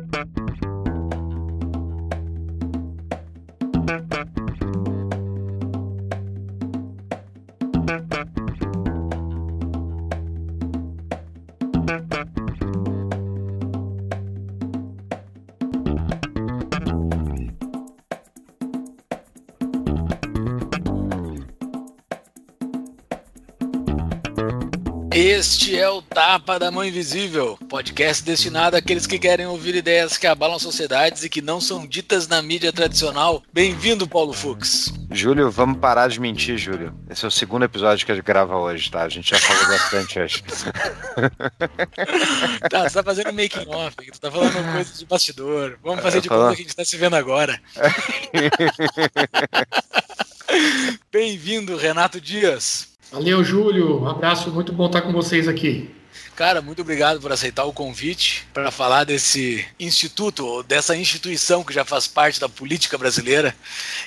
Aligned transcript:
Música 0.00 0.41
Este 25.32 25.78
é 25.78 25.88
o 25.88 26.02
Tapa 26.02 26.58
da 26.58 26.70
Mão 26.70 26.84
Invisível, 26.84 27.58
podcast 27.66 28.22
destinado 28.22 28.76
àqueles 28.76 29.06
que 29.06 29.18
querem 29.18 29.46
ouvir 29.46 29.74
ideias 29.74 30.18
que 30.18 30.26
abalam 30.26 30.58
sociedades 30.58 31.24
e 31.24 31.28
que 31.30 31.40
não 31.40 31.58
são 31.58 31.86
ditas 31.86 32.28
na 32.28 32.42
mídia 32.42 32.70
tradicional. 32.70 33.42
Bem-vindo, 33.50 34.06
Paulo 34.06 34.34
Fux. 34.34 34.92
Júlio, 35.10 35.50
vamos 35.50 35.78
parar 35.78 36.08
de 36.08 36.20
mentir, 36.20 36.58
Júlio. 36.58 36.94
Esse 37.08 37.24
é 37.24 37.28
o 37.28 37.30
segundo 37.30 37.64
episódio 37.64 38.04
que 38.04 38.12
a 38.12 38.14
gente 38.14 38.26
grava 38.26 38.58
hoje, 38.58 38.90
tá? 38.90 39.04
A 39.04 39.08
gente 39.08 39.30
já 39.30 39.38
falou 39.38 39.68
bastante 39.68 40.20
hoje. 40.20 40.44
tá, 42.68 42.82
você 42.82 42.94
tá 42.94 43.02
fazendo 43.02 43.32
making 43.32 43.66
off, 43.68 43.96
tu 43.96 44.20
tá 44.20 44.30
falando 44.30 44.74
coisas 44.74 44.98
de 44.98 45.06
bastidor. 45.06 45.78
Vamos 45.82 46.02
fazer 46.02 46.20
de 46.20 46.28
conta 46.28 46.54
que 46.54 46.60
a 46.60 46.62
gente 46.62 46.76
tá 46.76 46.84
se 46.84 46.98
vendo 46.98 47.16
agora. 47.16 47.58
Bem-vindo, 51.10 51.78
Renato 51.78 52.20
Dias. 52.20 52.91
Valeu, 53.12 53.44
Júlio. 53.44 54.00
Um 54.00 54.08
abraço, 54.08 54.50
muito 54.50 54.72
bom 54.72 54.86
estar 54.86 55.02
com 55.02 55.12
vocês 55.12 55.46
aqui. 55.46 55.90
Cara, 56.34 56.62
muito 56.62 56.80
obrigado 56.80 57.20
por 57.20 57.30
aceitar 57.30 57.64
o 57.64 57.72
convite 57.72 58.46
para 58.54 58.70
falar 58.70 59.04
desse 59.04 59.66
instituto, 59.78 60.62
dessa 60.62 60.96
instituição 60.96 61.62
que 61.62 61.74
já 61.74 61.84
faz 61.84 62.06
parte 62.06 62.40
da 62.40 62.48
política 62.48 62.96
brasileira. 62.96 63.54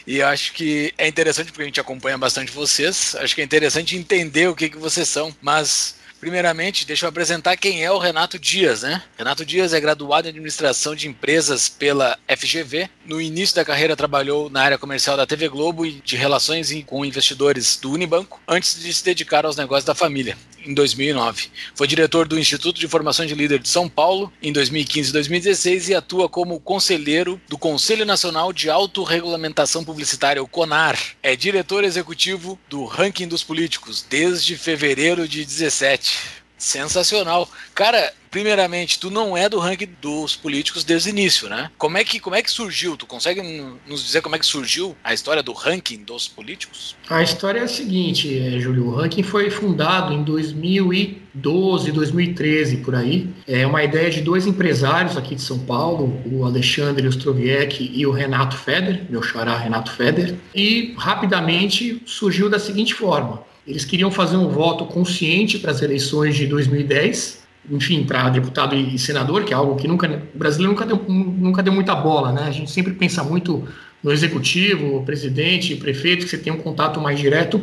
E 0.08 0.24
acho 0.24 0.54
que 0.54 0.92
é 0.98 1.08
interessante 1.08 1.52
porque 1.52 1.62
a 1.62 1.66
gente 1.66 1.80
acompanha 1.80 2.18
bastante 2.18 2.52
vocês. 2.52 3.16
Acho 3.20 3.36
que 3.36 3.42
é 3.42 3.44
interessante 3.44 3.96
entender 3.96 4.50
o 4.50 4.56
que, 4.56 4.70
que 4.70 4.78
vocês 4.78 5.08
são. 5.08 5.34
Mas 5.40 5.98
Primeiramente, 6.26 6.88
deixa 6.88 7.06
eu 7.06 7.10
apresentar 7.10 7.56
quem 7.56 7.84
é 7.84 7.92
o 7.92 8.00
Renato 8.00 8.40
Dias, 8.40 8.82
né? 8.82 9.04
Renato 9.16 9.46
Dias 9.46 9.76
é 9.76 9.80
graduado 9.80 10.28
em 10.28 10.32
administração 10.32 10.96
de 10.96 11.08
empresas 11.08 11.70
pela 11.70 12.18
FGV. 12.28 12.90
No 13.06 13.22
início 13.22 13.56
da 13.56 13.64
carreira 13.64 13.96
trabalhou 13.96 14.50
na 14.50 14.64
área 14.64 14.78
comercial 14.80 15.16
da 15.16 15.28
TV 15.28 15.48
Globo 15.48 15.86
e 15.86 16.02
de 16.04 16.16
relações 16.16 16.74
com 16.88 17.06
investidores 17.06 17.78
do 17.78 17.92
Unibanco, 17.92 18.42
antes 18.48 18.82
de 18.82 18.92
se 18.92 19.06
dedicar 19.06 19.46
aos 19.46 19.56
negócios 19.56 19.86
da 19.86 19.94
família 19.94 20.36
em 20.66 20.74
2009. 20.74 21.50
Foi 21.74 21.88
diretor 21.88 22.28
do 22.28 22.40
Instituto 22.40 22.80
de 22.80 22.88
Formação 22.88 23.26
de 23.26 23.36
Líder 23.36 23.60
de 23.60 23.70
São 23.70 23.88
Paulo 23.88 24.32
em 24.42 24.52
2015 24.52 25.10
e 25.10 25.14
2016 25.14 25.90
e 25.90 25.96
atua 25.96 26.28
como 26.28 26.60
conselheiro 26.60 27.40
do 27.48 27.58
Conselho 27.58 28.06
Nacional 28.06 28.52
de 28.52 28.70
Autorregulamentação 28.70 29.84
Publicitária, 29.84 30.42
o 30.42 30.48
CONAR. 30.48 30.98
É 31.22 31.36
diretor 31.36 31.84
executivo 31.84 32.60
do 32.70 32.86
Ranking 32.86 33.28
dos 33.28 33.44
Políticos 33.44 34.06
desde 34.10 34.58
fevereiro 34.58 35.28
de 35.28 35.46
17. 35.46 36.45
Sensacional. 36.66 37.48
Cara, 37.76 38.12
primeiramente, 38.32 39.00
tu 39.00 39.12
não 39.12 39.38
é 39.38 39.48
do 39.48 39.60
ranking 39.60 39.88
dos 40.02 40.36
políticos 40.36 40.84
desde 40.84 41.10
o 41.10 41.12
início, 41.12 41.48
né? 41.48 41.70
Como 41.78 41.96
é 41.96 42.04
que, 42.04 42.20
como 42.20 42.36
é 42.36 42.42
que 42.42 42.50
surgiu? 42.50 42.98
Tu 42.98 43.06
consegue 43.06 43.40
nos 43.86 44.04
dizer 44.04 44.22
como 44.22 44.36
é 44.36 44.40
que 44.40 44.46
surgiu 44.48 44.98
a 45.04 45.14
história 45.14 45.44
do 45.44 45.54
ranking 45.54 46.04
dos 46.04 46.28
políticos? 46.28 46.96
A 47.08 47.22
história 47.22 47.60
é 47.60 47.64
a 47.64 47.68
seguinte, 47.68 48.36
é, 48.40 48.60
Júlio. 48.60 48.88
O 48.88 48.96
ranking 48.96 49.22
foi 49.22 49.52
fundado 49.52 50.12
em 50.12 50.24
2012, 50.24 51.92
2013, 51.92 52.78
por 52.78 52.96
aí. 52.96 53.30
É 53.48 53.68
uma 53.68 53.84
ideia 53.84 54.10
de 54.10 54.22
dois 54.22 54.48
empresários 54.48 55.16
aqui 55.16 55.36
de 55.36 55.44
São 55.44 55.60
Paulo, 55.60 56.20
o 56.26 56.46
Alexandre 56.46 57.08
Ostroviec 57.08 57.92
e 57.94 58.08
o 58.08 58.12
Renato 58.12 58.58
Feder, 58.58 59.06
meu 59.08 59.22
xará 59.22 59.56
Renato 59.56 59.92
Feder. 59.92 60.34
E 60.54 60.96
rapidamente 60.98 62.02
surgiu 62.08 62.50
da 62.50 62.58
seguinte 62.58 62.96
forma 62.96 63.44
eles 63.68 63.86
queriam 63.86 64.12
fazer 64.12 64.38
um 64.38 64.48
voto 64.48 64.86
consciente 64.86 65.58
para 65.58 65.72
as 65.72 65.82
eleições 65.82 66.36
de 66.36 66.46
2010, 66.48 67.46
enfim, 67.72 68.04
para 68.04 68.30
deputado 68.30 68.76
e 68.76 68.98
senador, 69.00 69.44
que 69.44 69.54
é 69.54 69.56
algo 69.56 69.76
que 69.76 69.88
nunca, 69.88 70.08
o 70.34 70.38
brasileiro 70.38 70.72
nunca 70.72 70.86
deu, 70.86 71.04
nunca 71.08 71.64
deu 71.64 71.74
muita 71.74 71.96
bola, 71.96 72.32
né? 72.32 72.44
A 72.44 72.52
gente 72.52 72.70
sempre 72.70 72.94
pensa 72.94 73.24
muito 73.24 73.68
no 74.04 74.12
executivo, 74.12 75.02
presidente, 75.04 75.76
prefeito, 75.76 76.26
que 76.26 76.30
você 76.30 76.38
tem 76.38 76.54
um 76.54 76.58
contato 76.58 77.02
mais 77.02 77.20
direto. 77.20 77.60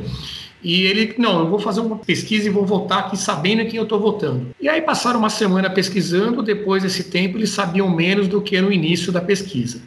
E 0.63 0.83
ele, 0.85 1.15
não, 1.19 1.41
eu 1.41 1.49
vou 1.49 1.59
fazer 1.59 1.81
uma 1.81 1.99
pesquisa 1.99 2.49
e 2.49 2.51
vou 2.51 2.65
votar 2.67 3.01
aqui 3.01 3.17
sabendo 3.17 3.65
quem 3.67 3.77
eu 3.77 3.85
estou 3.85 4.01
votando. 4.01 4.49
E 4.61 4.69
aí 4.69 4.81
passaram 4.81 5.19
uma 5.19 5.31
semana 5.31 5.71
pesquisando, 5.71 6.43
depois 6.43 6.83
desse 6.83 7.05
tempo 7.05 7.37
eles 7.39 7.51
sabiam 7.51 7.89
menos 7.89 8.27
do 8.27 8.41
que 8.41 8.61
no 8.61 8.73
início 8.73 9.13
da 9.13 9.21
pesquisa. 9.21 9.81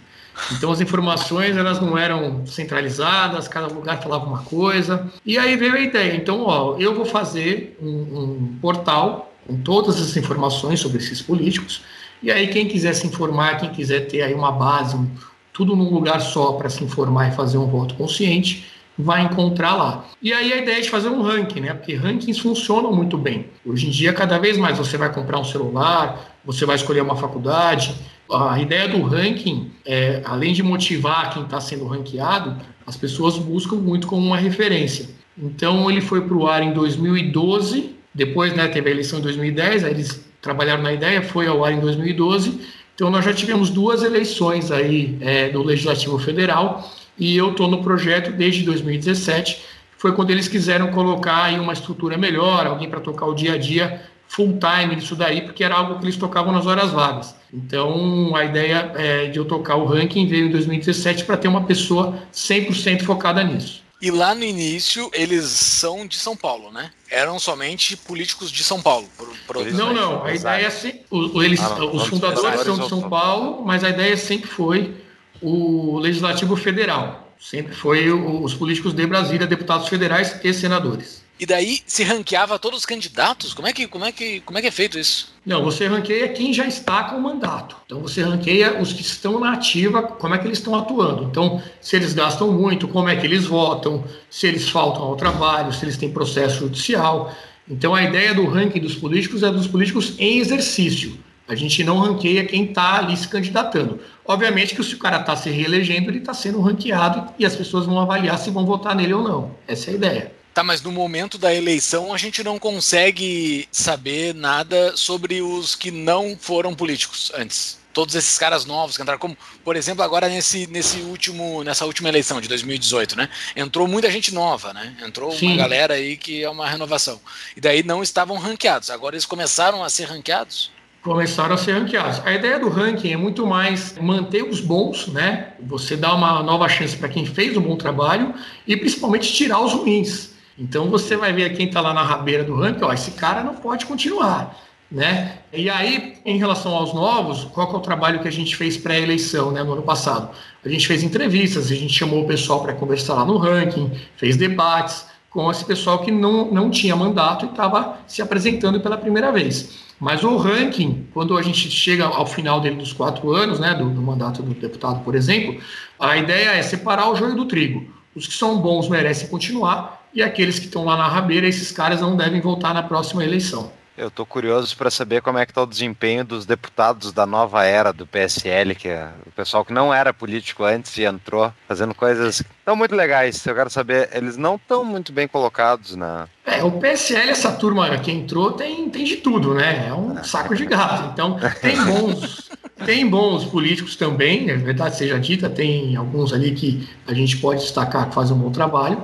Então 0.51 0.71
as 0.71 0.81
informações 0.81 1.55
elas 1.55 1.79
não 1.79 1.97
eram 1.97 2.45
centralizadas, 2.45 3.47
cada 3.47 3.67
lugar 3.67 4.01
falava 4.01 4.25
uma 4.25 4.43
coisa. 4.43 5.11
E 5.25 5.37
aí 5.37 5.55
veio 5.55 5.73
a 5.73 5.79
ideia. 5.79 6.15
Então, 6.15 6.43
ó, 6.43 6.77
eu 6.77 6.93
vou 6.93 7.05
fazer 7.05 7.77
um, 7.81 7.87
um 7.89 8.57
portal 8.61 9.31
com 9.47 9.57
todas 9.57 10.01
as 10.01 10.15
informações 10.17 10.79
sobre 10.79 10.97
esses 10.97 11.21
políticos. 11.21 11.81
E 12.21 12.31
aí 12.31 12.47
quem 12.47 12.67
quiser 12.67 12.93
se 12.93 13.07
informar, 13.07 13.57
quem 13.57 13.69
quiser 13.69 14.07
ter 14.07 14.21
aí 14.21 14.33
uma 14.33 14.51
base, 14.51 14.95
um, 14.95 15.07
tudo 15.53 15.75
num 15.75 15.89
lugar 15.89 16.19
só 16.19 16.53
para 16.53 16.69
se 16.69 16.83
informar 16.83 17.29
e 17.29 17.35
fazer 17.35 17.57
um 17.57 17.67
voto 17.67 17.95
consciente, 17.95 18.65
vai 18.97 19.23
encontrar 19.23 19.75
lá. 19.75 20.05
E 20.21 20.33
aí 20.33 20.53
a 20.53 20.57
ideia 20.57 20.77
é 20.77 20.81
de 20.81 20.89
fazer 20.89 21.09
um 21.09 21.21
ranking, 21.21 21.61
né? 21.61 21.73
Porque 21.73 21.95
rankings 21.95 22.39
funcionam 22.39 22.93
muito 22.93 23.17
bem. 23.17 23.47
Hoje 23.65 23.87
em 23.87 23.89
dia, 23.89 24.13
cada 24.13 24.37
vez 24.37 24.57
mais 24.57 24.77
você 24.77 24.97
vai 24.97 25.11
comprar 25.11 25.39
um 25.39 25.43
celular, 25.43 26.37
você 26.43 26.65
vai 26.65 26.75
escolher 26.75 27.01
uma 27.01 27.15
faculdade, 27.15 27.95
a 28.31 28.59
ideia 28.59 28.87
do 28.87 29.01
ranking, 29.03 29.71
é, 29.85 30.21
além 30.25 30.53
de 30.53 30.63
motivar 30.63 31.33
quem 31.33 31.43
está 31.43 31.59
sendo 31.61 31.85
ranqueado, 31.85 32.55
as 32.85 32.95
pessoas 32.97 33.37
buscam 33.37 33.75
muito 33.75 34.07
como 34.07 34.25
uma 34.25 34.37
referência. 34.37 35.09
Então 35.37 35.89
ele 35.89 36.01
foi 36.01 36.21
para 36.21 36.35
o 36.35 36.47
ar 36.47 36.63
em 36.63 36.71
2012, 36.73 37.95
depois 38.13 38.53
né, 38.53 38.67
teve 38.67 38.89
a 38.89 38.91
eleição 38.91 39.19
em 39.19 39.21
2010, 39.21 39.83
aí 39.83 39.91
eles 39.91 40.25
trabalharam 40.41 40.81
na 40.81 40.93
ideia, 40.93 41.21
foi 41.21 41.47
ao 41.47 41.63
ar 41.63 41.73
em 41.73 41.79
2012. 41.79 42.61
Então 42.93 43.09
nós 43.09 43.25
já 43.25 43.33
tivemos 43.33 43.69
duas 43.69 44.03
eleições 44.03 44.71
aí 44.71 45.17
é, 45.19 45.49
do 45.49 45.61
Legislativo 45.61 46.17
Federal 46.17 46.89
e 47.17 47.35
eu 47.35 47.51
estou 47.51 47.67
no 47.67 47.83
projeto 47.83 48.31
desde 48.31 48.63
2017. 48.63 49.61
Foi 49.97 50.13
quando 50.13 50.31
eles 50.31 50.47
quiseram 50.47 50.91
colocar 50.91 51.43
aí 51.43 51.59
uma 51.59 51.73
estrutura 51.73 52.17
melhor, 52.17 52.65
alguém 52.67 52.89
para 52.89 52.99
tocar 52.99 53.25
o 53.25 53.33
dia 53.33 53.53
a 53.53 53.57
dia 53.57 54.01
full 54.27 54.59
time 54.59 54.95
disso 54.95 55.15
daí, 55.15 55.41
porque 55.41 55.63
era 55.63 55.75
algo 55.75 55.99
que 55.99 56.05
eles 56.05 56.17
tocavam 56.17 56.51
nas 56.51 56.65
horas 56.65 56.91
vagas. 56.91 57.35
Então, 57.53 58.35
a 58.35 58.43
ideia 58.43 58.91
é, 58.95 59.27
de 59.27 59.39
eu 59.39 59.45
tocar 59.45 59.75
o 59.75 59.85
ranking 59.85 60.27
veio 60.27 60.47
em 60.47 60.51
2017 60.51 61.23
para 61.23 61.37
ter 61.37 61.47
uma 61.47 61.63
pessoa 61.63 62.19
100% 62.33 63.03
focada 63.03 63.43
nisso. 63.43 63.83
E 64.01 64.11
lá 64.11 64.35
no 64.35 64.43
início, 64.43 65.09
eles 65.13 65.45
são 65.45 66.05
de 66.05 66.17
São 66.17 66.35
Paulo, 66.35 66.71
né? 66.71 66.91
Eram 67.09 67.39
somente 67.39 67.95
políticos 67.95 68.51
de 68.51 68.63
São 68.63 68.81
Paulo. 68.81 69.07
Por, 69.17 69.29
por 69.47 69.65
não, 69.71 69.93
não. 69.93 70.23
A 70.23 70.35
ideia 70.35 70.67
é 70.67 70.69
sempre. 70.69 71.05
Eles, 71.43 71.61
ah, 71.61 71.75
não, 71.79 71.95
os 71.95 72.05
fundadores 72.07 72.61
são 72.61 72.77
de 72.77 72.89
São 72.89 73.09
Paulo, 73.09 73.65
mas 73.65 73.83
a 73.83 73.89
ideia 73.89 74.17
sempre 74.17 74.49
foi 74.49 74.93
o 75.41 75.97
Legislativo 75.99 76.55
Federal. 76.55 77.33
Sempre 77.39 77.73
foi 77.73 78.11
os 78.11 78.53
políticos 78.53 78.93
de 78.93 79.05
Brasília, 79.07 79.47
deputados 79.47 79.87
federais 79.87 80.39
e 80.43 80.53
senadores. 80.53 81.24
E 81.37 81.45
daí 81.45 81.79
se 81.85 82.03
ranqueava 82.03 82.57
todos 82.57 82.79
os 82.79 82.85
candidatos? 82.85 83.53
Como 83.53 83.67
é 83.67 83.73
que, 83.73 83.87
como 83.87 84.05
é 84.05 84.11
que, 84.11 84.39
como 84.41 84.57
é, 84.57 84.61
que 84.61 84.67
é 84.67 84.71
feito 84.71 84.97
isso? 84.97 85.33
Não, 85.45 85.63
você 85.63 85.85
ranqueia 85.85 86.29
quem 86.29 86.53
já 86.53 86.65
está 86.65 87.03
com 87.03 87.17
o 87.17 87.21
mandato. 87.21 87.75
Então 87.85 87.99
você 87.99 88.21
ranqueia 88.21 88.81
os 88.81 88.93
que 88.93 89.01
estão 89.01 89.39
na 89.39 89.51
ativa, 89.51 90.01
como 90.03 90.33
é 90.33 90.37
que 90.37 90.47
eles 90.47 90.59
estão 90.59 90.75
atuando. 90.75 91.23
Então, 91.25 91.61
se 91.81 91.95
eles 91.97 92.13
gastam 92.13 92.51
muito, 92.51 92.87
como 92.87 93.09
é 93.09 93.15
que 93.17 93.25
eles 93.25 93.45
votam, 93.45 94.03
se 94.29 94.47
eles 94.47 94.69
faltam 94.69 95.03
ao 95.03 95.15
trabalho, 95.17 95.73
se 95.73 95.83
eles 95.83 95.97
têm 95.97 96.09
processo 96.09 96.59
judicial. 96.59 97.35
Então 97.69 97.93
a 97.93 98.03
ideia 98.03 98.33
do 98.33 98.45
ranking 98.45 98.79
dos 98.79 98.95
políticos 98.95 99.43
é 99.43 99.51
dos 99.51 99.67
políticos 99.67 100.13
em 100.17 100.39
exercício. 100.39 101.17
A 101.47 101.53
gente 101.53 101.83
não 101.83 101.99
ranqueia 101.99 102.45
quem 102.45 102.65
está 102.65 102.97
ali 102.97 103.15
se 103.15 103.27
candidatando. 103.27 103.99
Obviamente 104.25 104.73
que 104.73 104.83
se 104.83 104.95
o 104.95 104.97
cara 104.97 105.19
está 105.19 105.35
se 105.35 105.49
reelegendo, 105.49 106.09
ele 106.09 106.19
está 106.19 106.33
sendo 106.33 106.59
ranqueado 106.61 107.31
e 107.37 107.45
as 107.45 107.55
pessoas 107.55 107.85
vão 107.85 107.99
avaliar 107.99 108.37
se 108.39 108.49
vão 108.49 108.65
votar 108.65 108.95
nele 108.95 109.13
ou 109.13 109.23
não. 109.23 109.51
Essa 109.67 109.91
é 109.91 109.93
a 109.93 109.95
ideia. 109.95 110.31
Tá, 110.55 110.63
mas 110.63 110.81
no 110.81 110.89
momento 110.89 111.37
da 111.37 111.53
eleição 111.53 112.13
a 112.13 112.17
gente 112.17 112.41
não 112.41 112.57
consegue 112.57 113.67
saber 113.69 114.33
nada 114.33 114.95
sobre 114.95 115.41
os 115.41 115.75
que 115.75 115.91
não 115.91 116.37
foram 116.39 116.73
políticos 116.73 117.29
antes. 117.35 117.77
Todos 117.91 118.15
esses 118.15 118.37
caras 118.37 118.63
novos 118.63 118.95
que 118.95 119.03
entraram, 119.03 119.19
como, 119.19 119.37
por 119.65 119.75
exemplo, 119.75 120.01
agora 120.01 120.29
nesse, 120.29 120.65
nesse 120.67 120.99
último, 121.01 121.61
nessa 121.61 121.85
última 121.85 122.07
eleição 122.07 122.39
de 122.39 122.47
2018, 122.47 123.17
né? 123.17 123.29
Entrou 123.53 123.85
muita 123.85 124.09
gente 124.09 124.33
nova, 124.33 124.71
né? 124.71 124.95
Entrou 125.05 125.29
Sim. 125.33 125.47
uma 125.47 125.57
galera 125.57 125.95
aí 125.95 126.15
que 126.15 126.41
é 126.41 126.49
uma 126.49 126.69
renovação. 126.69 127.19
E 127.57 127.59
daí 127.59 127.83
não 127.83 128.01
estavam 128.01 128.37
ranqueados. 128.37 128.89
Agora 128.89 129.13
eles 129.13 129.25
começaram 129.25 129.83
a 129.83 129.89
ser 129.89 130.05
ranqueados? 130.05 130.71
começaram 131.01 131.53
a 131.53 131.57
ser 131.57 131.73
ranqueados. 131.73 132.19
A 132.25 132.33
ideia 132.33 132.57
do 132.57 132.67
ranking 132.67 133.11
é 133.11 133.17
muito 133.17 133.45
mais 133.45 133.95
manter 133.99 134.43
os 134.43 134.59
bons, 134.59 135.07
né? 135.07 135.53
Você 135.59 135.95
dá 135.95 136.15
uma 136.15 136.41
nova 136.41 136.67
chance 136.67 136.97
para 136.97 137.09
quem 137.09 137.25
fez 137.25 137.55
um 137.55 137.61
bom 137.61 137.75
trabalho 137.75 138.33
e 138.65 138.75
principalmente 138.75 139.31
tirar 139.31 139.59
os 139.59 139.73
ruins. 139.73 140.33
Então 140.57 140.89
você 140.89 141.17
vai 141.17 141.33
ver 141.33 141.55
quem 141.55 141.67
está 141.67 141.81
lá 141.81 141.93
na 141.93 142.03
rabeira 142.03 142.43
do 142.43 142.55
ranking, 142.55 142.83
ó, 142.83 142.93
esse 142.93 143.11
cara 143.11 143.43
não 143.43 143.55
pode 143.55 143.85
continuar. 143.85 144.55
né? 144.89 145.39
E 145.51 145.69
aí, 145.69 146.17
em 146.23 146.37
relação 146.37 146.73
aos 146.73 146.93
novos, 146.93 147.43
qual 147.45 147.69
é 147.73 147.75
o 147.75 147.79
trabalho 147.79 148.19
que 148.21 148.27
a 148.27 148.31
gente 148.31 148.55
fez 148.55 148.77
pré-eleição, 148.77 149.51
né, 149.51 149.63
no 149.63 149.73
ano 149.73 149.81
passado? 149.81 150.29
A 150.63 150.69
gente 150.69 150.87
fez 150.87 151.03
entrevistas, 151.03 151.71
a 151.71 151.75
gente 151.75 151.93
chamou 151.93 152.23
o 152.23 152.27
pessoal 152.27 152.61
para 152.61 152.73
conversar 152.73 153.15
lá 153.15 153.25
no 153.25 153.37
ranking, 153.37 153.91
fez 154.15 154.37
debates 154.37 155.05
com 155.29 155.51
esse 155.51 155.65
pessoal 155.65 155.99
que 155.99 156.11
não, 156.11 156.49
não 156.51 156.69
tinha 156.69 156.95
mandato 156.95 157.45
e 157.45 157.49
estava 157.49 157.97
se 158.07 158.21
apresentando 158.21 158.79
pela 158.79 158.97
primeira 158.97 159.31
vez. 159.33 159.83
Mas 159.99 160.23
o 160.23 160.37
ranking, 160.37 161.07
quando 161.13 161.37
a 161.37 161.41
gente 161.41 161.69
chega 161.69 162.05
ao 162.05 162.25
final 162.25 162.61
dele 162.61 162.77
dos 162.77 162.93
quatro 162.93 163.31
anos, 163.31 163.59
né, 163.59 163.73
do, 163.73 163.89
do 163.89 164.01
mandato 164.01 164.41
do 164.41 164.53
deputado, 164.53 165.03
por 165.03 165.15
exemplo, 165.15 165.59
a 165.99 166.15
ideia 166.15 166.51
é 166.51 166.61
separar 166.61 167.09
o 167.11 167.15
joio 167.15 167.35
do 167.35 167.45
trigo. 167.45 167.85
Os 168.15 168.27
que 168.27 168.33
são 168.33 168.59
bons 168.59 168.87
merecem 168.87 169.27
continuar 169.27 170.04
e 170.15 170.23
aqueles 170.23 170.57
que 170.57 170.65
estão 170.65 170.85
lá 170.85 170.95
na 170.95 171.09
rabeira, 171.09 171.45
esses 171.45 171.71
caras 171.71 171.99
não 171.99 172.15
devem 172.15 172.39
voltar 172.39 172.73
na 172.73 172.81
próxima 172.81 173.23
eleição. 173.23 173.69
Eu 173.97 174.09
estou 174.09 174.25
curioso 174.25 174.75
para 174.75 174.91
saber 174.91 175.21
como 175.21 175.37
é 175.37 175.45
que 175.45 175.51
está 175.51 175.63
o 175.63 175.65
desempenho 175.65 176.25
dos 176.25 176.45
deputados 176.45 177.13
da 177.13 177.25
nova 177.25 177.63
era 177.63 177.93
do 177.93 178.05
PSL, 178.05 178.75
que 178.75 178.89
é 178.89 179.09
o 179.25 179.31
pessoal 179.31 179.63
que 179.63 179.71
não 179.71 179.93
era 179.93 180.13
político 180.13 180.65
antes 180.65 180.97
e 180.97 181.03
entrou 181.03 181.51
fazendo 181.65 181.95
coisas 181.95 182.43
tão 182.65 182.75
muito 182.75 182.93
legais. 182.93 183.45
Eu 183.45 183.55
quero 183.55 183.69
saber, 183.69 184.09
eles 184.11 184.35
não 184.35 184.55
estão 184.55 184.83
muito 184.83 185.13
bem 185.13 185.29
colocados 185.29 185.95
na. 185.95 186.27
É, 186.45 186.61
o 186.61 186.71
PSL, 186.71 187.29
essa 187.29 187.53
turma 187.53 187.97
que 187.99 188.11
entrou, 188.11 188.51
tem, 188.51 188.89
tem 188.89 189.05
de 189.05 189.17
tudo, 189.17 189.53
né? 189.53 189.87
É 189.87 189.93
um 189.93 190.21
saco 190.25 190.53
de 190.53 190.65
gato. 190.65 191.11
Então, 191.13 191.37
tem 191.61 191.81
bons, 191.81 192.51
tem 192.85 193.09
bons 193.09 193.45
políticos 193.45 193.95
também, 193.95 194.49
é 194.49 194.57
verdade 194.57 194.97
seja 194.97 195.17
dita, 195.17 195.49
tem 195.49 195.95
alguns 195.95 196.33
ali 196.33 196.51
que 196.51 196.85
a 197.07 197.13
gente 197.13 197.37
pode 197.37 197.61
destacar 197.61 198.09
que 198.09 198.15
fazem 198.15 198.35
um 198.35 198.39
bom 198.39 198.51
trabalho. 198.51 199.01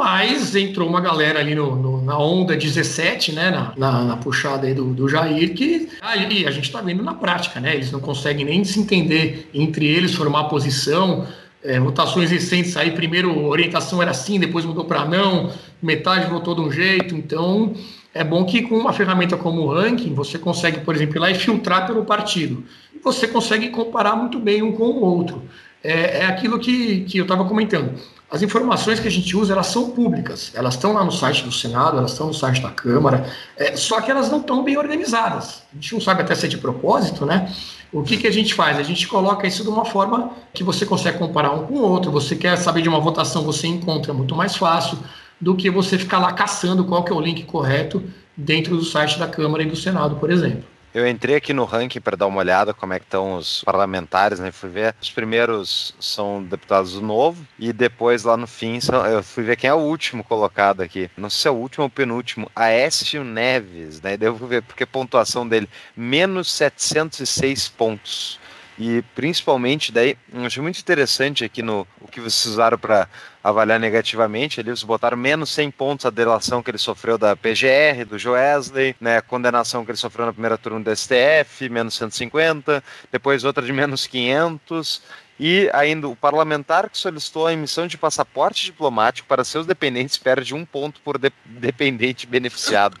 Mas 0.00 0.56
entrou 0.56 0.88
uma 0.88 0.98
galera 0.98 1.40
ali 1.40 1.54
no, 1.54 1.76
no, 1.76 2.02
na 2.02 2.18
onda 2.18 2.56
17, 2.56 3.32
né, 3.32 3.50
na, 3.50 3.74
na, 3.76 4.04
na 4.04 4.16
puxada 4.16 4.66
aí 4.66 4.72
do, 4.72 4.94
do 4.94 5.06
Jair, 5.06 5.52
que 5.52 5.90
a 6.00 6.50
gente 6.50 6.64
está 6.64 6.80
vendo 6.80 7.02
na 7.02 7.12
prática, 7.12 7.60
né? 7.60 7.74
Eles 7.74 7.92
não 7.92 8.00
conseguem 8.00 8.46
nem 8.46 8.64
se 8.64 8.80
entender 8.80 9.50
entre 9.52 9.86
eles, 9.86 10.14
formar 10.14 10.44
posição. 10.44 11.26
É, 11.62 11.78
votações 11.78 12.30
recentes 12.30 12.74
aí, 12.78 12.92
primeiro 12.92 13.44
orientação 13.44 14.00
era 14.00 14.12
assim, 14.12 14.40
depois 14.40 14.64
mudou 14.64 14.86
para 14.86 15.04
não, 15.04 15.52
metade 15.82 16.30
votou 16.30 16.54
de 16.54 16.62
um 16.62 16.72
jeito. 16.72 17.14
Então 17.14 17.74
é 18.14 18.24
bom 18.24 18.46
que 18.46 18.62
com 18.62 18.78
uma 18.78 18.94
ferramenta 18.94 19.36
como 19.36 19.60
o 19.60 19.74
ranking, 19.74 20.14
você 20.14 20.38
consegue, 20.38 20.80
por 20.80 20.94
exemplo, 20.94 21.18
ir 21.18 21.20
lá 21.20 21.30
e 21.30 21.34
filtrar 21.34 21.86
pelo 21.86 22.06
partido. 22.06 22.64
Você 23.04 23.28
consegue 23.28 23.68
comparar 23.68 24.16
muito 24.16 24.38
bem 24.38 24.62
um 24.62 24.72
com 24.72 24.84
o 24.84 25.00
outro. 25.02 25.42
É, 25.84 26.20
é 26.20 26.24
aquilo 26.24 26.58
que, 26.58 27.00
que 27.00 27.18
eu 27.18 27.24
estava 27.24 27.44
comentando 27.44 27.92
as 28.30 28.42
informações 28.42 29.00
que 29.00 29.08
a 29.08 29.10
gente 29.10 29.36
usa, 29.36 29.52
elas 29.52 29.66
são 29.66 29.90
públicas. 29.90 30.52
Elas 30.54 30.74
estão 30.74 30.92
lá 30.92 31.04
no 31.04 31.10
site 31.10 31.42
do 31.42 31.50
Senado, 31.50 31.98
elas 31.98 32.12
estão 32.12 32.28
no 32.28 32.34
site 32.34 32.62
da 32.62 32.70
Câmara, 32.70 33.26
é, 33.56 33.76
só 33.76 34.00
que 34.00 34.10
elas 34.10 34.30
não 34.30 34.40
estão 34.40 34.62
bem 34.62 34.78
organizadas. 34.78 35.62
A 35.72 35.74
gente 35.74 35.94
não 35.94 36.00
sabe 36.00 36.22
até 36.22 36.34
se 36.34 36.46
é 36.46 36.48
de 36.48 36.56
propósito, 36.56 37.26
né? 37.26 37.52
O 37.92 38.04
que, 38.04 38.16
que 38.16 38.28
a 38.28 38.30
gente 38.30 38.54
faz? 38.54 38.78
A 38.78 38.84
gente 38.84 39.08
coloca 39.08 39.48
isso 39.48 39.64
de 39.64 39.68
uma 39.68 39.84
forma 39.84 40.30
que 40.54 40.62
você 40.62 40.86
consegue 40.86 41.18
comparar 41.18 41.50
um 41.50 41.66
com 41.66 41.74
o 41.74 41.82
outro. 41.82 42.12
Você 42.12 42.36
quer 42.36 42.56
saber 42.56 42.82
de 42.82 42.88
uma 42.88 43.00
votação, 43.00 43.42
você 43.42 43.66
encontra 43.66 44.14
muito 44.14 44.36
mais 44.36 44.54
fácil 44.54 44.96
do 45.40 45.56
que 45.56 45.68
você 45.68 45.98
ficar 45.98 46.20
lá 46.20 46.32
caçando 46.32 46.84
qual 46.84 47.02
que 47.02 47.10
é 47.10 47.14
o 47.14 47.20
link 47.20 47.42
correto 47.44 48.00
dentro 48.36 48.76
do 48.76 48.84
site 48.84 49.18
da 49.18 49.26
Câmara 49.26 49.64
e 49.64 49.66
do 49.66 49.74
Senado, 49.74 50.16
por 50.16 50.30
exemplo. 50.30 50.64
Eu 50.92 51.06
entrei 51.06 51.36
aqui 51.36 51.52
no 51.52 51.64
ranking 51.64 52.00
para 52.00 52.16
dar 52.16 52.26
uma 52.26 52.40
olhada 52.40 52.74
como 52.74 52.92
é 52.92 52.98
que 52.98 53.04
estão 53.04 53.34
os 53.34 53.62
parlamentares, 53.62 54.40
né? 54.40 54.50
Fui 54.50 54.68
ver. 54.68 54.94
Os 55.00 55.10
primeiros 55.10 55.94
são 56.00 56.42
deputados 56.42 56.94
do 56.94 57.00
Novo 57.00 57.46
e 57.58 57.72
depois 57.72 58.24
lá 58.24 58.36
no 58.36 58.46
fim 58.46 58.80
eu 59.12 59.22
fui 59.22 59.44
ver 59.44 59.56
quem 59.56 59.70
é 59.70 59.74
o 59.74 59.78
último 59.78 60.24
colocado 60.24 60.80
aqui. 60.80 61.08
Não 61.16 61.30
sei 61.30 61.42
se 61.42 61.48
é 61.48 61.50
o 61.50 61.54
último 61.54 61.84
ou 61.84 61.90
penúltimo. 61.90 62.50
Aécio 62.56 63.22
Neves, 63.22 64.00
né? 64.00 64.16
Devo 64.16 64.46
ver 64.48 64.62
porque 64.62 64.82
a 64.82 64.86
pontuação 64.86 65.46
dele 65.46 65.68
menos 65.96 66.50
706 66.50 67.68
pontos. 67.68 68.40
E 68.82 69.02
principalmente 69.14 69.92
daí, 69.92 70.16
eu 70.32 70.42
achei 70.46 70.62
muito 70.62 70.80
interessante 70.80 71.44
aqui 71.44 71.62
no 71.62 71.86
o 72.00 72.08
que 72.08 72.18
vocês 72.18 72.46
usaram 72.46 72.78
para 72.78 73.06
avaliar 73.44 73.78
negativamente, 73.78 74.58
eles 74.58 74.82
botaram 74.82 75.18
menos 75.18 75.50
100 75.50 75.70
pontos 75.72 76.06
a 76.06 76.10
delação 76.10 76.62
que 76.62 76.70
ele 76.70 76.78
sofreu 76.78 77.18
da 77.18 77.36
PGR, 77.36 78.06
do 78.08 78.18
Joesley, 78.18 78.96
né, 78.98 79.18
a 79.18 79.22
condenação 79.22 79.84
que 79.84 79.90
ele 79.90 79.98
sofreu 79.98 80.24
na 80.24 80.32
primeira 80.32 80.56
turma 80.56 80.80
do 80.80 80.96
STF, 80.96 81.68
menos 81.68 81.94
150, 81.94 82.82
depois 83.12 83.44
outra 83.44 83.62
de 83.62 83.70
menos 83.70 84.06
500, 84.06 85.02
e 85.40 85.70
ainda 85.72 86.06
o 86.06 86.14
parlamentar 86.14 86.90
que 86.90 86.98
solicitou 86.98 87.46
a 87.46 87.52
emissão 87.54 87.86
de 87.86 87.96
passaporte 87.96 88.66
diplomático 88.66 89.26
para 89.26 89.42
seus 89.42 89.64
dependentes 89.64 90.18
perde 90.18 90.54
um 90.54 90.66
ponto 90.66 91.00
por 91.00 91.16
de 91.16 91.32
dependente 91.46 92.26
beneficiado. 92.26 92.98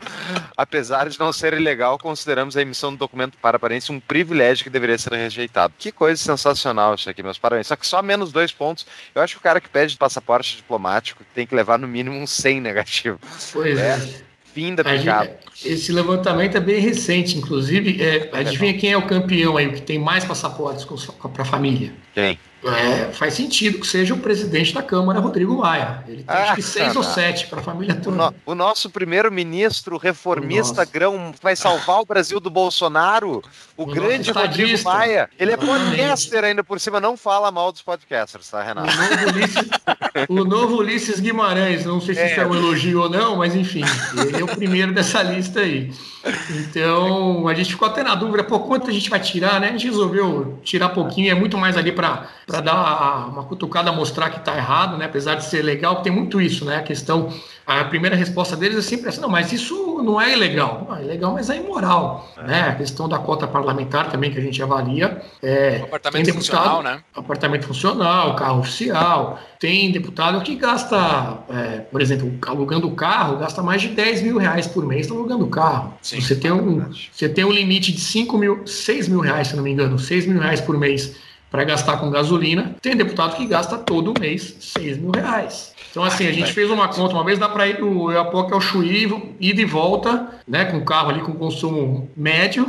Apesar 0.56 1.10
de 1.10 1.20
não 1.20 1.34
ser 1.34 1.52
ilegal, 1.52 1.98
consideramos 1.98 2.56
a 2.56 2.62
emissão 2.62 2.92
do 2.92 2.96
documento 2.96 3.36
para 3.36 3.58
parentes 3.58 3.90
um 3.90 4.00
privilégio 4.00 4.64
que 4.64 4.70
deveria 4.70 4.96
ser 4.96 5.12
rejeitado. 5.12 5.74
Que 5.78 5.92
coisa 5.92 6.20
sensacional 6.20 6.94
isso 6.94 7.10
aqui, 7.10 7.22
meus 7.22 7.36
parabéns. 7.36 7.66
Só 7.66 7.76
que 7.76 7.86
só 7.86 8.00
menos 8.00 8.32
dois 8.32 8.50
pontos. 8.50 8.86
Eu 9.14 9.20
acho 9.20 9.34
que 9.34 9.40
o 9.40 9.42
cara 9.42 9.60
que 9.60 9.68
pede 9.68 9.98
passaporte 9.98 10.56
diplomático 10.56 11.22
tem 11.34 11.46
que 11.46 11.54
levar 11.54 11.78
no 11.78 11.86
mínimo 11.86 12.16
um 12.16 12.26
100 12.26 12.58
negativo. 12.58 13.20
Pois 13.52 13.78
é. 13.78 13.98
é. 13.98 14.29
Fim 14.52 14.74
da 14.74 14.84
picada. 14.84 15.38
Esse 15.64 15.92
levantamento 15.92 16.56
é 16.56 16.60
bem 16.60 16.80
recente, 16.80 17.36
inclusive. 17.36 18.02
É, 18.02 18.30
adivinha 18.32 18.74
quem 18.74 18.92
é 18.92 18.96
o 18.96 19.06
campeão 19.06 19.56
aí, 19.56 19.66
o 19.66 19.72
que 19.72 19.82
tem 19.82 19.98
mais 19.98 20.24
passaportes 20.24 20.84
para 21.32 21.42
a 21.42 21.44
família? 21.44 21.92
Quem? 22.14 22.38
É, 22.62 23.10
faz 23.12 23.34
sentido 23.34 23.78
que 23.78 23.86
seja 23.86 24.12
o 24.12 24.18
presidente 24.18 24.74
da 24.74 24.82
Câmara, 24.82 25.18
Rodrigo 25.18 25.56
Maia. 25.56 26.04
Ele 26.06 26.22
tem 26.22 26.24
ah, 26.28 26.42
acho 26.42 26.54
que 26.56 26.62
seis 26.62 26.94
ou 26.94 27.02
sete 27.02 27.46
para 27.46 27.60
a 27.60 27.62
família 27.62 27.94
toda. 27.94 28.10
O, 28.10 28.30
no, 28.30 28.34
o 28.46 28.54
nosso 28.54 28.90
primeiro-ministro 28.90 29.96
reformista 29.96 30.84
grão 30.84 31.32
vai 31.42 31.56
salvar 31.56 32.00
o 32.00 32.04
Brasil 32.04 32.38
do 32.38 32.50
Bolsonaro. 32.50 33.42
O, 33.76 33.84
o 33.84 33.86
grande 33.86 34.30
Rodrigo 34.30 34.82
Maia. 34.84 35.30
Ele 35.38 35.52
é 35.52 35.56
podcaster 35.56 36.44
ainda 36.44 36.62
por 36.62 36.78
cima, 36.78 37.00
não 37.00 37.16
fala 37.16 37.50
mal 37.50 37.72
dos 37.72 37.80
podcasters, 37.80 38.50
tá, 38.50 38.62
Renato? 38.62 38.90
O 38.90 39.04
novo 39.14 39.30
Ulisses, 39.30 39.70
o 40.28 40.44
novo 40.44 40.76
Ulisses 40.76 41.20
Guimarães, 41.20 41.86
não 41.86 42.00
sei 42.00 42.14
se 42.14 42.20
é. 42.20 42.30
isso 42.30 42.40
é 42.40 42.46
um 42.46 42.54
elogio 42.54 43.02
ou 43.02 43.08
não, 43.08 43.36
mas 43.36 43.54
enfim, 43.54 43.82
ele 44.18 44.40
é 44.40 44.44
o 44.44 44.48
primeiro 44.48 44.92
dessa 44.92 45.22
lista 45.22 45.60
aí. 45.60 45.90
Então, 46.50 47.48
a 47.48 47.54
gente 47.54 47.70
ficou 47.70 47.88
até 47.88 48.02
na 48.02 48.14
dúvida, 48.14 48.44
pô, 48.44 48.60
quanto 48.60 48.90
a 48.90 48.92
gente 48.92 49.08
vai 49.08 49.20
tirar, 49.20 49.58
né? 49.60 49.68
A 49.68 49.72
gente 49.72 49.86
resolveu 49.86 50.58
tirar 50.62 50.90
pouquinho, 50.90 51.30
é 51.30 51.34
muito 51.34 51.56
mais 51.56 51.76
ali 51.76 51.92
para 51.92 52.28
dar 52.58 53.28
uma 53.28 53.44
cutucada, 53.44 53.92
mostrar 53.92 54.30
que 54.30 54.38
está 54.38 54.56
errado, 54.56 54.96
né? 54.96 55.04
Apesar 55.04 55.36
de 55.36 55.44
ser 55.44 55.62
legal, 55.62 56.02
tem 56.02 56.10
muito 56.10 56.40
isso, 56.40 56.64
né? 56.64 56.78
A 56.78 56.82
questão, 56.82 57.32
a 57.66 57.84
primeira 57.84 58.16
resposta 58.16 58.56
deles 58.56 58.78
é 58.78 58.82
sempre 58.82 59.08
assim, 59.08 59.20
não, 59.20 59.28
mas 59.28 59.52
isso 59.52 60.02
não 60.02 60.20
é 60.20 60.32
ilegal. 60.32 60.86
Não, 60.88 60.96
é 60.96 61.02
ilegal, 61.02 61.34
mas 61.34 61.50
é 61.50 61.56
imoral, 61.56 62.28
é. 62.36 62.42
né? 62.42 62.60
A 62.62 62.74
questão 62.74 63.08
da 63.08 63.18
cota 63.18 63.46
parlamentar 63.46 64.10
também 64.10 64.30
que 64.30 64.38
a 64.38 64.42
gente 64.42 64.62
avalia. 64.62 65.22
É, 65.42 65.78
o 65.82 65.84
apartamento 65.84 66.26
deputado, 66.26 66.58
funcional, 66.58 66.82
né? 66.82 67.00
Apartamento 67.14 67.66
funcional, 67.66 68.34
carro 68.34 68.60
oficial. 68.60 69.38
Tem 69.58 69.92
deputado 69.92 70.40
que 70.42 70.56
gasta, 70.56 71.38
é, 71.50 71.78
por 71.80 72.00
exemplo, 72.00 72.32
alugando 72.46 72.88
o 72.88 72.94
carro, 72.94 73.36
gasta 73.36 73.62
mais 73.62 73.82
de 73.82 73.88
10 73.88 74.22
mil 74.22 74.38
reais 74.38 74.66
por 74.66 74.86
mês 74.86 75.10
alugando 75.10 75.44
o 75.44 75.48
carro. 75.48 75.94
Sim, 76.00 76.20
você, 76.20 76.34
tem 76.34 76.50
um, 76.50 76.90
você 77.12 77.28
tem 77.28 77.44
um 77.44 77.52
limite 77.52 77.92
de 77.92 78.00
5 78.00 78.38
mil, 78.38 78.66
6 78.66 79.08
mil 79.08 79.20
reais, 79.20 79.48
se 79.48 79.56
não 79.56 79.62
me 79.62 79.70
engano, 79.70 79.98
6 79.98 80.26
mil 80.26 80.40
reais 80.40 80.60
por 80.60 80.78
mês 80.78 81.14
para 81.50 81.64
gastar 81.64 81.96
com 81.98 82.10
gasolina. 82.10 82.76
Tem 82.80 82.96
deputado 82.96 83.36
que 83.36 83.46
gasta 83.46 83.76
todo 83.76 84.18
mês 84.18 84.56
6 84.60 84.98
mil 84.98 85.10
reais. 85.10 85.74
Então, 85.90 86.04
assim, 86.04 86.26
a 86.26 86.32
gente 86.32 86.52
fez 86.52 86.70
uma 86.70 86.86
conta, 86.88 87.14
uma 87.14 87.24
vez 87.24 87.38
dá 87.38 87.48
para 87.48 87.66
ir 87.66 87.78
do 87.78 88.12
Iapoca 88.12 88.54
ao 88.54 88.60
Chuí, 88.60 89.08
ir 89.40 89.54
de 89.54 89.64
volta, 89.64 90.28
né, 90.46 90.66
com 90.66 90.78
o 90.78 90.84
carro 90.84 91.10
ali 91.10 91.20
com 91.20 91.32
consumo 91.32 92.08
médio, 92.16 92.64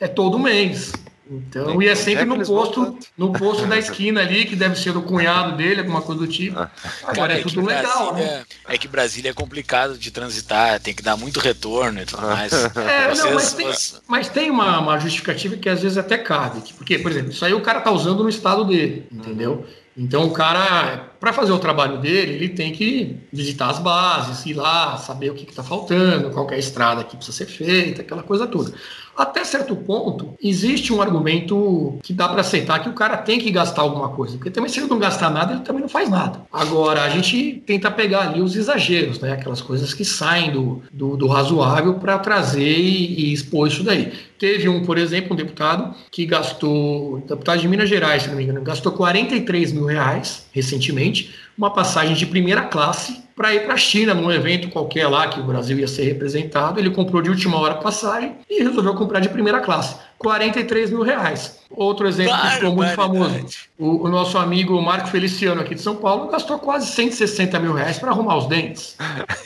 é 0.00 0.08
todo 0.08 0.38
mês. 0.38 0.92
Então, 1.30 1.80
e 1.80 1.88
é 1.88 1.94
sempre 1.94 2.24
no 2.24 2.44
posto, 2.44 2.98
no 3.16 3.32
posto 3.32 3.66
da 3.66 3.78
esquina 3.78 4.20
ali, 4.20 4.44
que 4.44 4.56
deve 4.56 4.76
ser 4.76 4.92
do 4.92 5.02
cunhado 5.02 5.56
dele, 5.56 5.80
alguma 5.80 6.02
coisa 6.02 6.20
do 6.20 6.26
tipo. 6.26 6.58
Ah. 6.58 6.70
Agora 7.04 7.34
é, 7.34 7.40
é 7.40 7.42
tudo 7.42 7.64
legal, 7.64 8.14
né? 8.14 8.44
É 8.68 8.76
que 8.76 8.88
Brasília 8.88 9.30
é 9.30 9.34
complicado 9.34 9.96
de 9.96 10.10
transitar, 10.10 10.80
tem 10.80 10.92
que 10.92 11.02
dar 11.02 11.16
muito 11.16 11.38
retorno 11.38 12.00
e 12.00 12.04
tudo 12.04 12.22
mais. 12.22 12.52
É, 12.52 13.08
Vocês, 13.08 13.24
não, 13.24 13.34
mas, 13.34 13.52
tem, 13.52 13.72
mas 14.06 14.28
tem 14.28 14.50
uma, 14.50 14.80
uma, 14.80 14.98
justificativa 14.98 15.56
que 15.56 15.68
às 15.68 15.82
vezes 15.82 15.96
até 15.96 16.18
cabe. 16.18 16.62
Porque, 16.76 16.98
por 16.98 17.10
exemplo, 17.10 17.30
isso 17.30 17.44
aí 17.44 17.54
o 17.54 17.60
cara 17.60 17.80
tá 17.80 17.90
usando 17.90 18.22
no 18.22 18.28
estado 18.28 18.64
dele, 18.64 19.06
entendeu? 19.10 19.64
Então 19.96 20.24
o 20.24 20.30
cara, 20.30 21.10
para 21.20 21.32
fazer 21.32 21.52
o 21.52 21.58
trabalho 21.58 21.98
dele, 21.98 22.32
ele 22.32 22.48
tem 22.48 22.72
que 22.72 23.16
visitar 23.32 23.70
as 23.70 23.78
bases, 23.78 24.46
ir 24.46 24.54
lá, 24.54 24.96
saber 24.96 25.30
o 25.30 25.34
que 25.34 25.48
está 25.48 25.62
faltando, 25.62 26.30
qual 26.30 26.48
é 26.50 26.54
a 26.54 26.58
estrada 26.58 27.04
que 27.04 27.16
precisa 27.16 27.36
ser 27.36 27.46
feita, 27.46 28.02
aquela 28.02 28.22
coisa 28.22 28.46
toda. 28.46 28.72
Até 29.14 29.44
certo 29.44 29.76
ponto, 29.76 30.34
existe 30.42 30.90
um 30.90 31.02
argumento 31.02 31.98
que 32.02 32.14
dá 32.14 32.28
para 32.28 32.40
aceitar 32.40 32.78
que 32.78 32.88
o 32.88 32.94
cara 32.94 33.18
tem 33.18 33.38
que 33.38 33.50
gastar 33.50 33.82
alguma 33.82 34.08
coisa, 34.08 34.38
porque 34.38 34.50
também 34.50 34.70
se 34.70 34.80
ele 34.80 34.88
não 34.88 34.98
gastar 34.98 35.28
nada, 35.28 35.52
ele 35.52 35.60
também 35.60 35.82
não 35.82 35.88
faz 35.88 36.08
nada. 36.08 36.40
Agora, 36.50 37.02
a 37.02 37.10
gente 37.10 37.62
tenta 37.66 37.90
pegar 37.90 38.28
ali 38.28 38.40
os 38.40 38.56
exageros, 38.56 39.20
né? 39.20 39.32
aquelas 39.32 39.60
coisas 39.60 39.92
que 39.92 40.04
saem 40.04 40.50
do, 40.50 40.82
do, 40.90 41.16
do 41.16 41.26
razoável 41.26 41.94
para 41.94 42.18
trazer 42.18 42.78
e, 42.78 43.28
e, 43.28 43.32
expor 43.34 43.68
isso 43.68 43.82
daí. 43.82 44.12
Teve 44.42 44.68
um, 44.68 44.84
por 44.84 44.98
exemplo, 44.98 45.34
um 45.34 45.36
deputado 45.36 45.94
que 46.10 46.26
gastou, 46.26 47.20
deputado 47.20 47.60
de 47.60 47.68
Minas 47.68 47.88
Gerais, 47.88 48.24
se 48.24 48.28
não 48.28 48.34
me 48.34 48.42
engano, 48.42 48.60
gastou 48.60 48.90
43 48.90 49.70
mil 49.70 49.84
reais 49.84 50.48
recentemente 50.50 51.32
uma 51.56 51.70
passagem 51.70 52.16
de 52.16 52.26
primeira 52.26 52.62
classe 52.62 53.21
para 53.34 53.54
ir 53.54 53.64
para 53.64 53.74
a 53.74 53.76
China, 53.76 54.14
num 54.14 54.30
evento 54.30 54.68
qualquer 54.68 55.06
lá 55.08 55.28
que 55.28 55.40
o 55.40 55.44
Brasil 55.44 55.78
ia 55.78 55.88
ser 55.88 56.04
representado. 56.04 56.78
Ele 56.78 56.90
comprou 56.90 57.22
de 57.22 57.30
última 57.30 57.58
hora 57.58 57.74
passagem 57.74 58.36
e 58.48 58.62
resolveu 58.62 58.94
comprar 58.94 59.20
de 59.20 59.28
primeira 59.28 59.60
classe. 59.60 59.96
43 60.18 60.90
mil 60.90 61.02
reais. 61.02 61.58
Outro 61.68 62.06
exemplo 62.06 62.38
que 62.38 62.48
ficou 62.50 62.76
muito 62.76 62.94
famoso. 62.94 63.44
O, 63.76 64.06
o, 64.06 64.08
nosso 64.08 64.38
amigo 64.38 64.80
Marco 64.80 65.08
Feliciano, 65.08 65.60
aqui 65.60 65.74
de 65.74 65.80
São 65.80 65.96
Paulo, 65.96 66.28
gastou 66.28 66.58
quase 66.58 66.86
160 66.92 67.58
mil 67.58 67.72
reais 67.72 67.98
para 67.98 68.10
arrumar 68.10 68.36
os 68.36 68.46
dentes. 68.46 68.96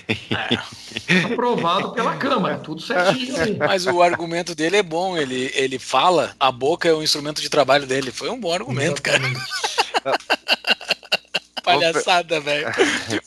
É. 0.07 1.23
Aprovado 1.33 1.93
pela 1.93 2.17
Câmara, 2.17 2.59
tudo 2.59 2.83
certinho. 2.83 3.57
Mas 3.59 3.87
o 3.87 4.03
argumento 4.03 4.55
dele 4.55 4.77
é 4.77 4.83
bom. 4.83 5.17
Ele, 5.17 5.51
ele 5.55 5.79
fala, 5.79 6.35
a 6.39 6.53
boca 6.53 6.89
é 6.89 6.93
o 6.93 7.03
instrumento 7.03 7.41
de 7.41 7.49
trabalho 7.49 7.87
dele. 7.87 8.11
Foi 8.11 8.29
um 8.29 8.39
bom 8.39 8.53
argumento, 8.53 9.01
Exatamente. 9.03 9.41
cara. 10.03 10.19
palhaçada, 11.67 12.41
velho. 12.41 12.69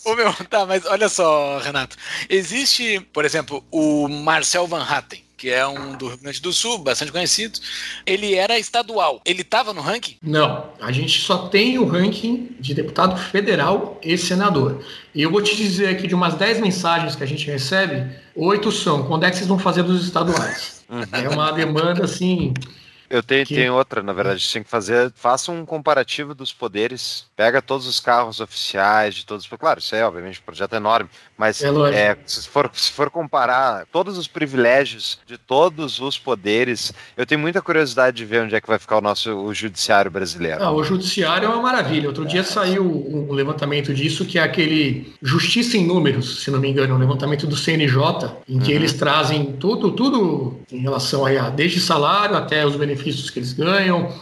Ô 0.05 0.15
meu, 0.15 0.33
tá, 0.49 0.65
mas 0.65 0.85
olha 0.85 1.09
só, 1.09 1.59
Renato. 1.59 1.97
Existe, 2.29 2.99
por 3.11 3.25
exemplo, 3.25 3.63
o 3.69 4.07
Marcel 4.07 4.65
Van 4.65 4.83
Hatten 4.83 5.23
que 5.39 5.49
é 5.49 5.65
um 5.65 5.95
do 5.95 6.09
Rio 6.09 6.17
Grande 6.17 6.41
do 6.41 6.51
Sul, 6.51 6.79
bastante 6.79 7.13
conhecido. 7.13 7.57
Ele 8.05 8.35
era 8.35 8.59
estadual. 8.59 9.21
Ele 9.23 9.41
estava 9.41 9.73
no 9.73 9.79
ranking? 9.79 10.17
Não. 10.21 10.65
A 10.81 10.91
gente 10.91 11.21
só 11.21 11.47
tem 11.47 11.79
o 11.79 11.85
ranking 11.85 12.57
de 12.59 12.73
deputado 12.73 13.17
federal 13.17 13.97
e 14.03 14.17
senador. 14.17 14.83
E 15.15 15.21
eu 15.21 15.31
vou 15.31 15.41
te 15.41 15.55
dizer 15.55 15.87
aqui 15.87 16.07
de 16.07 16.13
umas 16.13 16.33
10 16.33 16.59
mensagens 16.59 17.15
que 17.15 17.23
a 17.23 17.25
gente 17.25 17.49
recebe, 17.49 18.13
oito 18.35 18.69
são: 18.69 19.07
quando 19.07 19.23
é 19.23 19.31
que 19.31 19.37
vocês 19.37 19.47
vão 19.47 19.57
fazer 19.57 19.81
dos 19.81 20.03
estaduais? 20.03 20.83
Uhum. 20.89 21.03
é 21.13 21.29
uma 21.29 21.51
demanda 21.51 22.03
assim 22.03 22.53
eu 23.09 23.23
tenho, 23.23 23.45
que... 23.45 23.55
tenho 23.55 23.73
outra, 23.73 24.03
na 24.03 24.13
verdade, 24.13 24.47
tem 24.51 24.61
que 24.61 24.69
fazer. 24.69 25.11
Faça 25.15 25.51
um 25.51 25.65
comparativo 25.65 26.35
dos 26.35 26.53
poderes. 26.53 27.25
Pega 27.35 27.61
todos 27.61 27.87
os 27.87 27.99
carros 27.99 28.39
oficiais 28.39 29.15
de 29.15 29.25
todos. 29.25 29.47
Claro, 29.47 29.79
isso 29.79 29.95
é 29.95 30.05
obviamente 30.05 30.39
um 30.39 30.43
projeto 30.43 30.73
enorme, 30.73 31.09
mas 31.35 31.63
é 31.63 31.69
é, 31.93 32.17
se, 32.25 32.47
for, 32.47 32.69
se 32.73 32.91
for 32.91 33.09
comparar 33.09 33.85
todos 33.91 34.17
os 34.17 34.27
privilégios 34.27 35.19
de 35.25 35.37
todos 35.37 35.99
os 35.99 36.19
poderes, 36.19 36.93
eu 37.17 37.25
tenho 37.25 37.41
muita 37.41 37.61
curiosidade 37.61 38.17
de 38.17 38.25
ver 38.25 38.43
onde 38.43 38.55
é 38.55 38.61
que 38.61 38.67
vai 38.67 38.77
ficar 38.77 38.97
o 38.97 39.01
nosso 39.01 39.33
o 39.33 39.53
judiciário 39.53 40.11
brasileiro. 40.11 40.63
Ah, 40.63 40.71
o 40.71 40.83
judiciário 40.83 41.47
é 41.47 41.49
uma 41.49 41.61
maravilha. 41.61 42.07
Outro 42.07 42.25
dia 42.25 42.43
saiu 42.43 42.83
um 42.85 43.33
levantamento 43.33 43.93
disso, 43.93 44.25
que 44.25 44.37
é 44.37 44.43
aquele 44.43 45.13
Justiça 45.21 45.77
em 45.77 45.85
Números, 45.85 46.43
se 46.43 46.51
não 46.51 46.59
me 46.59 46.69
engano, 46.69 46.95
um 46.95 46.99
levantamento 46.99 47.47
do 47.47 47.55
CNJ, 47.55 47.99
em 48.47 48.59
que 48.59 48.71
uhum. 48.71 48.77
eles 48.77 48.93
trazem 48.93 49.53
tudo, 49.53 49.91
tudo 49.91 50.59
em 50.71 50.81
relação 50.81 51.25
a 51.25 51.49
desde 51.49 51.79
salário 51.79 52.35
até 52.35 52.65
os 52.65 52.75
benefícios 52.75 52.98
benefícios 52.99 53.29
que 53.29 53.39
eles 53.39 53.53
ganham, 53.53 54.13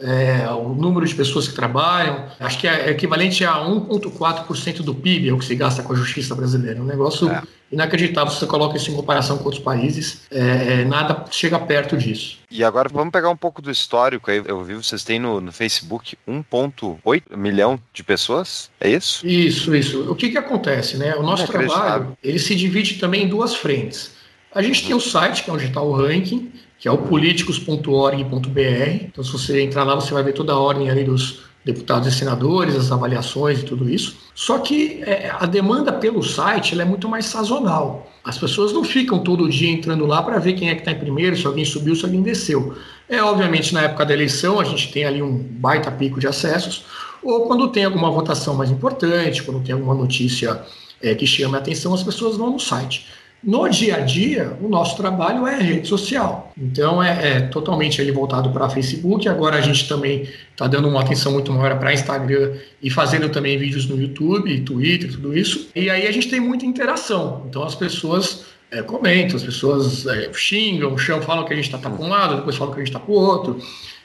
é, 0.00 0.50
o 0.50 0.70
número 0.70 1.06
de 1.06 1.14
pessoas 1.14 1.46
que 1.46 1.54
trabalham. 1.54 2.26
Acho 2.40 2.58
que 2.58 2.66
é 2.66 2.90
equivalente 2.90 3.44
a 3.44 3.54
1,4% 3.54 4.82
do 4.82 4.94
PIB 4.94 5.28
é 5.28 5.32
o 5.32 5.38
que 5.38 5.44
se 5.44 5.54
gasta 5.54 5.82
com 5.82 5.92
a 5.92 5.96
justiça 5.96 6.34
brasileira. 6.34 6.80
É 6.80 6.82
um 6.82 6.86
negócio 6.86 7.30
é. 7.30 7.42
inacreditável. 7.70 8.32
Se 8.32 8.40
você 8.40 8.46
coloca 8.46 8.76
isso 8.76 8.90
em 8.90 8.96
comparação 8.96 9.38
com 9.38 9.44
outros 9.44 9.62
países, 9.62 10.22
é, 10.28 10.80
é, 10.80 10.84
nada 10.84 11.24
chega 11.30 11.56
perto 11.58 11.96
disso. 11.96 12.38
E 12.50 12.64
agora 12.64 12.88
vamos 12.92 13.12
pegar 13.12 13.30
um 13.30 13.36
pouco 13.36 13.62
do 13.62 13.70
histórico 13.70 14.28
aí. 14.28 14.42
Eu 14.44 14.64
vi 14.64 14.74
vocês 14.74 15.04
têm 15.04 15.20
no, 15.20 15.40
no 15.40 15.52
Facebook 15.52 16.16
1,8 16.28 17.36
milhão 17.36 17.78
de 17.92 18.02
pessoas. 18.02 18.70
É 18.80 18.90
isso? 18.90 19.24
Isso, 19.24 19.74
isso. 19.74 20.10
O 20.10 20.16
que, 20.16 20.30
que 20.30 20.38
acontece, 20.38 20.96
né? 20.96 21.14
O 21.14 21.22
nosso 21.22 21.46
trabalho 21.46 22.16
ele 22.24 22.40
se 22.40 22.56
divide 22.56 22.94
também 22.94 23.24
em 23.24 23.28
duas 23.28 23.54
frentes. 23.54 24.20
A 24.54 24.60
gente 24.60 24.84
tem 24.84 24.94
o 24.94 25.00
site, 25.00 25.44
que 25.44 25.50
é 25.50 25.52
onde 25.52 25.64
está 25.64 25.80
o 25.80 25.92
ranking, 25.92 26.52
que 26.82 26.88
é 26.88 26.90
o 26.90 26.98
políticos.org.br. 26.98 29.04
Então, 29.04 29.22
se 29.22 29.30
você 29.30 29.62
entrar 29.62 29.84
lá, 29.84 29.94
você 29.94 30.12
vai 30.12 30.24
ver 30.24 30.32
toda 30.32 30.52
a 30.52 30.58
ordem 30.58 30.90
ali 30.90 31.04
dos 31.04 31.44
deputados 31.64 32.08
e 32.08 32.10
senadores, 32.10 32.74
as 32.74 32.90
avaliações 32.90 33.60
e 33.60 33.64
tudo 33.64 33.88
isso. 33.88 34.16
Só 34.34 34.58
que 34.58 35.00
é, 35.06 35.30
a 35.30 35.46
demanda 35.46 35.92
pelo 35.92 36.24
site 36.24 36.80
é 36.80 36.84
muito 36.84 37.08
mais 37.08 37.26
sazonal. 37.26 38.10
As 38.24 38.36
pessoas 38.36 38.72
não 38.72 38.82
ficam 38.82 39.20
todo 39.20 39.48
dia 39.48 39.70
entrando 39.70 40.04
lá 40.06 40.24
para 40.24 40.40
ver 40.40 40.54
quem 40.54 40.70
é 40.70 40.74
que 40.74 40.80
está 40.80 40.90
em 40.90 40.98
primeiro, 40.98 41.36
se 41.36 41.46
alguém 41.46 41.64
subiu, 41.64 41.94
se 41.94 42.04
alguém 42.04 42.20
desceu. 42.20 42.76
É 43.08 43.22
obviamente 43.22 43.72
na 43.72 43.82
época 43.82 44.04
da 44.04 44.12
eleição 44.12 44.58
a 44.58 44.64
gente 44.64 44.90
tem 44.90 45.04
ali 45.04 45.22
um 45.22 45.38
baita 45.38 45.88
pico 45.88 46.18
de 46.18 46.26
acessos, 46.26 46.84
ou 47.22 47.46
quando 47.46 47.68
tem 47.68 47.84
alguma 47.84 48.10
votação 48.10 48.54
mais 48.54 48.72
importante, 48.72 49.44
quando 49.44 49.62
tem 49.62 49.72
alguma 49.72 49.94
notícia 49.94 50.60
é, 51.00 51.14
que 51.14 51.28
chama 51.28 51.58
a 51.58 51.60
atenção, 51.60 51.94
as 51.94 52.02
pessoas 52.02 52.36
vão 52.36 52.50
no 52.50 52.58
site. 52.58 53.06
No 53.42 53.68
dia 53.68 53.96
a 53.96 54.00
dia, 54.00 54.56
o 54.60 54.68
nosso 54.68 54.96
trabalho 54.96 55.46
é 55.48 55.60
rede 55.60 55.88
social. 55.88 56.52
Então, 56.56 57.02
é, 57.02 57.36
é 57.36 57.40
totalmente 57.40 58.00
ele 58.00 58.12
voltado 58.12 58.50
para 58.50 58.70
Facebook. 58.70 59.28
Agora, 59.28 59.56
a 59.56 59.60
gente 59.60 59.88
também 59.88 60.28
está 60.50 60.68
dando 60.68 60.88
uma 60.88 61.00
atenção 61.00 61.32
muito 61.32 61.52
maior 61.52 61.76
para 61.76 61.92
Instagram 61.92 62.52
e 62.80 62.88
fazendo 62.88 63.28
também 63.30 63.58
vídeos 63.58 63.86
no 63.88 64.00
YouTube, 64.00 64.60
Twitter, 64.60 65.10
tudo 65.10 65.36
isso. 65.36 65.68
E 65.74 65.90
aí 65.90 66.06
a 66.06 66.12
gente 66.12 66.28
tem 66.28 66.38
muita 66.38 66.64
interação. 66.64 67.44
Então, 67.48 67.64
as 67.64 67.74
pessoas 67.74 68.44
é, 68.70 68.80
comentam, 68.80 69.36
as 69.36 69.42
pessoas 69.42 70.06
é, 70.06 70.32
xingam, 70.32 70.96
chamam, 70.96 71.22
falam 71.22 71.44
que 71.44 71.52
a 71.52 71.56
gente 71.56 71.66
está 71.66 71.78
tá 71.78 71.90
para 71.90 72.04
um 72.04 72.08
lado, 72.08 72.36
depois 72.36 72.54
falam 72.54 72.72
que 72.72 72.80
a 72.80 72.84
gente 72.84 72.94
está 72.94 73.00
para 73.00 73.12
o 73.12 73.16
outro, 73.16 73.58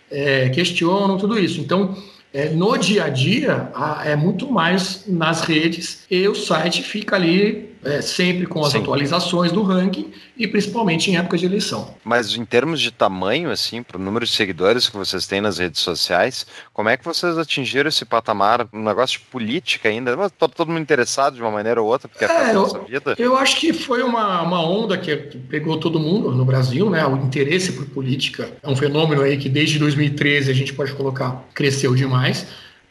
é, 0.09 0.49
questionam 0.49 1.15
tudo 1.17 1.37
isso. 1.37 1.61
Então, 1.61 1.95
é, 2.33 2.49
no 2.49 2.75
dia 2.77 3.05
a 3.05 3.09
dia, 3.09 3.69
a, 3.73 4.01
é 4.05 4.15
muito 4.15 4.51
mais 4.51 5.05
nas 5.07 5.41
redes 5.41 6.05
e 6.09 6.27
o 6.27 6.35
site 6.35 6.83
fica 6.83 7.15
ali 7.15 7.69
é, 7.87 8.01
sempre 8.01 8.45
com 8.45 8.63
as 8.63 8.73
Sim. 8.73 8.79
atualizações 8.79 9.51
do 9.51 9.63
ranking 9.63 10.11
e 10.35 10.47
principalmente 10.47 11.09
em 11.09 11.17
épocas 11.17 11.39
de 11.39 11.45
eleição. 11.45 11.95
Mas 12.03 12.35
em 12.35 12.43
termos 12.43 12.81
de 12.81 12.91
tamanho, 12.91 13.49
assim, 13.49 13.81
para 13.81 13.97
o 13.97 14.01
número 14.01 14.25
de 14.25 14.31
seguidores 14.31 14.89
que 14.89 14.97
vocês 14.97 15.25
têm 15.25 15.39
nas 15.39 15.57
redes 15.57 15.81
sociais, 15.81 16.45
como 16.73 16.89
é 16.89 16.97
que 16.97 17.05
vocês 17.05 17.37
atingiram 17.37 17.87
esse 17.87 18.03
patamar? 18.03 18.67
Um 18.73 18.83
negócio 18.83 19.19
de 19.19 19.25
política 19.25 19.89
ainda? 19.89 20.15
Mas 20.17 20.31
todo, 20.37 20.67
mundo 20.67 20.81
interessado 20.81 21.35
de 21.35 21.41
uma 21.41 21.51
maneira 21.51 21.81
ou 21.81 21.87
outra, 21.87 22.07
porque 22.07 22.25
é, 22.25 22.27
a 22.27 22.53
nossa 22.53 22.79
vida. 22.79 23.15
Eu 23.17 23.37
acho 23.37 23.57
que 23.59 23.71
foi 23.71 24.03
uma, 24.03 24.41
uma 24.41 24.61
onda 24.61 24.97
que 24.97 25.15
pegou 25.15 25.79
todo 25.79 25.99
mundo 25.99 26.31
no 26.31 26.43
Brasil, 26.43 26.89
né? 26.89 27.05
O 27.05 27.15
interesse 27.15 27.71
por 27.71 27.85
política 27.85 28.51
é 28.61 28.69
um 28.69 28.75
fenômeno 28.75 29.21
aí 29.21 29.37
que 29.37 29.47
desde 29.47 29.79
2013 29.79 30.51
a 30.51 30.53
gente 30.53 30.73
pode 30.73 30.93
colocar 30.93 31.45
cresceu 31.53 31.95
demais. 31.95 32.47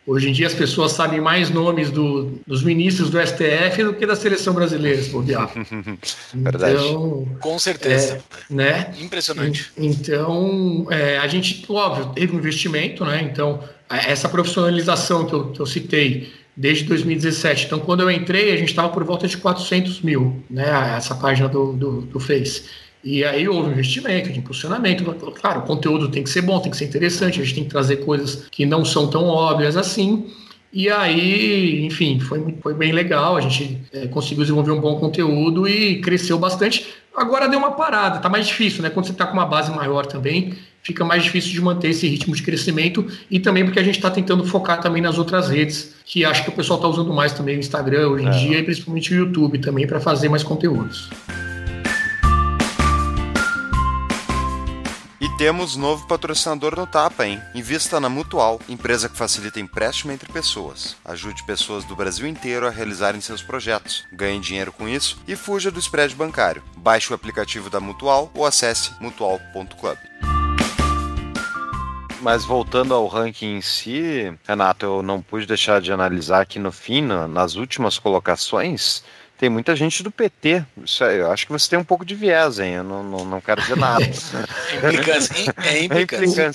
Hoje 0.07 0.29
em 0.29 0.33
dia 0.33 0.47
as 0.47 0.55
pessoas 0.55 0.93
sabem 0.93 1.21
mais 1.21 1.51
nomes 1.51 1.91
do, 1.91 2.39
dos 2.47 2.63
ministros 2.63 3.11
do 3.11 3.21
STF 3.21 3.83
do 3.83 3.95
que 3.95 4.07
da 4.07 4.15
seleção 4.15 4.55
brasileira, 4.55 5.03
se 5.03 5.11
bobear. 5.11 5.51
Verdade. 6.33 6.77
Então, 6.77 7.27
Com 7.41 7.59
certeza. 7.59 8.23
É, 8.49 8.55
né? 8.55 8.95
Impressionante. 9.01 9.73
Então, 9.77 10.87
é, 10.91 11.19
a 11.19 11.27
gente, 11.27 11.65
óbvio, 11.69 12.07
teve 12.15 12.37
um 12.37 12.39
investimento, 12.39 13.05
né? 13.05 13.29
Então, 13.31 13.61
essa 13.89 14.29
profissionalização 14.29 15.27
que 15.27 15.33
eu, 15.33 15.51
que 15.51 15.61
eu 15.61 15.67
citei 15.67 16.33
desde 16.57 16.85
2017. 16.85 17.67
Então, 17.67 17.81
quando 17.81 18.01
eu 18.01 18.11
entrei, 18.11 18.53
a 18.53 18.57
gente 18.57 18.71
estava 18.71 18.89
por 18.89 19.03
volta 19.03 19.27
de 19.27 19.37
400 19.37 20.01
mil, 20.03 20.43
né? 20.49 20.95
Essa 20.97 21.17
página 21.17 21.49
do, 21.49 21.73
do, 21.73 22.01
do 22.03 22.21
Face. 22.21 22.86
E 23.07 23.25
aí 23.25 23.49
houve 23.49 23.71
investimento 23.71 24.33
de 24.33 24.41
impulsionamento. 24.41 25.05
Claro, 25.41 25.61
o 25.61 25.63
conteúdo 25.63 26.09
tem 26.09 26.25
que 26.25 26.29
ser 26.29 26.43
bom, 26.43 26.59
tem 26.59 26.73
que 26.73 26.77
ser 26.77 26.87
interessante, 26.87 27.41
a 27.41 27.45
gente 27.45 27.55
tem 27.55 27.63
que 27.63 27.71
trazer 27.71 27.99
coisas 27.99 28.49
que 28.51 28.67
não 28.67 28.85
são 28.85 29.07
tão 29.07 29.27
óbvias 29.27 29.77
assim. 29.77 30.27
E 30.73 30.91
aí, 30.91 31.87
enfim, 31.87 32.19
foi, 32.19 32.57
foi 32.61 32.75
bem 32.75 32.91
legal, 32.91 33.37
a 33.37 33.41
gente 33.41 33.81
é, 33.93 34.09
conseguiu 34.09 34.43
desenvolver 34.43 34.73
um 34.73 34.81
bom 34.81 34.97
conteúdo 34.97 35.69
e 35.69 36.01
cresceu 36.01 36.37
bastante. 36.37 36.85
Agora 37.17 37.49
deu 37.49 37.61
uma 37.61 37.71
parada, 37.71 38.19
tá 38.19 38.29
mais 38.29 38.49
difícil, 38.49 38.83
né? 38.83 38.91
Quando 38.91 39.07
você 39.07 39.13
está 39.13 39.25
com 39.25 39.35
uma 39.35 39.47
base 39.47 39.71
maior 39.71 40.05
também, 40.05 40.55
fica 40.83 41.05
mais 41.05 41.23
difícil 41.23 41.53
de 41.53 41.61
manter 41.61 41.91
esse 41.91 42.09
ritmo 42.09 42.35
de 42.35 42.43
crescimento 42.43 43.07
e 43.31 43.39
também 43.39 43.65
porque 43.65 43.79
a 43.79 43.85
gente 43.85 43.95
está 43.95 44.11
tentando 44.11 44.45
focar 44.45 44.81
também 44.81 45.01
nas 45.01 45.17
outras 45.17 45.49
redes, 45.49 45.95
que 46.05 46.25
acho 46.25 46.43
que 46.43 46.51
o 46.51 46.53
pessoal 46.53 46.81
está 46.81 46.89
usando 46.89 47.15
mais 47.15 47.33
também 47.33 47.57
o 47.57 47.61
Instagram 47.61 48.09
hoje 48.09 48.25
em 48.25 48.29
é. 48.29 48.31
dia 48.33 48.59
e 48.59 48.63
principalmente 48.65 49.15
o 49.15 49.17
YouTube 49.17 49.59
também 49.61 49.87
para 49.87 50.01
fazer 50.01 50.29
mais 50.29 50.43
conteúdos. 50.43 51.09
Temos 55.37 55.77
novo 55.77 56.07
patrocinador 56.07 56.75
no 56.77 56.87
Tapa, 56.87 57.27
hein? 57.27 57.41
Invista 57.55 58.01
na 58.01 58.09
Mutual, 58.09 58.59
empresa 58.69 59.07
que 59.07 59.19
facilita 59.19 59.61
empréstimo 59.61 60.11
entre 60.11 60.33
pessoas. 60.33 60.97
Ajude 61.05 61.45
pessoas 61.45 61.85
do 61.85 61.95
Brasil 61.95 62.27
inteiro 62.27 62.67
a 62.67 62.71
realizarem 62.71 63.21
seus 63.21 63.43
projetos. 63.43 64.07
Ganhe 64.11 64.41
dinheiro 64.41 64.73
com 64.73 64.89
isso 64.89 65.19
e 65.29 65.37
fuja 65.37 65.71
do 65.71 65.79
spread 65.79 66.15
bancário. 66.15 66.63
Baixe 66.79 67.13
o 67.13 67.15
aplicativo 67.15 67.69
da 67.69 67.79
Mutual 67.79 68.31
ou 68.35 68.47
acesse 68.47 68.93
mutual.club. 68.99 69.99
Mas 72.23 72.45
voltando 72.45 72.95
ao 72.95 73.07
ranking 73.07 73.59
em 73.59 73.61
si, 73.61 74.33
Renato, 74.49 74.87
eu 74.87 75.03
não 75.03 75.21
pude 75.21 75.47
deixar 75.47 75.83
de 75.83 75.93
analisar 75.93 76.41
aqui 76.41 76.59
no 76.59 76.73
fim, 76.73 77.03
nas 77.03 77.57
últimas 77.57 77.99
colocações, 77.99 79.05
tem 79.39 79.49
muita 79.49 79.77
gente 79.77 80.03
do 80.03 80.11
PT. 80.11 80.65
Isso 80.85 81.05
aí, 81.05 81.19
eu 81.19 81.31
acho 81.31 81.47
que 81.47 81.53
você 81.53 81.69
tem 81.69 81.79
um 81.79 81.85
pouco 81.85 82.05
de 82.05 82.15
viés, 82.15 82.59
hein? 82.59 82.75
Eu 82.75 82.85
não, 82.85 83.03
não, 83.03 83.25
não 83.25 83.41
quero 83.41 83.61
dizer 83.61 83.77
nada. 83.77 84.03
implicância? 84.05 85.55
É 85.65 85.83
implicância. 85.83 86.55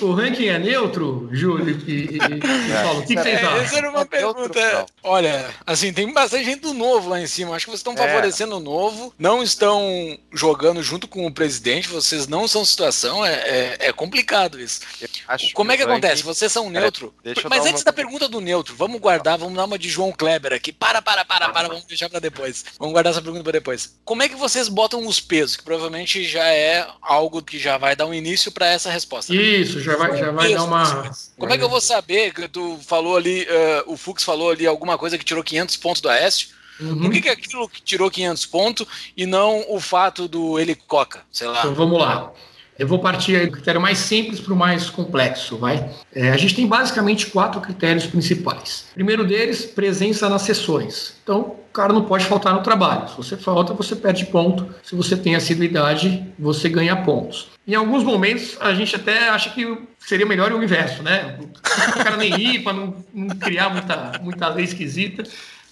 O, 0.00 0.12
ranking 0.12 0.46
é 0.46 0.58
neutro, 0.58 1.28
Júlio 1.32 1.80
e, 1.86 2.16
e, 2.16 2.18
é. 2.18 2.82
Paulo? 2.82 3.00
O 3.00 3.06
que, 3.06 3.14
que 3.14 3.22
vocês 3.22 3.38
é, 3.38 3.44
acham? 3.44 3.56
Essa 3.58 3.78
era 3.78 3.90
uma 3.90 4.00
é 4.00 4.04
pergunta. 4.04 4.60
Neutro, 4.60 4.86
Olha, 5.02 5.50
assim, 5.66 5.92
tem 5.92 6.12
bastante 6.12 6.44
gente 6.44 6.60
do 6.60 6.74
novo 6.74 7.08
lá 7.08 7.20
em 7.20 7.26
cima. 7.26 7.54
Acho 7.54 7.66
que 7.66 7.70
vocês 7.70 7.80
estão 7.80 7.94
é. 7.94 7.96
favorecendo 7.96 8.56
o 8.56 8.60
novo, 8.60 9.14
não 9.18 9.42
estão 9.42 10.18
jogando 10.32 10.82
junto 10.82 11.06
com 11.06 11.26
o 11.26 11.32
presidente, 11.32 11.88
vocês 11.88 12.26
não 12.26 12.48
são 12.48 12.64
situação, 12.64 13.24
é, 13.24 13.32
é, 13.32 13.76
é 13.80 13.92
complicado 13.92 14.60
isso. 14.60 14.80
Acho 15.28 15.52
Como 15.52 15.70
é 15.70 15.76
que 15.76 15.82
acontece? 15.82 16.22
Vocês 16.22 16.50
são 16.50 16.70
neutro. 16.70 17.14
Mas 17.50 17.66
antes 17.66 17.82
uma... 17.82 17.84
da 17.84 17.92
pergunta 17.92 18.26
do 18.26 18.40
neutro, 18.40 18.74
vamos 18.74 18.98
guardar, 18.98 19.36
vamos 19.36 19.54
dar 19.54 19.66
uma 19.66 19.78
de 19.78 19.86
João 19.86 20.10
Kleber 20.10 20.54
aqui. 20.54 20.72
Para, 20.72 21.02
para, 21.02 21.22
para, 21.22 21.50
para, 21.50 21.68
vamos 21.68 21.84
deixar 21.84 22.08
para 22.08 22.18
depois. 22.18 22.64
Vamos 22.78 22.94
guardar 22.94 23.12
essa 23.12 23.20
pergunta 23.20 23.44
para 23.44 23.52
depois. 23.52 23.94
Como 24.06 24.22
é 24.22 24.28
que 24.28 24.34
vocês 24.34 24.68
botam 24.70 25.06
os 25.06 25.20
pesos? 25.20 25.54
Que 25.54 25.62
provavelmente 25.62 26.24
já 26.24 26.48
é 26.48 26.88
algo 27.02 27.42
que 27.42 27.58
já 27.58 27.76
vai 27.76 27.94
dar 27.94 28.06
um 28.06 28.14
início 28.14 28.50
para 28.50 28.68
essa 28.68 28.90
resposta. 28.90 29.34
Isso, 29.34 29.80
já 29.80 29.96
vai, 29.96 30.16
já 30.16 30.30
vai 30.30 30.54
dar 30.54 30.64
uma. 30.64 31.12
Como 31.38 31.52
é 31.52 31.58
que 31.58 31.64
eu 31.64 31.68
vou 31.68 31.80
saber 31.80 32.32
que 32.32 32.48
tu 32.48 32.78
falou 32.86 33.14
ali, 33.14 33.42
uh, 33.42 33.92
o 33.92 33.98
Fux 33.98 34.24
falou 34.24 34.50
ali 34.50 34.66
alguma 34.66 34.96
coisa 34.96 35.18
que 35.18 35.24
tirou 35.26 35.44
500 35.44 35.76
pontos 35.76 36.00
do 36.00 36.08
Aécio? 36.08 36.48
Uhum. 36.80 37.02
Por 37.02 37.10
que, 37.10 37.20
que 37.20 37.28
aquilo 37.28 37.68
que 37.68 37.82
tirou 37.82 38.10
500 38.10 38.46
pontos 38.46 38.86
e 39.16 39.26
não 39.26 39.64
o 39.68 39.78
fato 39.78 40.26
do 40.26 40.58
Helicoca? 40.58 41.22
Sei 41.30 41.46
lá. 41.46 41.60
Então 41.60 41.74
vamos 41.74 41.98
lá. 41.98 42.32
Eu 42.78 42.86
vou 42.86 43.00
partir 43.00 43.44
do 43.44 43.50
critério 43.50 43.80
mais 43.80 43.98
simples 43.98 44.38
para 44.38 44.54
o 44.54 44.56
mais 44.56 44.88
complexo, 44.88 45.56
vai? 45.56 45.90
É, 46.14 46.30
a 46.30 46.36
gente 46.36 46.54
tem 46.54 46.64
basicamente 46.64 47.26
quatro 47.26 47.60
critérios 47.60 48.06
principais. 48.06 48.86
Primeiro 48.94 49.26
deles, 49.26 49.64
presença 49.64 50.28
nas 50.28 50.42
sessões. 50.42 51.14
Então, 51.24 51.40
o 51.40 51.72
cara 51.72 51.92
não 51.92 52.04
pode 52.04 52.24
faltar 52.24 52.54
no 52.54 52.62
trabalho. 52.62 53.08
Se 53.08 53.16
você 53.16 53.36
falta, 53.36 53.74
você 53.74 53.96
perde 53.96 54.26
ponto. 54.26 54.72
Se 54.84 54.94
você 54.94 55.16
tem 55.16 55.34
assiduidade, 55.34 56.24
você 56.38 56.68
ganha 56.68 56.94
pontos. 56.94 57.48
Em 57.66 57.74
alguns 57.74 58.04
momentos, 58.04 58.56
a 58.60 58.72
gente 58.72 58.94
até 58.94 59.28
acha 59.28 59.50
que 59.50 59.76
seria 59.98 60.24
melhor 60.24 60.52
o 60.52 60.62
inverso, 60.62 61.02
né? 61.02 61.36
O 61.40 62.04
cara 62.04 62.16
nem 62.16 62.32
ir 62.40 62.62
para 62.62 62.72
não, 62.72 62.94
não 63.12 63.36
criar 63.36 63.70
muita, 63.70 64.12
muita 64.22 64.48
lei 64.48 64.64
esquisita. 64.64 65.24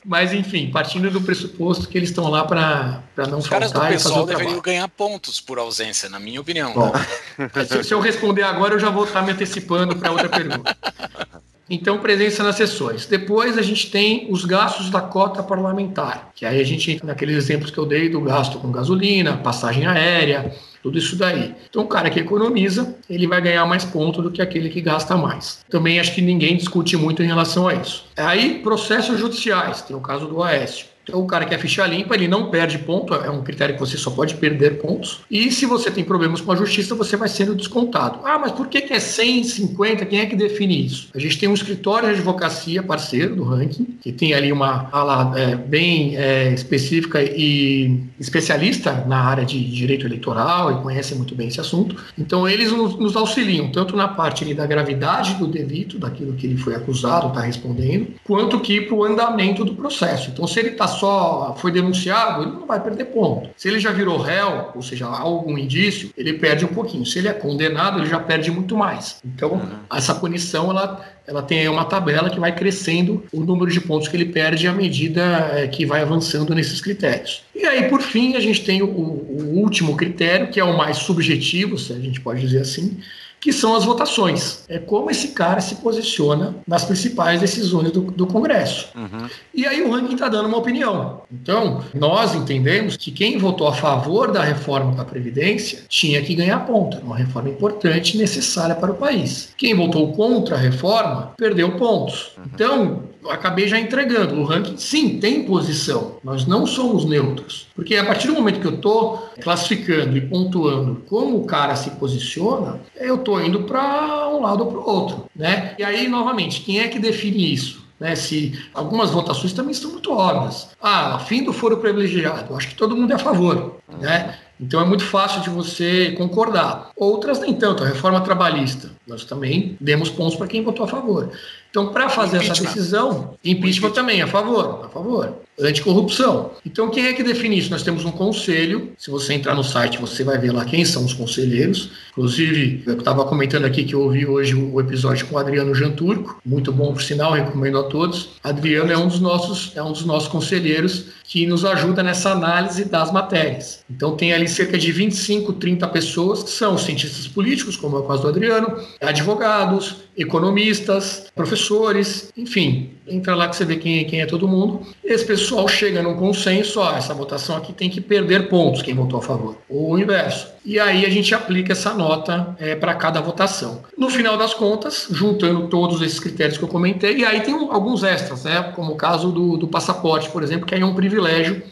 Mas, 0.08 0.32
enfim, 0.32 0.70
partindo 0.70 1.10
do 1.10 1.20
pressuposto 1.20 1.88
que 1.88 1.98
eles 1.98 2.10
estão 2.10 2.30
lá 2.30 2.44
para 2.44 3.02
não 3.28 3.38
Os 3.38 3.48
caras 3.48 3.72
do 3.72 3.80
pessoal 3.80 4.25
deveriam 4.25 4.60
ganhar 4.60 4.86
pontos 4.88 5.40
por 5.40 5.58
ausência, 5.58 6.08
na 6.08 6.20
minha 6.20 6.40
opinião. 6.40 6.72
Bom, 6.72 6.92
se, 7.66 7.82
se 7.82 7.92
eu 7.92 7.98
responder 7.98 8.44
agora, 8.44 8.75
eu 8.75 8.78
já 8.78 8.88
vou 8.88 9.04
estar 9.04 9.20
me 9.22 9.32
antecipando 9.32 9.96
para 9.96 10.12
outra 10.12 10.28
pergunta. 10.28 10.76
Então, 11.68 11.99
presença 11.99 12.44
nas 12.44 12.54
sessões. 12.54 13.06
Depois 13.06 13.58
a 13.58 13.62
gente 13.62 13.90
tem 13.90 14.28
os 14.30 14.44
gastos 14.44 14.88
da 14.88 15.00
cota 15.00 15.42
parlamentar, 15.42 16.30
que 16.35 16.46
aí 16.46 16.61
a 16.61 16.64
gente 16.64 16.92
entra 16.92 17.06
naqueles 17.06 17.37
exemplos 17.37 17.73
que 17.73 17.78
eu 17.78 17.85
dei 17.85 18.08
do 18.08 18.20
gasto 18.20 18.58
com 18.58 18.70
gasolina, 18.70 19.37
passagem 19.37 19.85
aérea, 19.85 20.54
tudo 20.80 20.96
isso 20.96 21.16
daí. 21.16 21.54
Então, 21.68 21.82
o 21.82 21.88
cara 21.88 22.08
que 22.08 22.20
economiza, 22.20 22.94
ele 23.11 23.26
vai 23.26 23.40
ganhar 23.40 23.66
mais 23.66 23.85
ponto 23.85 24.23
do 24.23 24.30
que 24.30 24.40
aquele 24.40 24.68
que 24.68 24.80
gasta 24.80 25.16
mais. 25.16 25.64
Também 25.68 25.99
acho 25.99 26.14
que 26.14 26.23
ninguém 26.23 26.56
discute 26.56 26.96
muito 26.96 27.20
em 27.20 27.26
relação 27.26 27.66
a 27.66 27.75
isso. 27.75 28.06
Aí, 28.16 28.61
processos 28.61 29.18
judiciais, 29.18 29.82
tem 29.82 29.96
o 29.96 30.00
caso 30.00 30.28
do 30.28 30.40
Aécio. 30.44 30.87
Então, 31.08 31.20
o 31.20 31.26
cara 31.26 31.44
que 31.44 31.54
é 31.54 31.58
ficha 31.58 31.86
limpa, 31.86 32.16
ele 32.16 32.26
não 32.26 32.50
perde 32.50 32.78
ponto, 32.78 33.14
é 33.14 33.30
um 33.30 33.40
critério 33.40 33.75
que 33.75 33.80
você 33.80 33.96
só 33.96 34.10
pode 34.10 34.34
perder 34.34 34.78
pontos. 34.78 35.20
E 35.30 35.52
se 35.52 35.64
você 35.64 35.88
tem 35.88 36.02
problemas 36.02 36.40
com 36.40 36.50
a 36.50 36.56
justiça, 36.56 36.96
você 36.96 37.16
vai 37.16 37.28
sendo 37.28 37.54
descontado. 37.54 38.18
Ah, 38.25 38.36
mas 38.40 38.50
por 38.50 38.66
que, 38.66 38.80
que 38.80 38.92
é 38.92 38.98
150? 38.98 40.04
Quem 40.04 40.18
é 40.18 40.26
que 40.26 40.34
define 40.34 40.84
isso? 40.84 41.08
A 41.14 41.20
gente 41.20 41.38
tem 41.38 41.48
um 41.48 41.54
escritório 41.54 42.08
de 42.08 42.16
advocacia 42.16 42.82
parceiro 42.82 43.36
do 43.36 43.44
ranking, 43.44 43.84
que 44.00 44.10
tem 44.10 44.34
ali 44.34 44.50
uma 44.50 44.88
ala 44.90 45.32
é, 45.38 45.54
bem 45.54 46.16
é, 46.16 46.52
específica 46.52 47.22
e 47.22 48.02
especialista 48.18 49.04
na 49.06 49.20
área 49.20 49.44
de 49.44 49.62
direito 49.62 50.06
eleitoral 50.06 50.72
e 50.72 50.82
conhece 50.82 51.14
muito 51.14 51.36
bem 51.36 51.46
esse 51.46 51.60
assunto. 51.60 51.94
Então, 52.18 52.48
eles 52.48 52.72
nos, 52.72 52.96
nos 52.96 53.14
auxiliam 53.14 53.70
tanto 53.70 53.94
na 53.94 54.08
parte 54.08 54.42
ali, 54.42 54.54
da 54.54 54.66
gravidade 54.66 55.34
do 55.34 55.46
delito, 55.46 56.00
daquilo 56.00 56.32
que 56.32 56.48
ele 56.48 56.56
foi 56.56 56.75
acusado, 56.75 57.28
está 57.28 57.42
respondendo, 57.42 58.08
quanto 58.25 58.58
que 58.58 58.80
para 58.80 58.94
o 58.96 59.04
andamento 59.04 59.64
do 59.64 59.75
processo. 59.75 60.30
Então, 60.30 60.48
se 60.48 60.58
ele 60.58 60.70
está 60.70 60.95
só 60.98 61.54
foi 61.58 61.70
denunciado, 61.70 62.42
ele 62.42 62.52
não 62.52 62.66
vai 62.66 62.80
perder 62.80 63.06
ponto. 63.06 63.48
Se 63.56 63.68
ele 63.68 63.78
já 63.78 63.92
virou 63.92 64.18
réu, 64.18 64.70
ou 64.74 64.82
seja, 64.82 65.06
há 65.06 65.20
algum 65.20 65.56
indício, 65.56 66.10
ele 66.16 66.34
perde 66.34 66.64
um 66.64 66.68
pouquinho. 66.68 67.04
Se 67.06 67.18
ele 67.18 67.28
é 67.28 67.32
condenado, 67.32 67.98
ele 67.98 68.06
já 68.06 68.18
perde 68.18 68.50
muito 68.50 68.76
mais. 68.76 69.20
Então, 69.24 69.52
uhum. 69.52 69.96
essa 69.96 70.14
punição, 70.14 70.70
ela, 70.70 71.04
ela 71.26 71.42
tem 71.42 71.68
uma 71.68 71.84
tabela 71.84 72.30
que 72.30 72.40
vai 72.40 72.54
crescendo 72.54 73.24
o 73.32 73.40
número 73.40 73.70
de 73.70 73.80
pontos 73.80 74.08
que 74.08 74.16
ele 74.16 74.26
perde 74.26 74.66
à 74.66 74.72
medida 74.72 75.22
é, 75.54 75.66
que 75.66 75.86
vai 75.86 76.02
avançando 76.02 76.54
nesses 76.54 76.80
critérios. 76.80 77.42
E 77.54 77.64
aí, 77.64 77.88
por 77.88 78.02
fim, 78.02 78.36
a 78.36 78.40
gente 78.40 78.64
tem 78.64 78.82
o, 78.82 78.86
o 78.86 79.58
último 79.58 79.96
critério, 79.96 80.48
que 80.48 80.60
é 80.60 80.64
o 80.64 80.76
mais 80.76 80.98
subjetivo, 80.98 81.78
se 81.78 81.92
a 81.92 81.98
gente 81.98 82.20
pode 82.20 82.40
dizer 82.40 82.60
assim, 82.60 82.98
que 83.46 83.52
são 83.52 83.76
as 83.76 83.84
votações. 83.84 84.64
É 84.68 84.76
como 84.76 85.08
esse 85.08 85.28
cara 85.28 85.60
se 85.60 85.76
posiciona 85.76 86.56
nas 86.66 86.84
principais 86.84 87.40
decisões 87.40 87.92
do, 87.92 88.00
do 88.00 88.26
Congresso. 88.26 88.88
Uhum. 88.96 89.28
E 89.54 89.64
aí 89.64 89.82
o 89.82 89.92
ranking 89.92 90.14
está 90.14 90.28
dando 90.28 90.49
uma 90.49 90.58
opinião. 90.58 91.23
Então, 91.32 91.84
nós 91.94 92.34
entendemos 92.34 92.97
que 92.97 93.12
quem 93.12 93.38
votou 93.38 93.68
a 93.68 93.73
favor 93.73 94.32
da 94.32 94.42
reforma 94.42 94.97
da 94.97 95.04
Previdência 95.04 95.84
tinha 95.88 96.21
que 96.23 96.34
ganhar 96.34 96.66
ponto. 96.66 96.97
Uma 96.99 97.16
reforma 97.16 97.49
importante 97.49 98.16
e 98.16 98.18
necessária 98.18 98.75
para 98.75 98.90
o 98.90 98.97
país. 98.97 99.50
Quem 99.56 99.76
votou 99.76 100.12
contra 100.12 100.56
a 100.56 100.58
reforma 100.58 101.32
perdeu 101.36 101.71
pontos. 101.76 102.32
Uhum. 102.36 102.44
Então, 102.52 103.02
acabei 103.30 103.69
já 103.69 103.78
entregando. 103.78 104.41
O 104.41 104.45
ranking, 104.45 104.76
sim, 104.76 105.19
tem 105.19 105.45
posição. 105.45 106.17
Nós 106.23 106.47
não 106.47 106.67
somos 106.67 107.04
neutros. 107.04 107.69
Porque 107.75 107.97
a 107.97 108.04
partir 108.04 108.28
do 108.28 108.34
momento 108.34 108.60
que 108.60 108.67
eu 108.67 108.75
estou 108.75 109.28
classificando 109.41 110.17
e 110.17 110.21
pontuando 110.21 111.02
como 111.08 111.39
o 111.39 111.47
cara 111.47 111.76
se 111.76 111.91
posiciona, 111.91 112.80
eu 112.97 113.17
estou 113.17 113.41
indo 113.41 113.62
para 113.62 114.28
um 114.28 114.41
lado 114.41 114.65
ou 114.65 114.71
para 114.71 114.80
o 114.80 114.89
outro. 114.89 115.25
Né? 115.34 115.75
E 115.78 115.84
aí, 115.84 116.08
novamente, 116.08 116.60
quem 116.60 116.80
é 116.80 116.89
que 116.89 116.99
define 116.99 117.52
isso? 117.52 117.84
Né, 117.99 118.15
se 118.15 118.52
algumas 118.75 119.10
votações 119.10 119.54
também 119.54 119.73
estão 119.73 119.91
muito 119.91 120.12
óbvias. 120.12 120.69
Ah, 120.82 121.19
fim 121.19 121.43
do 121.43 121.50
foro 121.50 121.78
privilegiado, 121.78 122.54
acho 122.54 122.69
que 122.69 122.75
todo 122.75 122.95
mundo 122.95 123.10
é 123.10 123.15
a 123.15 123.19
favor. 123.19 123.76
Né? 123.99 124.36
Então 124.60 124.80
é 124.80 124.84
muito 124.84 125.04
fácil 125.04 125.43
de 125.43 125.50
você 125.50 126.12
concordar. 126.12 126.91
Outras 126.97 127.41
nem 127.41 127.54
tanto, 127.54 127.82
a 127.82 127.86
reforma 127.86 128.21
trabalhista. 128.21 128.91
Nós 129.06 129.25
também 129.25 129.76
demos 129.80 130.10
pontos 130.10 130.36
para 130.36 130.47
quem 130.47 130.62
votou 130.62 130.84
a 130.84 130.89
favor. 130.89 131.30
Então, 131.76 131.93
para 131.93 132.08
fazer 132.08 132.39
essa 132.39 132.54
decisão, 132.62 133.34
impeachment 133.45 133.91
também, 133.91 134.23
a 134.23 134.26
favor, 134.26 134.86
a 134.86 134.89
favor. 134.89 135.34
Anticorrupção. 135.60 136.52
Então, 136.65 136.89
quem 136.89 137.04
é 137.04 137.12
que 137.12 137.23
define 137.23 137.58
isso? 137.58 137.71
Nós 137.71 137.82
temos 137.82 138.02
um 138.06 138.10
conselho. 138.10 138.93
Se 138.97 139.10
você 139.10 139.34
entrar 139.34 139.54
no 139.54 139.62
site, 139.62 139.99
você 139.99 140.25
vai 140.25 140.39
ver 140.39 140.52
lá 140.52 140.65
quem 140.65 140.86
são 140.86 141.04
os 141.04 141.12
conselheiros. 141.12 141.91
Inclusive, 142.12 142.82
eu 142.86 142.99
estava 142.99 143.26
comentando 143.26 143.67
aqui 143.67 143.84
que 143.84 143.95
eu 143.95 144.00
ouvi 144.00 144.26
hoje 144.26 144.54
o 144.54 144.80
episódio 144.80 145.26
com 145.26 145.36
o 145.36 145.39
Adriano 145.39 145.75
Janturco. 145.75 146.41
Muito 146.47 146.73
bom, 146.73 146.95
por 146.95 147.02
sinal, 147.02 147.32
recomendo 147.32 147.78
a 147.78 147.82
todos. 147.82 148.30
Adriano 148.43 148.91
é 148.91 148.97
um 148.97 149.08
dos 149.08 149.21
nossos, 149.21 149.73
é 149.76 149.82
um 149.82 149.93
dos 149.93 150.06
nossos 150.06 150.30
conselheiros 150.30 151.08
que 151.28 151.47
nos 151.47 151.65
ajuda 151.65 152.02
nessa 152.02 152.30
análise 152.30 152.84
das 152.84 153.12
matérias. 153.12 153.84
Então, 153.91 154.17
tem 154.17 154.32
ali 154.32 154.49
cerca 154.49 154.78
de 154.78 154.93
25, 154.93 155.54
30 155.54 155.89
pessoas 155.89 156.43
que 156.43 156.50
são 156.50 156.78
cientistas 156.78 157.26
políticos, 157.26 157.76
como 157.76 157.97
é 157.97 158.00
o 158.00 158.04
caso 158.04 158.23
do 158.23 158.28
Adriano, 158.28 158.78
advogados, 159.00 159.97
economistas, 160.17 161.26
professores, 161.34 162.32
enfim, 162.36 162.91
entra 163.06 163.34
lá 163.34 163.49
que 163.49 163.56
você 163.56 163.65
vê 163.65 163.76
quem, 163.76 164.04
quem 164.06 164.21
é 164.21 164.26
todo 164.26 164.49
mundo. 164.49 164.80
Esse 165.04 165.25
pessoal 165.25 165.69
chega 165.69 166.02
num 166.02 166.17
consenso, 166.17 166.80
ó, 166.80 166.97
essa 166.97 167.12
votação 167.12 167.56
aqui 167.56 167.73
tem 167.73 167.91
que 167.91 168.00
perder 168.00 168.49
pontos 168.49 168.82
quem 168.82 168.95
votou 168.95 169.19
a 169.19 169.23
favor, 169.23 169.58
ou 169.69 169.93
o 169.93 169.99
inverso. 169.99 170.49
E 170.65 170.80
aí 170.80 171.04
a 171.04 171.10
gente 171.10 171.34
aplica 171.34 171.73
essa 171.73 171.93
nota 171.93 172.56
é, 172.58 172.75
para 172.75 172.95
cada 172.95 173.21
votação. 173.21 173.82
No 173.97 174.08
final 174.08 174.36
das 174.36 174.54
contas, 174.54 175.06
juntando 175.10 175.69
todos 175.69 176.00
esses 176.02 176.19
critérios 176.19 176.56
que 176.56 176.65
eu 176.65 176.69
comentei, 176.69 177.19
e 177.19 177.25
aí 177.25 177.41
tem 177.41 177.54
alguns 177.54 178.02
extras, 178.02 178.45
né? 178.45 178.73
Como 178.75 178.93
o 178.93 178.97
caso 178.97 179.30
do, 179.30 179.56
do 179.56 179.69
passaporte, 179.69 180.30
por 180.30 180.43
exemplo, 180.43 180.67
que 180.67 180.75
aí 180.75 180.80
é 180.80 180.84
um 180.84 180.95
privilégio 180.95 181.15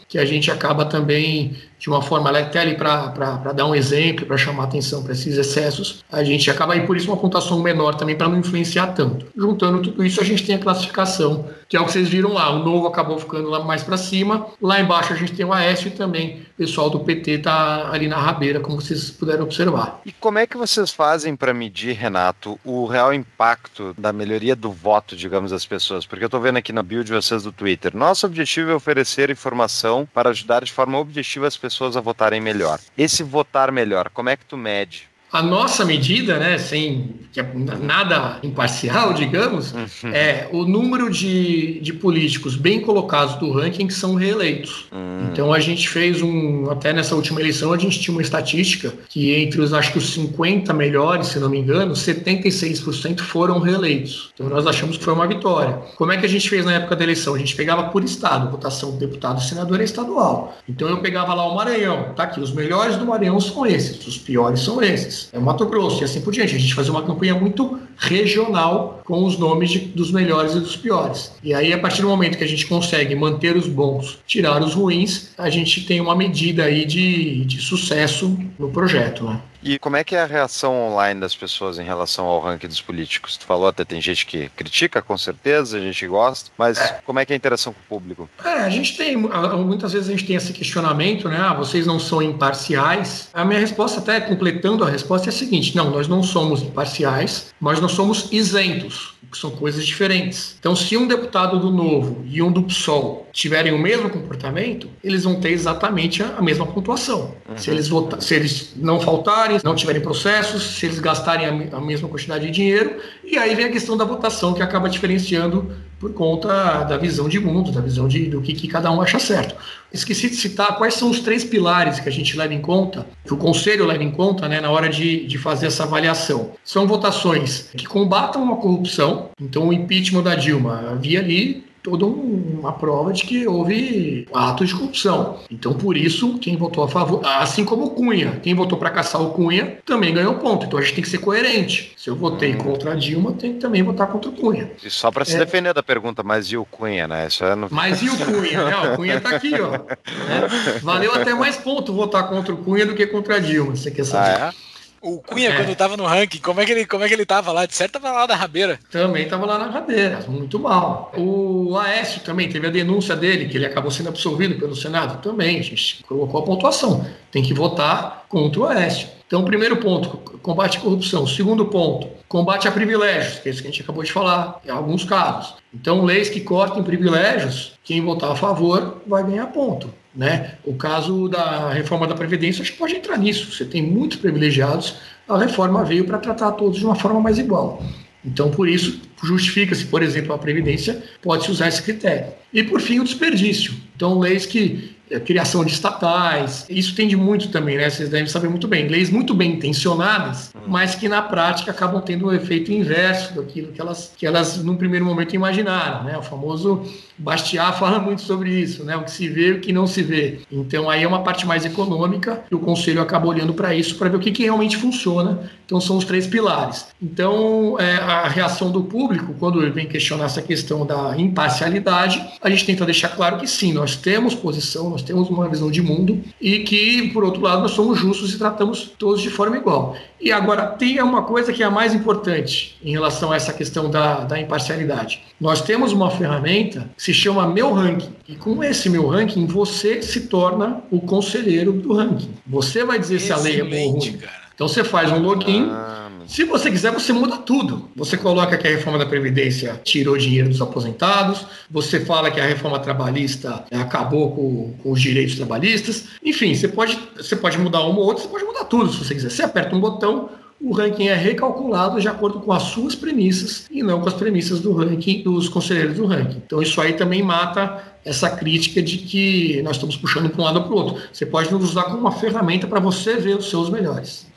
que 0.07 0.17
a 0.17 0.25
gente 0.25 0.49
acaba 0.51 0.85
também 0.85 1.55
de 1.85 1.89
uma 1.91 2.01
forma 2.01 2.31
ali 2.31 2.73
para 2.75 3.53
dar 3.53 3.67
um 3.67 3.75
exemplo, 3.75 4.25
para 4.25 4.35
chamar 4.37 4.63
atenção 4.63 5.03
para 5.03 5.13
esses 5.13 5.37
excessos, 5.37 6.03
a 6.11 6.23
gente 6.23 6.49
acaba 6.49 6.73
aí 6.73 6.83
por 6.83 6.97
isso 6.97 7.07
uma 7.11 7.15
pontuação 7.17 7.59
menor 7.59 7.93
também 7.93 8.15
para 8.15 8.27
não 8.27 8.39
influenciar 8.39 8.87
tanto. 8.87 9.27
Juntando 9.37 9.83
tudo 9.83 10.03
isso, 10.03 10.19
a 10.19 10.23
gente 10.23 10.43
tem 10.43 10.55
a 10.55 10.59
classificação, 10.59 11.47
que 11.69 11.77
é 11.77 11.79
o 11.79 11.85
que 11.85 11.91
vocês 11.91 12.09
viram 12.09 12.33
lá. 12.33 12.49
O 12.49 12.63
novo 12.65 12.87
acabou 12.87 13.19
ficando 13.19 13.51
lá 13.51 13.63
mais 13.63 13.83
para 13.83 13.97
cima, 13.97 14.47
lá 14.59 14.81
embaixo 14.81 15.13
a 15.13 15.15
gente 15.15 15.33
tem 15.33 15.45
o 15.45 15.53
Aécio 15.53 15.89
e 15.89 15.91
também 15.91 16.41
o 16.55 16.57
pessoal 16.57 16.89
do 16.89 17.01
PT 17.01 17.31
está 17.33 17.91
ali 17.91 18.07
na 18.07 18.17
rabeira, 18.17 18.59
como 18.59 18.81
vocês 18.81 19.11
puderam 19.11 19.43
observar. 19.43 20.01
E 20.07 20.11
como 20.11 20.39
é 20.39 20.47
que 20.47 20.57
vocês 20.57 20.91
fazem 20.91 21.35
para 21.35 21.53
medir, 21.53 21.93
Renato, 21.93 22.59
o 22.65 22.87
real 22.87 23.13
impacto 23.13 23.93
da 23.95 24.11
melhoria 24.11 24.55
do 24.55 24.71
voto, 24.71 25.15
digamos, 25.15 25.51
das 25.51 25.67
pessoas? 25.67 26.03
Porque 26.03 26.23
eu 26.23 26.27
estou 26.27 26.41
vendo 26.41 26.57
aqui 26.57 26.73
na 26.73 26.81
bio 26.81 27.03
de 27.03 27.13
vocês 27.13 27.43
do 27.43 27.51
Twitter. 27.51 27.95
Nosso 27.95 28.25
objetivo 28.25 28.71
é 28.71 28.73
oferecer 28.73 29.29
informação 29.29 30.07
para 30.11 30.31
ajudar 30.31 30.63
de 30.63 30.71
forma 30.71 30.97
objetiva 30.97 31.45
as 31.45 31.55
pessoas 31.55 31.74
a 31.97 32.01
votarem 32.01 32.39
melhor. 32.39 32.79
Esse 32.97 33.23
votar 33.23 33.71
melhor, 33.71 34.09
como 34.09 34.29
é 34.29 34.37
que 34.37 34.45
tu 34.45 34.55
mede? 34.55 35.09
A 35.35 35.41
nossa 35.41 35.83
medida, 35.83 36.39
né, 36.39 36.57
sem 36.57 37.25
é 37.39 37.43
nada 37.81 38.39
imparcial, 38.43 39.13
digamos, 39.13 39.73
uhum. 39.73 40.09
é 40.13 40.47
o 40.53 40.63
número 40.63 41.09
de, 41.09 41.79
de 41.81 41.93
políticos 41.93 42.55
bem 42.55 42.79
colocados 42.79 43.35
do 43.35 43.51
ranking 43.51 43.87
que 43.87 43.93
são 43.93 44.15
reeleitos. 44.15 44.85
Uhum. 44.91 45.27
Então 45.31 45.53
a 45.53 45.59
gente 45.59 45.89
fez 45.89 46.21
um, 46.21 46.69
até 46.69 46.93
nessa 46.93 47.15
última 47.15 47.41
eleição, 47.41 47.73
a 47.73 47.77
gente 47.77 47.99
tinha 47.99 48.15
uma 48.15 48.21
estatística 48.21 48.93
que 49.09 49.35
entre 49.35 49.59
os, 49.59 49.73
acho 49.73 49.91
que 49.91 49.97
os 49.97 50.13
50 50.13 50.73
melhores, 50.73 51.27
se 51.27 51.39
não 51.39 51.49
me 51.49 51.59
engano, 51.59 51.93
76% 51.93 53.19
foram 53.19 53.59
reeleitos. 53.59 54.31
Então 54.33 54.47
nós 54.47 54.65
achamos 54.65 54.97
que 54.97 55.03
foi 55.03 55.13
uma 55.13 55.27
vitória. 55.27 55.73
Como 55.97 56.11
é 56.11 56.17
que 56.17 56.25
a 56.25 56.29
gente 56.29 56.49
fez 56.49 56.63
na 56.63 56.73
época 56.73 56.95
da 56.95 57.03
eleição? 57.03 57.35
A 57.35 57.37
gente 57.37 57.55
pegava 57.55 57.89
por 57.89 58.03
estado, 58.03 58.49
votação 58.49 58.91
do 58.91 58.97
deputado 58.97 59.41
e 59.41 59.43
senador 59.43 59.81
é 59.81 59.83
estadual. 59.83 60.57
Então 60.69 60.87
eu 60.87 60.97
pegava 60.99 61.33
lá 61.33 61.45
o 61.47 61.55
Maranhão, 61.55 62.13
tá 62.15 62.23
aqui, 62.23 62.39
os 62.39 62.53
melhores 62.53 62.95
do 62.95 63.05
Maranhão 63.05 63.39
são 63.41 63.65
esses, 63.65 64.07
os 64.07 64.17
piores 64.17 64.61
são 64.61 64.81
esses. 64.81 65.24
Minas, 65.25 65.29
é 65.33 65.39
Mato 65.39 65.65
Grosso 65.65 66.01
e 66.01 66.05
assim 66.05 66.21
por 66.21 66.33
diante. 66.33 66.55
A 66.55 66.59
gente 66.59 66.73
fazia 66.73 66.91
uma 66.91 67.03
campanha 67.03 67.35
muito 67.35 67.79
regional 67.97 69.01
com 69.05 69.25
os 69.25 69.37
nomes 69.37 69.69
de, 69.69 69.79
dos 69.79 70.11
melhores 70.11 70.53
e 70.53 70.59
dos 70.59 70.75
piores. 70.75 71.31
E 71.43 71.53
aí, 71.53 71.73
a 71.73 71.79
partir 71.79 72.01
do 72.01 72.07
momento 72.07 72.37
que 72.37 72.43
a 72.43 72.47
gente 72.47 72.65
consegue 72.67 73.15
manter 73.15 73.55
os 73.55 73.67
bons, 73.67 74.19
tirar 74.27 74.61
os 74.61 74.73
ruins, 74.73 75.29
a 75.37 75.49
gente 75.49 75.85
tem 75.85 76.01
uma 76.01 76.15
medida 76.15 76.65
aí 76.65 76.85
de, 76.85 77.45
de 77.45 77.61
sucesso 77.61 78.37
no 78.59 78.69
projeto, 78.69 79.23
né? 79.23 79.41
E 79.67 79.79
como 79.79 79.95
é 79.95 80.03
que 80.03 80.15
é 80.15 80.21
a 80.21 80.27
reação 80.27 80.91
online 80.91 81.19
das 81.19 81.35
pessoas 81.35 81.79
em 81.79 81.83
relação 81.83 82.27
ao 82.27 82.39
ranking 82.39 82.67
dos 82.67 82.79
políticos? 82.79 83.35
Tu 83.35 83.45
falou 83.47 83.67
até 83.67 83.83
tem 83.83 83.99
gente 83.99 84.23
que 84.23 84.47
critica, 84.49 85.01
com 85.01 85.17
certeza, 85.17 85.77
a 85.77 85.81
gente 85.81 86.05
gosta, 86.05 86.51
mas 86.55 86.77
é. 86.77 87.01
como 87.03 87.17
é 87.17 87.25
que 87.25 87.33
é 87.33 87.35
a 87.35 87.37
interação 87.37 87.73
com 87.73 87.79
o 87.79 87.99
público? 87.99 88.29
É, 88.43 88.59
a 88.59 88.69
gente 88.69 88.95
tem, 88.95 89.17
muitas 89.17 89.93
vezes 89.93 90.07
a 90.07 90.11
gente 90.11 90.23
tem 90.23 90.35
esse 90.35 90.53
questionamento, 90.53 91.27
né? 91.27 91.39
Ah, 91.39 91.55
vocês 91.55 91.87
não 91.87 91.99
são 91.99 92.21
imparciais. 92.21 93.29
A 93.33 93.43
minha 93.43 93.59
resposta, 93.59 93.99
até 93.99 94.21
completando 94.21 94.83
a 94.83 94.89
resposta, 94.89 95.29
é 95.29 95.31
a 95.31 95.33
seguinte: 95.33 95.75
não, 95.75 95.89
nós 95.89 96.07
não 96.07 96.21
somos 96.21 96.61
imparciais, 96.61 97.51
mas 97.59 97.81
nós 97.81 97.93
somos 97.93 98.31
isentos 98.31 99.14
que 99.31 99.37
são 99.37 99.51
coisas 99.51 99.85
diferentes. 99.85 100.55
Então, 100.59 100.75
se 100.75 100.95
um 100.97 101.07
deputado 101.07 101.59
do 101.59 101.71
Novo 101.71 102.23
e 102.25 102.41
um 102.41 102.51
do 102.51 102.63
PSOL 102.63 103.27
tiverem 103.31 103.73
o 103.73 103.77
mesmo 103.77 104.09
comportamento, 104.09 104.89
eles 105.03 105.23
vão 105.23 105.39
ter 105.39 105.49
exatamente 105.49 106.23
a, 106.23 106.41
mesma 106.41 106.65
pontuação. 106.65 107.35
Uhum. 107.49 107.57
Se, 107.57 107.69
eles 107.69 107.87
votar, 107.87 108.21
se 108.21 108.33
eles 108.33 108.73
não 108.75 108.99
faltarem, 108.99 109.59
não 109.63 109.75
tiverem 109.75 110.01
processos, 110.01 110.77
se 110.77 110.85
eles 110.85 110.99
gastarem 110.99 111.45
a, 111.45 111.77
a 111.77 111.81
mesma 111.81 112.07
quantidade 112.07 112.45
de 112.45 112.51
dinheiro, 112.51 112.97
e 113.23 113.37
aí 113.37 113.53
vem 113.55 113.65
a 113.65 113.71
questão 113.71 113.97
da 113.97 114.05
votação 114.05 114.53
que 114.53 114.61
acaba 114.61 114.89
diferenciando 114.89 115.71
por 115.99 116.13
conta 116.13 116.83
da 116.83 116.97
visão 116.97 117.27
de 117.27 117.39
mundo, 117.39 117.71
da 117.71 117.81
visão 117.81 118.07
de, 118.07 118.25
do 118.25 118.41
que, 118.41 118.53
que 118.53 118.67
cada 118.67 118.91
um 118.91 119.01
acha 119.01 119.19
certo. 119.19 119.55
Esqueci 119.91 120.29
de 120.29 120.35
citar 120.35 120.77
quais 120.77 120.93
são 120.93 121.09
os 121.09 121.19
três 121.19 121.43
pilares 121.43 121.99
que 121.99 122.09
a 122.09 122.11
gente 122.11 122.37
leva 122.37 122.53
em 122.53 122.61
conta, 122.61 123.05
que 123.25 123.33
o 123.33 123.37
Conselho 123.37 123.85
leva 123.85 124.03
em 124.03 124.11
conta 124.11 124.47
né, 124.47 124.59
na 124.59 124.69
hora 124.69 124.89
de, 124.89 125.25
de 125.25 125.37
fazer 125.37 125.67
essa 125.67 125.83
avaliação. 125.83 126.51
São 126.63 126.85
votações 126.85 127.69
que 127.75 127.85
combatam 127.85 128.51
a 128.51 128.57
corrupção, 128.57 129.29
então 129.41 129.69
o 129.69 129.73
impeachment 129.73 130.23
da 130.23 130.35
Dilma 130.35 130.91
havia 130.91 131.19
ali 131.19 131.64
toda 131.85 132.03
uma 132.07 132.73
prova 132.73 133.13
de 133.13 133.23
que 133.23 133.47
houve 133.47 134.27
atos 134.33 134.69
de 134.69 134.73
corrupção. 134.73 135.37
Então, 135.51 135.71
por 135.75 135.95
isso, 135.95 136.39
quem 136.39 136.57
votou 136.57 136.83
a 136.83 136.87
favor, 136.87 137.21
assim 137.23 137.63
como 137.63 137.85
o 137.85 137.89
Cunha, 137.91 138.39
quem 138.41 138.55
votou 138.55 138.75
para 138.79 138.89
caçar 138.89 139.21
o 139.21 139.29
Cunha 139.29 139.77
também 139.85 140.11
ganhou 140.11 140.33
ponto. 140.33 140.65
Então, 140.65 140.79
a 140.79 140.81
gente 140.81 140.95
tem 140.95 141.03
que 141.03 141.09
ser 141.09 141.19
coerente. 141.19 141.93
Se 141.95 142.09
eu 142.09 142.15
votei 142.15 142.55
hum. 142.55 142.57
contra 142.57 142.93
a 142.93 142.95
Dilma, 142.95 143.33
tem 143.33 143.53
que 143.53 143.59
também 143.59 143.83
votar 143.83 144.07
contra 144.07 144.31
o 144.31 144.33
Cunha. 144.33 144.71
E 144.83 144.89
só 144.89 145.11
para 145.11 145.23
se 145.23 145.35
é. 145.35 145.37
defender 145.37 145.75
da 145.75 145.83
pergunta, 145.83 146.23
mas 146.23 146.47
e 146.47 146.57
o 146.57 146.65
Cunha, 146.65 147.07
né? 147.07 147.27
Isso 147.27 147.45
é 147.45 147.53
no... 147.53 147.67
Mas 147.69 148.01
e 148.01 148.09
o 148.09 148.17
Cunha? 148.25 148.65
né? 148.65 148.77
O 148.77 148.95
Cunha 148.95 149.21
tá 149.21 149.29
aqui, 149.29 149.53
ó. 149.61 149.75
É. 150.25 150.79
Valeu 150.79 151.13
até 151.13 151.33
mais 151.33 151.57
ponto 151.57 151.93
votar 151.93 152.27
contra 152.27 152.53
o 152.53 152.57
Cunha 152.57 152.85
do 152.85 152.95
que 152.95 153.05
contra 153.05 153.35
a 153.35 153.39
Dilma, 153.39 153.75
você 153.75 153.91
quer 153.91 154.05
saber? 154.05 154.41
Ah, 154.41 154.53
é? 154.53 154.74
O 155.05 155.21
Cunha, 155.21 155.49
é. 155.49 155.55
quando 155.55 155.75
tava 155.75 155.95
no 155.95 156.03
ranking, 156.03 156.39
como 156.39 156.59
é, 156.59 156.65
que 156.65 156.71
ele, 156.71 156.83
como 156.87 157.03
é 157.03 157.07
que 157.07 157.13
ele 157.13 157.27
tava 157.27 157.51
lá? 157.51 157.67
De 157.67 157.75
certo 157.75 157.99
tava 157.99 158.11
lá 158.11 158.25
na 158.25 158.33
rabeira. 158.33 158.79
Também 158.89 159.27
tava 159.27 159.45
lá 159.45 159.59
na 159.59 159.67
rabeira, 159.67 160.21
muito 160.27 160.57
mal. 160.57 161.11
O 161.15 161.77
Aécio 161.77 162.21
também 162.21 162.49
teve 162.49 162.65
a 162.65 162.71
denúncia 162.71 163.15
dele, 163.15 163.47
que 163.47 163.55
ele 163.55 163.67
acabou 163.67 163.91
sendo 163.91 164.09
absolvido 164.09 164.55
pelo 164.55 164.75
Senado. 164.75 165.21
Também, 165.21 165.59
a 165.59 165.61
gente 165.61 166.03
colocou 166.05 166.41
a 166.41 166.43
pontuação. 166.43 167.05
Tem 167.31 167.43
que 167.43 167.53
votar 167.53 168.25
contra 168.27 168.59
o 168.59 168.65
Aécio. 168.65 169.07
Então, 169.27 169.45
primeiro 169.45 169.77
ponto, 169.77 170.09
combate 170.39 170.79
à 170.79 170.81
corrupção. 170.81 171.27
Segundo 171.27 171.65
ponto, 171.67 172.07
combate 172.27 172.67
a 172.67 172.71
privilégios, 172.71 173.39
que 173.39 173.49
é 173.49 173.51
isso 173.51 173.61
que 173.61 173.67
a 173.67 173.71
gente 173.71 173.83
acabou 173.83 174.03
de 174.03 174.11
falar, 174.11 174.59
em 174.65 174.71
alguns 174.71 175.03
casos. 175.03 175.53
Então, 175.71 176.03
leis 176.03 176.29
que 176.29 176.41
cortem 176.41 176.81
privilégios, 176.81 177.73
quem 177.83 178.01
votar 178.01 178.31
a 178.31 178.35
favor 178.35 179.03
vai 179.05 179.23
ganhar 179.23 179.45
ponto. 179.47 179.93
Né? 180.15 180.55
O 180.63 180.75
caso 180.75 181.27
da 181.27 181.71
reforma 181.71 182.07
da 182.07 182.15
Previdência, 182.15 182.61
acho 182.61 182.71
que 182.71 182.77
pode 182.77 182.95
entrar 182.95 183.17
nisso. 183.17 183.51
Você 183.51 183.65
tem 183.65 183.81
muitos 183.81 184.17
privilegiados, 184.17 184.95
a 185.27 185.37
reforma 185.37 185.83
veio 185.83 186.05
para 186.05 186.17
tratar 186.17 186.53
todos 186.53 186.79
de 186.79 186.85
uma 186.85 186.95
forma 186.95 187.19
mais 187.19 187.37
igual. 187.37 187.83
Então, 188.23 188.49
por 188.49 188.67
isso, 188.67 189.01
justifica-se, 189.23 189.85
por 189.85 190.01
exemplo, 190.01 190.33
a 190.33 190.37
Previdência, 190.37 191.03
pode-se 191.21 191.51
usar 191.51 191.67
esse 191.67 191.81
critério. 191.81 192.33
E, 192.51 192.63
por 192.63 192.81
fim, 192.81 192.99
o 192.99 193.03
desperdício. 193.03 193.73
Então, 193.95 194.17
leis 194.17 194.45
que 194.45 194.94
é, 195.09 195.19
criação 195.19 195.63
de 195.63 195.71
estatais. 195.71 196.65
Isso 196.69 196.95
tende 196.95 197.15
muito 197.15 197.49
também, 197.49 197.77
né? 197.77 197.89
Vocês 197.89 198.09
devem 198.09 198.27
saber 198.27 198.49
muito 198.49 198.67
bem. 198.67 198.87
Leis 198.87 199.09
muito 199.09 199.33
bem 199.33 199.53
intencionadas, 199.53 200.51
hum. 200.55 200.61
mas 200.67 200.95
que 200.95 201.07
na 201.07 201.21
prática 201.21 201.71
acabam 201.71 202.01
tendo 202.01 202.27
um 202.27 202.33
efeito 202.33 202.71
inverso 202.71 203.35
daquilo 203.35 203.71
que 203.71 203.79
elas, 203.79 204.13
que 204.17 204.25
elas 204.25 204.63
num 204.63 204.75
primeiro 204.75 205.05
momento 205.05 205.35
imaginaram, 205.35 206.03
né? 206.03 206.17
O 206.17 206.23
famoso 206.23 206.83
Bastiat 207.17 207.77
fala 207.77 207.99
muito 207.99 208.21
sobre 208.21 208.49
isso, 208.49 208.83
né? 208.83 208.97
O 208.97 209.03
que 209.03 209.11
se 209.11 209.29
vê 209.29 209.49
e 209.49 209.51
o 209.53 209.61
que 209.61 209.71
não 209.71 209.87
se 209.87 210.01
vê. 210.01 210.39
Então 210.51 210.89
aí 210.89 211.03
é 211.03 211.07
uma 211.07 211.21
parte 211.21 211.45
mais 211.45 211.65
econômica 211.65 212.43
e 212.51 212.55
o 212.55 212.59
conselho 212.59 213.01
acaba 213.01 213.27
olhando 213.27 213.53
para 213.53 213.73
isso 213.75 213.95
para 213.95 214.09
ver 214.09 214.17
o 214.17 214.19
que, 214.19 214.31
que, 214.31 214.43
realmente 214.43 214.77
funciona. 214.77 215.49
Então 215.65 215.79
são 215.79 215.97
os 215.97 216.05
três 216.05 216.27
pilares. 216.27 216.87
Então 217.01 217.79
é, 217.79 217.95
a 217.97 218.27
reação 218.27 218.71
do 218.71 218.83
público 218.83 219.35
quando 219.39 219.61
ele 219.61 219.71
vem 219.71 219.87
questionar 219.87 220.25
essa 220.25 220.41
questão 220.41 220.85
da 220.85 221.15
imparcialidade, 221.17 222.25
a 222.41 222.49
gente 222.49 222.65
tenta 222.65 222.85
deixar 222.85 223.09
claro 223.09 223.37
que 223.37 223.47
sim, 223.47 223.71
nós 223.71 223.95
temos 223.95 224.33
posição, 224.33 224.94
nós 224.95 225.03
temos 225.03 225.29
uma 225.29 225.49
visão 225.49 225.69
de 225.69 225.81
mundo 225.81 226.21
e 226.39 226.59
que 226.59 227.09
por 227.09 227.25
outro 227.25 227.41
lado 227.41 227.61
nós 227.61 227.71
somos 227.71 227.99
justos 227.99 228.33
e 228.33 228.37
tratamos 228.37 228.93
todos 228.97 229.21
de 229.21 229.29
forma 229.29 229.57
igual. 229.57 229.93
E 230.21 230.31
agora 230.31 230.67
tem 230.67 231.01
uma 231.01 231.23
coisa 231.23 231.51
que 231.51 231.61
é 231.61 231.65
a 231.65 231.69
mais 231.69 231.93
importante 231.93 232.77
em 232.81 232.91
relação 232.91 233.33
a 233.33 233.35
essa 233.35 233.51
questão 233.51 233.89
da, 233.89 234.21
da 234.21 234.39
imparcialidade. 234.39 235.21
Nós 235.37 235.61
temos 235.61 235.91
uma 235.91 236.09
ferramenta 236.09 236.89
que 236.95 237.03
se 237.03 237.13
chama 237.13 237.45
Meu 237.45 237.73
Ranking. 237.73 238.13
E 238.25 238.37
com 238.37 238.63
esse 238.63 238.89
Meu 238.89 239.05
Ranking, 239.05 239.45
você 239.45 240.01
se 240.01 240.27
torna 240.27 240.81
o 240.89 241.01
conselheiro 241.01 241.73
do 241.73 241.93
ranking. 241.93 242.29
Você 242.47 242.85
vai 242.85 242.97
dizer 242.97 243.15
Excelente, 243.15 243.41
se 243.41 243.47
a 243.47 243.51
lei 243.51 243.59
é 243.59 243.85
boa 243.85 243.93
ou 243.95 243.99
ruim. 243.99 244.13
Cara. 244.13 244.44
Então 244.55 244.67
você 244.67 244.83
faz 244.83 245.11
um 245.11 245.19
login. 245.19 245.69
Ah. 245.69 246.09
Se 246.27 246.43
você 246.43 246.71
quiser, 246.71 246.91
você 246.91 247.13
muda 247.13 247.37
tudo. 247.37 247.89
Você 247.95 248.17
coloca 248.17 248.57
que 248.57 248.67
a 248.67 248.71
reforma 248.71 248.97
da 248.97 249.05
Previdência 249.05 249.79
tirou 249.83 250.17
dinheiro 250.17 250.49
dos 250.49 250.61
aposentados, 250.61 251.45
você 251.69 251.99
fala 251.99 252.31
que 252.31 252.39
a 252.39 252.45
reforma 252.45 252.79
trabalhista 252.79 253.63
acabou 253.71 254.31
com, 254.31 254.73
com, 254.81 254.91
os 254.91 254.99
direitos 254.99 255.35
trabalhistas. 255.35 256.05
Enfim, 256.23 256.55
você 256.55 256.67
pode, 256.67 256.97
você 257.15 257.35
pode 257.35 257.57
mudar 257.59 257.81
uma 257.81 257.99
ou 257.99 258.05
outra, 258.05 258.23
você 258.23 258.29
pode 258.29 258.43
mudar 258.43 258.63
tudo 258.65 258.91
se 258.91 259.03
você 259.03 259.13
quiser. 259.13 259.29
Você 259.29 259.43
aperta 259.43 259.75
um 259.75 259.79
botão, 259.79 260.29
o 260.59 260.71
ranking 260.71 261.07
é 261.07 261.15
recalculado 261.15 261.99
de 261.99 262.07
acordo 262.07 262.39
com 262.39 262.51
as 262.51 262.63
suas 262.63 262.95
premissas 262.95 263.67
e 263.69 263.83
não 263.83 263.99
com 263.99 264.07
as 264.07 264.13
premissas 264.13 264.59
do 264.59 264.73
ranking 264.73 265.21
dos 265.21 265.49
conselheiros 265.49 265.97
do 265.97 266.05
ranking. 266.05 266.41
Então 266.45 266.61
isso 266.61 266.79
aí 266.81 266.93
também 266.93 267.21
mata 267.21 267.83
essa 268.05 268.29
crítica 268.29 268.81
de 268.81 268.99
que 268.99 269.61
nós 269.63 269.77
estamos 269.77 269.97
puxando 269.97 270.29
para 270.29 270.39
um 270.39 270.45
lado 270.45 270.59
ou 270.59 270.65
para 270.65 270.73
o 270.73 270.77
outro. 270.77 271.03
Você 271.11 271.25
pode 271.25 271.51
nos 271.51 271.71
usar 271.71 271.85
como 271.85 271.97
uma 271.97 272.11
ferramenta 272.11 272.67
para 272.67 272.79
você 272.79 273.15
ver 273.15 273.35
os 273.35 273.49
seus 273.49 273.69
melhores. 273.69 274.27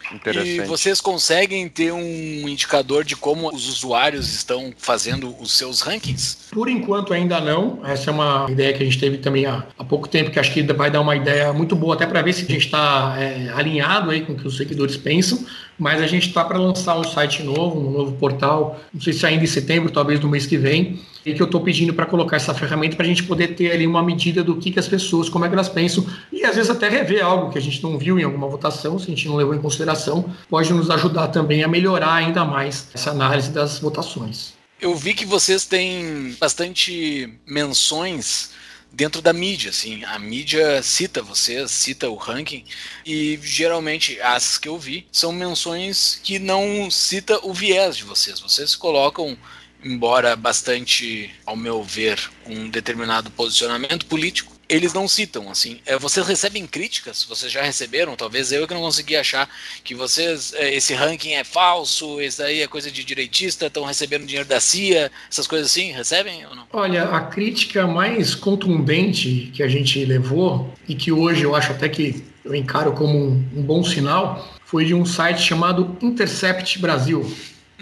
E 0.42 0.60
vocês 0.60 1.02
conseguem 1.02 1.68
ter 1.68 1.92
um 1.92 2.48
indicador 2.48 3.04
de 3.04 3.14
como 3.14 3.54
os 3.54 3.68
usuários 3.68 4.32
estão 4.32 4.72
fazendo 4.78 5.34
os 5.38 5.52
seus 5.52 5.82
rankings? 5.82 6.48
Por 6.50 6.66
enquanto 6.68 7.12
ainda 7.12 7.38
não. 7.40 7.80
Essa 7.84 8.10
é 8.10 8.12
uma 8.12 8.46
ideia 8.48 8.72
que 8.72 8.82
a 8.82 8.86
gente 8.86 8.98
teve 8.98 9.18
também 9.18 9.44
há, 9.44 9.66
há 9.78 9.84
pouco 9.84 10.08
tempo, 10.08 10.30
que 10.30 10.38
acho 10.38 10.52
que 10.52 10.62
vai 10.62 10.90
dar 10.90 11.02
uma 11.02 11.14
ideia 11.14 11.52
muito 11.52 11.76
boa 11.76 11.94
até 11.94 12.06
para 12.06 12.22
ver 12.22 12.32
se 12.32 12.44
a 12.44 12.48
gente 12.48 12.64
está 12.64 13.16
é, 13.18 13.50
alinhado 13.54 14.10
aí 14.10 14.22
com 14.22 14.32
o 14.32 14.36
que 14.36 14.48
os 14.48 14.56
seguidores 14.56 14.96
pensam. 14.96 15.44
Mas 15.78 16.02
a 16.02 16.06
gente 16.06 16.28
está 16.28 16.44
para 16.44 16.58
lançar 16.58 16.98
um 16.98 17.04
site 17.04 17.42
novo, 17.42 17.78
um 17.78 17.90
novo 17.90 18.12
portal, 18.16 18.80
não 18.92 19.00
sei 19.00 19.12
se 19.12 19.24
ainda 19.24 19.44
em 19.44 19.46
setembro, 19.46 19.90
talvez 19.90 20.18
no 20.18 20.28
mês 20.28 20.44
que 20.44 20.56
vem, 20.56 20.98
e 21.24 21.34
que 21.34 21.40
eu 21.40 21.46
estou 21.46 21.60
pedindo 21.60 21.94
para 21.94 22.06
colocar 22.06 22.36
essa 22.36 22.52
ferramenta 22.54 22.96
para 22.96 23.04
a 23.04 23.08
gente 23.08 23.22
poder 23.22 23.48
ter 23.48 23.70
ali 23.70 23.86
uma 23.86 24.02
medida 24.02 24.42
do 24.42 24.56
que, 24.56 24.70
que 24.70 24.78
as 24.78 24.88
pessoas, 24.88 25.28
como 25.28 25.44
é 25.44 25.48
que 25.48 25.54
elas 25.54 25.68
pensam, 25.68 26.04
e 26.32 26.44
às 26.44 26.56
vezes 26.56 26.70
até 26.70 26.88
rever 26.88 27.24
algo 27.24 27.52
que 27.52 27.58
a 27.58 27.60
gente 27.60 27.82
não 27.82 27.98
viu 27.98 28.18
em 28.18 28.24
alguma 28.24 28.48
votação, 28.48 28.98
se 28.98 29.06
a 29.06 29.10
gente 29.10 29.28
não 29.28 29.36
levou 29.36 29.54
em 29.54 29.60
consideração, 29.60 30.24
pode 30.48 30.72
nos 30.72 30.90
ajudar 30.90 31.28
também 31.28 31.62
a 31.62 31.68
melhorar 31.68 32.14
ainda 32.14 32.44
mais 32.44 32.88
essa 32.94 33.10
análise 33.10 33.50
das 33.50 33.78
votações. 33.78 34.54
Eu 34.80 34.94
vi 34.94 35.12
que 35.12 35.26
vocês 35.26 35.64
têm 35.64 36.36
bastante 36.40 37.28
menções 37.46 38.50
dentro 38.92 39.22
da 39.22 39.32
mídia, 39.32 39.70
assim, 39.70 40.04
a 40.04 40.18
mídia 40.18 40.82
cita 40.82 41.22
vocês, 41.22 41.70
cita 41.70 42.08
o 42.08 42.16
ranking 42.16 42.64
e 43.04 43.38
geralmente 43.42 44.20
as 44.20 44.58
que 44.58 44.68
eu 44.68 44.78
vi 44.78 45.06
são 45.12 45.32
menções 45.32 46.20
que 46.22 46.38
não 46.38 46.90
cita 46.90 47.38
o 47.42 47.52
viés 47.52 47.96
de 47.96 48.04
vocês. 48.04 48.40
Vocês 48.40 48.74
colocam 48.74 49.36
embora 49.82 50.34
bastante, 50.34 51.30
ao 51.46 51.56
meu 51.56 51.82
ver, 51.82 52.18
um 52.46 52.68
determinado 52.68 53.30
posicionamento 53.30 54.06
político, 54.06 54.57
eles 54.68 54.92
não 54.92 55.08
citam, 55.08 55.50
assim. 55.50 55.78
É, 55.86 55.98
vocês 55.98 56.26
recebem 56.26 56.66
críticas? 56.66 57.24
Vocês 57.24 57.50
já 57.50 57.62
receberam? 57.62 58.14
Talvez 58.14 58.52
eu 58.52 58.68
que 58.68 58.74
não 58.74 58.82
consegui 58.82 59.16
achar 59.16 59.48
que 59.82 59.94
vocês, 59.94 60.52
é, 60.52 60.74
esse 60.74 60.92
ranking 60.92 61.32
é 61.32 61.42
falso, 61.42 62.20
esse 62.20 62.38
daí 62.38 62.60
é 62.60 62.66
coisa 62.66 62.90
de 62.90 63.02
direitista, 63.02 63.66
estão 63.66 63.84
recebendo 63.84 64.26
dinheiro 64.26 64.46
da 64.46 64.60
CIA, 64.60 65.10
essas 65.30 65.46
coisas 65.46 65.70
assim, 65.70 65.90
recebem 65.92 66.44
ou 66.46 66.54
não? 66.54 66.66
Olha, 66.72 67.04
a 67.04 67.20
crítica 67.22 67.86
mais 67.86 68.34
contundente 68.34 69.50
que 69.54 69.62
a 69.62 69.68
gente 69.68 70.04
levou, 70.04 70.72
e 70.86 70.94
que 70.94 71.10
hoje 71.10 71.44
eu 71.44 71.54
acho 71.54 71.72
até 71.72 71.88
que 71.88 72.22
eu 72.44 72.54
encaro 72.54 72.92
como 72.92 73.16
um, 73.16 73.48
um 73.56 73.62
bom 73.62 73.82
sinal, 73.82 74.54
foi 74.64 74.84
de 74.84 74.92
um 74.94 75.06
site 75.06 75.40
chamado 75.40 75.96
Intercept 76.02 76.78
Brasil. 76.78 77.20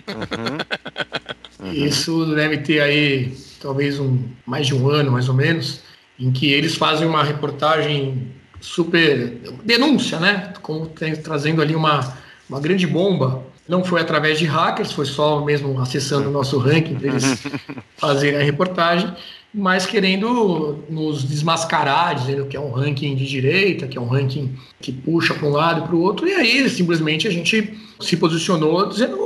Uhum. 0.06 1.66
Uhum. 1.66 1.72
Isso 1.74 2.26
deve 2.34 2.58
ter 2.58 2.80
aí 2.80 3.36
talvez 3.60 3.98
um, 3.98 4.22
mais 4.44 4.68
de 4.68 4.74
um 4.74 4.88
ano, 4.88 5.10
mais 5.10 5.28
ou 5.28 5.34
menos 5.34 5.80
em 6.18 6.30
que 6.30 6.50
eles 6.52 6.74
fazem 6.74 7.06
uma 7.06 7.22
reportagem 7.22 8.28
super 8.60 9.38
denúncia, 9.64 10.18
né? 10.18 10.52
Como 10.62 10.86
tem, 10.86 11.14
trazendo 11.16 11.60
ali 11.62 11.74
uma, 11.74 12.16
uma 12.48 12.60
grande 12.60 12.86
bomba. 12.86 13.44
Não 13.68 13.84
foi 13.84 14.00
através 14.00 14.38
de 14.38 14.44
hackers, 14.44 14.92
foi 14.92 15.06
só 15.06 15.44
mesmo 15.44 15.80
acessando 15.80 16.28
o 16.28 16.32
nosso 16.32 16.56
ranking 16.58 16.94
para 16.94 17.08
eles 17.08 17.42
fazerem 17.98 18.40
a 18.40 18.42
reportagem, 18.42 19.12
mas 19.52 19.86
querendo 19.86 20.84
nos 20.88 21.24
desmascarar, 21.24 22.14
dizendo 22.14 22.46
que 22.46 22.56
é 22.56 22.60
um 22.60 22.70
ranking 22.70 23.16
de 23.16 23.26
direita, 23.26 23.88
que 23.88 23.98
é 23.98 24.00
um 24.00 24.06
ranking 24.06 24.54
que 24.80 24.92
puxa 24.92 25.34
para 25.34 25.48
um 25.48 25.50
lado 25.50 25.80
e 25.80 25.86
para 25.86 25.96
o 25.96 26.00
outro, 26.00 26.28
e 26.28 26.32
aí 26.32 26.68
simplesmente 26.70 27.26
a 27.26 27.30
gente 27.30 27.76
se 28.00 28.16
posicionou 28.16 28.88
dizendo 28.88 29.16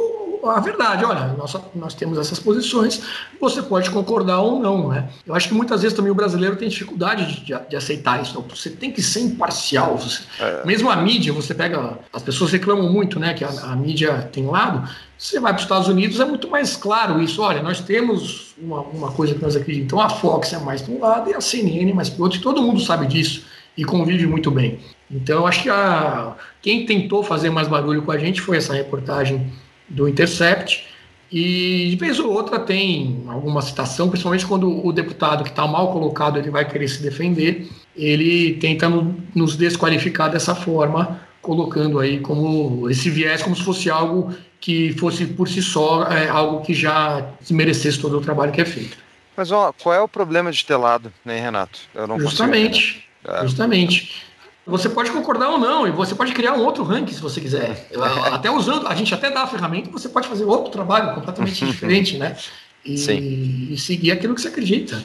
a 0.45 0.61
verdade, 0.61 1.05
olha, 1.05 1.35
nós, 1.39 1.55
nós 1.75 1.95
temos 1.95 2.19
essas 2.19 2.39
posições, 2.39 3.03
você 3.41 3.63
pode 3.63 3.91
concordar 3.91 4.41
ou 4.41 4.61
não, 4.61 4.89
né? 4.89 5.09
Eu 5.27 5.35
acho 5.35 5.49
que 5.49 5.55
muitas 5.55 5.83
vezes 5.83 5.97
também 5.97 6.11
o 6.11 6.15
brasileiro 6.15 6.57
tem 6.57 6.69
dificuldade 6.69 7.43
de, 7.45 7.55
de 7.69 7.77
aceitar 7.77 8.23
isso. 8.23 8.33
Então, 8.33 8.45
você 8.57 8.71
tem 8.71 8.91
que 8.91 9.03
ser 9.03 9.21
imparcial. 9.21 9.97
Você, 9.99 10.23
é. 10.39 10.65
Mesmo 10.65 10.91
a 10.91 10.97
mídia, 10.97 11.33
você 11.33 11.55
pega. 11.55 11.99
As 12.13 12.23
pessoas 12.23 12.53
reclamam 12.53 12.91
muito, 12.93 13.19
né? 13.19 13.35
Que 13.35 13.45
a, 13.45 13.49
a 13.49 13.77
mídia 13.77 14.29
tem 14.33 14.47
um 14.47 14.51
lado. 14.51 14.89
Você 15.19 15.39
vai 15.39 15.53
para 15.53 15.59
os 15.59 15.65
Estados 15.65 15.89
Unidos, 15.89 16.19
é 16.19 16.25
muito 16.25 16.49
mais 16.49 16.77
claro 16.77 17.21
isso. 17.21 17.43
Olha, 17.43 17.63
nós 17.63 17.81
temos 17.81 18.55
uma, 18.59 18.81
uma 18.81 19.13
coisa 19.13 19.35
que 19.35 19.43
nós 19.43 19.55
acreditamos. 19.55 19.87
Então, 19.87 20.01
a 20.01 20.09
Fox 20.09 20.53
é 20.53 20.59
mais 20.59 20.85
de 20.85 20.91
um 20.91 21.01
lado 21.01 21.31
e 21.31 21.35
a 21.35 21.41
CNN 21.41 21.91
é 21.91 21.95
mais 21.95 22.09
para 22.09 22.21
o 22.21 22.25
outro, 22.25 22.39
e 22.39 22.43
todo 22.43 22.63
mundo 22.63 22.81
sabe 22.81 23.07
disso 23.07 23.45
e 23.77 23.85
convive 23.85 24.27
muito 24.27 24.51
bem. 24.51 24.79
Então, 25.11 25.39
eu 25.39 25.47
acho 25.47 25.63
que 25.63 25.71
a, 25.71 26.35
quem 26.63 26.87
tentou 26.87 27.23
fazer 27.23 27.51
mais 27.51 27.67
barulho 27.67 28.03
com 28.03 28.13
a 28.13 28.19
gente 28.19 28.41
foi 28.41 28.57
essa 28.57 28.75
reportagem 28.75 29.51
do 29.91 30.09
Intercept. 30.09 30.89
E 31.31 31.91
de 31.91 31.97
vez 31.97 32.19
ou 32.19 32.33
outra 32.33 32.59
tem 32.59 33.23
alguma 33.29 33.63
citação, 33.63 34.09
principalmente 34.09 34.47
quando 34.47 34.85
o 34.85 34.93
deputado 34.93 35.45
que 35.45 35.51
está 35.51 35.67
mal 35.67 35.93
colocado 35.93 36.39
ele 36.39 36.51
vai 36.51 36.69
querer 36.69 36.89
se 36.89 37.03
defender, 37.03 37.69
ele 37.95 38.55
tenta 38.55 38.89
nos 39.35 39.57
desqualificar 39.57 40.31
dessa 40.31 40.55
forma, 40.55 41.21
colocando 41.41 42.01
aí 42.01 42.19
como 42.19 42.91
esse 42.91 43.09
viés 43.11 43.43
como 43.43 43.55
se 43.55 43.63
fosse 43.63 43.89
algo 43.89 44.35
que 44.61 44.93
fosse 44.95 45.25
por 45.25 45.49
si 45.49 45.63
só 45.63 46.05
é, 46.05 46.29
algo 46.29 46.63
que 46.63 46.75
já 46.75 47.31
merecesse 47.51 47.99
todo 47.99 48.19
o 48.19 48.21
trabalho 48.21 48.53
que 48.53 48.61
é 48.61 48.65
feito. 48.65 48.99
Mas 49.37 49.53
ó, 49.53 49.73
qual 49.73 49.95
é 49.95 50.01
o 50.01 50.09
problema 50.09 50.51
de 50.51 50.65
ter 50.65 50.77
lado, 50.77 51.13
né, 51.25 51.41
Renato? 51.41 51.79
Eu 51.95 52.07
não 52.07 52.19
justamente, 52.19 53.07
consigo, 53.23 53.43
justamente. 53.43 54.30
Você 54.67 54.89
pode 54.89 55.11
concordar 55.11 55.49
ou 55.49 55.59
não, 55.59 55.87
e 55.87 55.91
você 55.91 56.15
pode 56.15 56.33
criar 56.33 56.53
um 56.53 56.65
outro 56.65 56.85
ranking 56.85 57.15
se 57.15 57.21
você 57.21 57.41
quiser. 57.41 57.89
até 58.33 58.51
usando, 58.51 58.87
a 58.87 58.95
gente 58.95 59.13
até 59.15 59.31
dá 59.31 59.43
a 59.43 59.47
ferramenta, 59.47 59.91
você 59.91 60.09
pode 60.09 60.29
fazer 60.29 60.45
outro 60.45 60.71
trabalho 60.71 61.15
completamente 61.15 61.65
diferente, 61.65 62.19
né? 62.19 62.37
E, 62.85 63.73
e, 63.73 63.79
seguir 63.79 64.13
aquilo 64.13 64.35
que 64.35 64.41
você 64.41 64.49
acredita. 64.49 65.03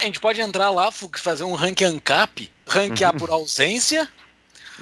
A 0.00 0.04
gente 0.04 0.20
pode 0.20 0.40
entrar 0.40 0.70
lá, 0.70 0.90
fazer 0.90 1.44
um 1.44 1.54
ranking 1.54 1.84
ANCAP, 1.84 2.50
ranquear 2.66 3.14
por 3.14 3.30
ausência, 3.30 4.08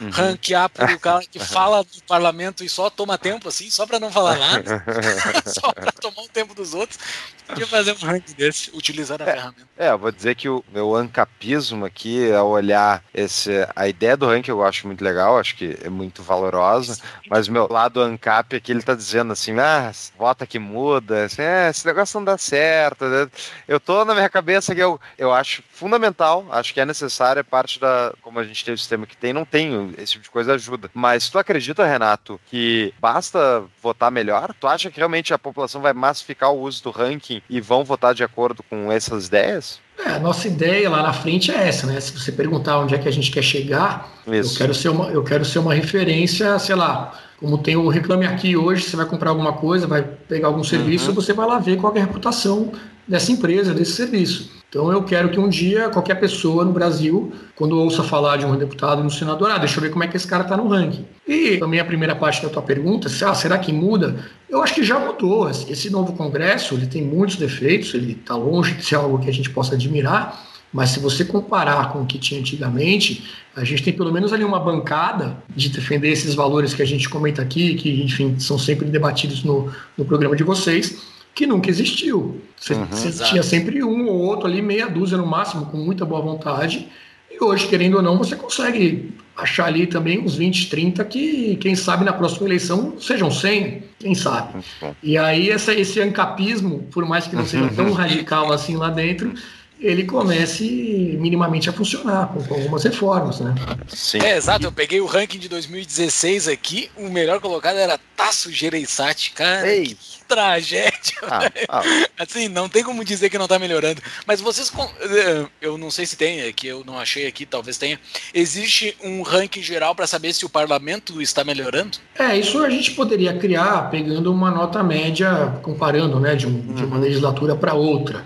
Uhum. 0.01 0.11
ranquear 0.11 0.69
por 0.69 0.99
cara 0.99 1.25
que 1.25 1.39
fala 1.41 1.83
do 1.83 2.03
parlamento 2.07 2.63
e 2.63 2.69
só 2.69 2.91
toma 2.91 3.17
tempo, 3.17 3.49
assim, 3.49 3.71
só 3.71 3.87
para 3.87 3.99
não 3.99 4.11
falar 4.11 4.37
nada, 4.39 4.85
só 5.47 5.73
para 5.73 5.93
tomar 5.93 6.23
o 6.23 6.29
tempo 6.29 6.55
dos 6.55 6.75
outros. 6.75 6.99
Podia 7.47 7.67
fazer 7.67 7.93
um 7.93 8.07
ranking 8.07 8.35
desse, 8.35 8.71
utilizar 8.75 9.23
a 9.23 9.25
é, 9.25 9.33
ferramenta. 9.33 9.69
É, 9.79 9.91
eu 9.91 9.99
vou 9.99 10.11
dizer 10.11 10.35
que 10.35 10.49
o 10.49 10.65
meu 10.73 10.95
ancapismo 10.95 11.85
aqui, 11.85 12.33
ao 12.33 12.49
olhar 12.49 13.03
esse, 13.15 13.51
a 13.75 13.87
ideia 13.87 14.17
do 14.17 14.27
ranking 14.27 14.51
eu 14.51 14.65
acho 14.65 14.87
muito 14.87 15.03
legal, 15.03 15.39
acho 15.39 15.57
que 15.57 15.79
é 15.83 15.89
muito 15.89 16.23
valorosa, 16.23 16.99
mas 17.31 17.47
o 17.47 17.53
meu 17.53 17.69
lado 17.71 18.01
ancap 18.01 18.55
aqui, 18.55 18.73
ele 18.73 18.83
tá 18.83 18.95
dizendo 18.95 19.33
assim, 19.33 19.59
ah, 19.59 19.93
vota 20.19 20.47
que 20.47 20.59
muda, 20.59 21.25
assim, 21.25 21.43
é, 21.43 21.71
esse 21.71 21.87
negócio 21.87 22.19
não 22.19 22.25
dá 22.25 22.37
certo. 22.37 23.05
Né? 23.05 23.29
Eu 23.69 23.79
tô 23.79 24.05
na 24.05 24.15
minha 24.15 24.29
cabeça 24.29 24.75
que 24.75 24.81
eu, 24.81 25.01
eu 25.17 25.33
acho 25.33 25.63
fundamental, 25.71 26.45
acho 26.51 26.75
que 26.75 26.81
é 26.81 26.85
necessária, 26.85 27.45
parte 27.45 27.79
da, 27.79 28.13
como 28.23 28.41
a 28.41 28.45
gente 28.45 28.65
tem 28.65 28.75
o 28.75 28.79
sistema 28.79 29.07
que 29.07 29.17
tem, 29.17 29.33
não 29.33 29.45
tem 29.45 29.86
esse 29.99 30.12
tipo 30.12 30.25
de 30.25 30.31
coisa 30.31 30.55
ajuda. 30.55 30.90
Mas 30.94 31.29
tu 31.29 31.38
acredita, 31.38 31.87
Renato, 31.87 32.40
que 32.46 32.92
basta 33.01 33.64
votar 33.83 34.11
melhor? 34.11 34.55
Tu 34.59 34.66
acha 34.66 34.90
que 34.90 34.99
realmente 34.99 35.35
a 35.35 35.38
população 35.38 35.81
vai 35.81 35.92
massificar 35.92 36.53
o 36.53 36.61
uso 36.61 36.83
do 36.83 36.90
ranking 36.90 37.42
e 37.49 37.61
vão 37.61 37.85
votar 37.85 38.14
de 38.14 38.25
acordo 38.25 38.62
com 38.62 38.90
essas 38.90 39.27
ideias? 39.27 39.81
É, 39.99 40.11
a 40.11 40.18
nossa 40.18 40.46
ideia 40.46 40.90
lá 40.90 41.03
na 41.03 41.12
frente 41.12 41.51
é 41.51 41.68
essa, 41.68 41.87
né? 41.87 41.99
Se 42.01 42.12
você 42.12 42.31
perguntar 42.31 42.79
onde 42.79 42.94
é 42.94 42.99
que 42.99 43.09
a 43.09 43.12
gente 43.12 43.31
quer 43.31 43.42
chegar, 43.42 44.11
eu 44.27 44.44
quero, 44.57 44.75
ser 44.75 44.90
uma, 44.90 45.07
eu 45.07 45.25
quero 45.25 45.44
ser 45.44 45.59
uma 45.59 45.72
referência, 45.72 46.59
sei 46.59 46.75
lá, 46.75 47.18
como 47.38 47.59
tem 47.59 47.77
o 47.77 47.88
Reclame 47.88 48.27
Aqui 48.27 48.57
hoje, 48.57 48.83
você 48.83 48.96
vai 48.96 49.07
comprar 49.07 49.31
alguma 49.31 49.55
coisa, 49.55 49.87
vai 49.87 50.03
pegar 50.03 50.49
algum 50.49 50.64
serviço, 50.64 51.09
uhum. 51.09 51.14
você 51.14 51.33
vai 51.33 51.46
lá 51.46 51.59
ver 51.59 51.79
qual 51.79 51.94
é 51.94 52.01
a 52.01 52.05
reputação 52.05 52.72
dessa 53.07 53.33
empresa, 53.33 53.72
desse 53.72 53.92
serviço. 53.92 54.56
Então 54.68 54.90
eu 54.90 55.02
quero 55.02 55.29
que 55.31 55.38
um 55.38 55.48
dia 55.48 55.88
qualquer 55.88 56.16
pessoa 56.16 56.64
no 56.64 56.72
Brasil, 56.72 57.33
quando 57.55 57.79
ouça 57.79 58.02
falar 58.02 58.37
de 58.37 58.44
um 58.44 58.57
deputado 58.57 59.02
no 59.02 59.11
senador, 59.11 59.50
ah, 59.50 59.59
deixa 59.59 59.79
eu 59.79 59.83
ver 59.83 59.90
como 59.90 60.02
é 60.02 60.09
que 60.09 60.16
esse 60.16 60.26
cara 60.26 60.42
está 60.42 60.57
no 60.57 60.66
ranking. 60.66 61.07
E 61.26 61.57
também 61.59 61.79
a 61.79 61.85
primeira 61.85 62.16
parte 62.16 62.42
da 62.42 62.48
tua 62.48 62.62
pergunta, 62.62 63.09
ah, 63.24 63.35
será 63.35 63.59
que 63.59 63.72
muda? 63.72 64.16
Eu 64.50 64.62
acho 64.62 64.74
que 64.74 64.83
já 64.83 64.98
mudou. 64.98 65.48
Esse 65.48 65.88
novo 65.88 66.12
Congresso 66.14 66.74
ele 66.74 66.87
tem 66.87 67.02
muitos 67.02 67.37
defeitos, 67.37 67.94
ele 67.94 68.12
está 68.12 68.35
longe 68.35 68.74
de 68.74 68.85
ser 68.85 68.96
algo 68.96 69.18
que 69.18 69.31
a 69.31 69.33
gente 69.33 69.50
possa 69.50 69.74
admirar, 69.74 70.44
mas 70.72 70.90
se 70.90 70.98
você 70.98 71.24
comparar 71.24 71.92
com 71.92 72.02
o 72.02 72.07
que 72.07 72.18
tinha 72.18 72.40
antigamente, 72.40 73.24
a 73.55 73.64
gente 73.64 73.85
tem 73.85 73.92
pelo 73.92 74.12
menos 74.12 74.33
ali 74.33 74.44
uma 74.44 74.59
bancada 74.59 75.38
de 75.55 75.68
defender 75.68 76.11
esses 76.11 76.35
valores 76.35 76.74
que 76.74 76.83
a 76.83 76.87
gente 76.87 77.09
comenta 77.09 77.40
aqui, 77.40 77.76
que, 77.76 78.02
enfim, 78.02 78.38
são 78.38 78.59
sempre 78.59 78.87
debatidos 78.88 79.44
no, 79.44 79.70
no 79.96 80.05
programa 80.05 80.35
de 80.35 80.42
vocês 80.42 81.15
que 81.37 81.46
nunca 81.46 81.68
existiu. 81.68 82.40
Você, 82.57 82.72
uhum, 82.72 82.87
você 82.87 83.25
tinha 83.25 83.42
sempre 83.42 83.85
um 83.85 84.09
ou 84.09 84.16
outro 84.16 84.46
ali, 84.46 84.62
meia 84.62 84.88
dúzia 84.88 85.18
no 85.18 85.27
máximo, 85.27 85.66
com 85.66 85.77
muita 85.77 86.03
boa 86.07 86.22
vontade. 86.22 86.88
E 87.31 87.44
hoje, 87.44 87.68
querendo 87.68 87.99
ou 87.99 88.03
não, 88.03 88.16
você 88.16 88.35
consegue 88.35 89.12
achar 89.37 89.66
ali 89.66 89.87
também 89.87 90.18
uns 90.18 90.35
20, 90.35 90.70
30 90.70 91.05
que, 91.05 91.57
quem 91.57 91.77
sabe, 91.77 92.07
na 92.07 92.12
próxima 92.14 92.49
eleição 92.49 92.94
sejam 92.99 93.31
100, 93.31 93.83
quem 93.99 94.14
sabe. 94.14 94.64
E 95.03 95.18
aí, 95.18 95.51
essa, 95.51 95.75
esse 95.75 96.01
ancapismo, 96.01 96.85
por 96.90 97.05
mais 97.05 97.27
que 97.27 97.37
não 97.37 97.44
seja 97.44 97.68
tão 97.68 97.92
radical 97.92 98.51
assim 98.51 98.75
lá 98.75 98.88
dentro, 98.88 99.35
ele 99.79 100.05
comece 100.05 101.17
minimamente 101.21 101.69
a 101.69 101.73
funcionar 101.73 102.29
com, 102.29 102.43
com, 102.45 102.55
algumas 102.55 102.83
reformas, 102.83 103.41
né? 103.41 103.55
Sim. 103.89 104.19
É, 104.23 104.37
exato. 104.37 104.65
Eu 104.65 104.73
peguei 104.73 105.01
o 105.01 105.07
ranking 105.07 105.39
de 105.39 105.49
2016 105.49 106.49
aqui, 106.49 106.91
o 106.97 107.11
melhor 107.11 107.41
colocado 107.41 107.77
era 107.77 107.99
Tasso 108.17 108.51
Gereissati, 108.51 109.33
cara. 109.33 109.71
Ei. 109.71 109.89
Que 109.89 110.25
tragédia. 110.27 110.93
Ah, 111.29 111.51
ah. 111.69 111.83
Assim, 112.19 112.49
não 112.49 112.69
tem 112.69 112.83
como 112.83 113.05
dizer 113.05 113.29
que 113.31 113.39
não 113.39 113.47
tá 113.47 113.59
melhorando. 113.59 114.01
Mas 114.27 114.41
vocês, 114.41 114.73
eh, 115.01 115.47
eu 115.61 115.77
não 115.77 115.91
sei 115.91 116.07
se 116.07 116.17
tem, 116.17 116.41
é 116.41 116.53
que 116.53 116.67
eu 116.67 116.85
não 116.85 116.99
achei 116.99 117.27
aqui, 117.27 117.45
talvez 117.45 117.77
tenha. 117.79 117.99
Existe 118.33 118.97
um 119.03 119.23
ranking 119.23 119.62
geral 119.62 119.95
para 119.95 120.07
saber 120.07 120.33
se 120.33 120.45
o 120.45 120.49
parlamento 120.49 121.21
está 121.21 121.45
melhorando? 121.45 121.99
É, 122.19 122.37
isso 122.37 122.62
a 122.62 122.71
gente 122.71 122.93
poderia 122.93 123.37
criar 123.37 123.91
pegando 123.91 124.33
uma 124.33 124.51
nota 124.51 124.83
média, 124.83 125.59
comparando, 125.62 126.19
né, 126.21 126.35
de, 126.35 126.47
um, 126.47 126.75
de 126.75 126.85
uma 126.85 126.97
uhum. 126.97 127.03
legislatura 127.03 127.55
para 127.55 127.75
outra. 127.75 128.25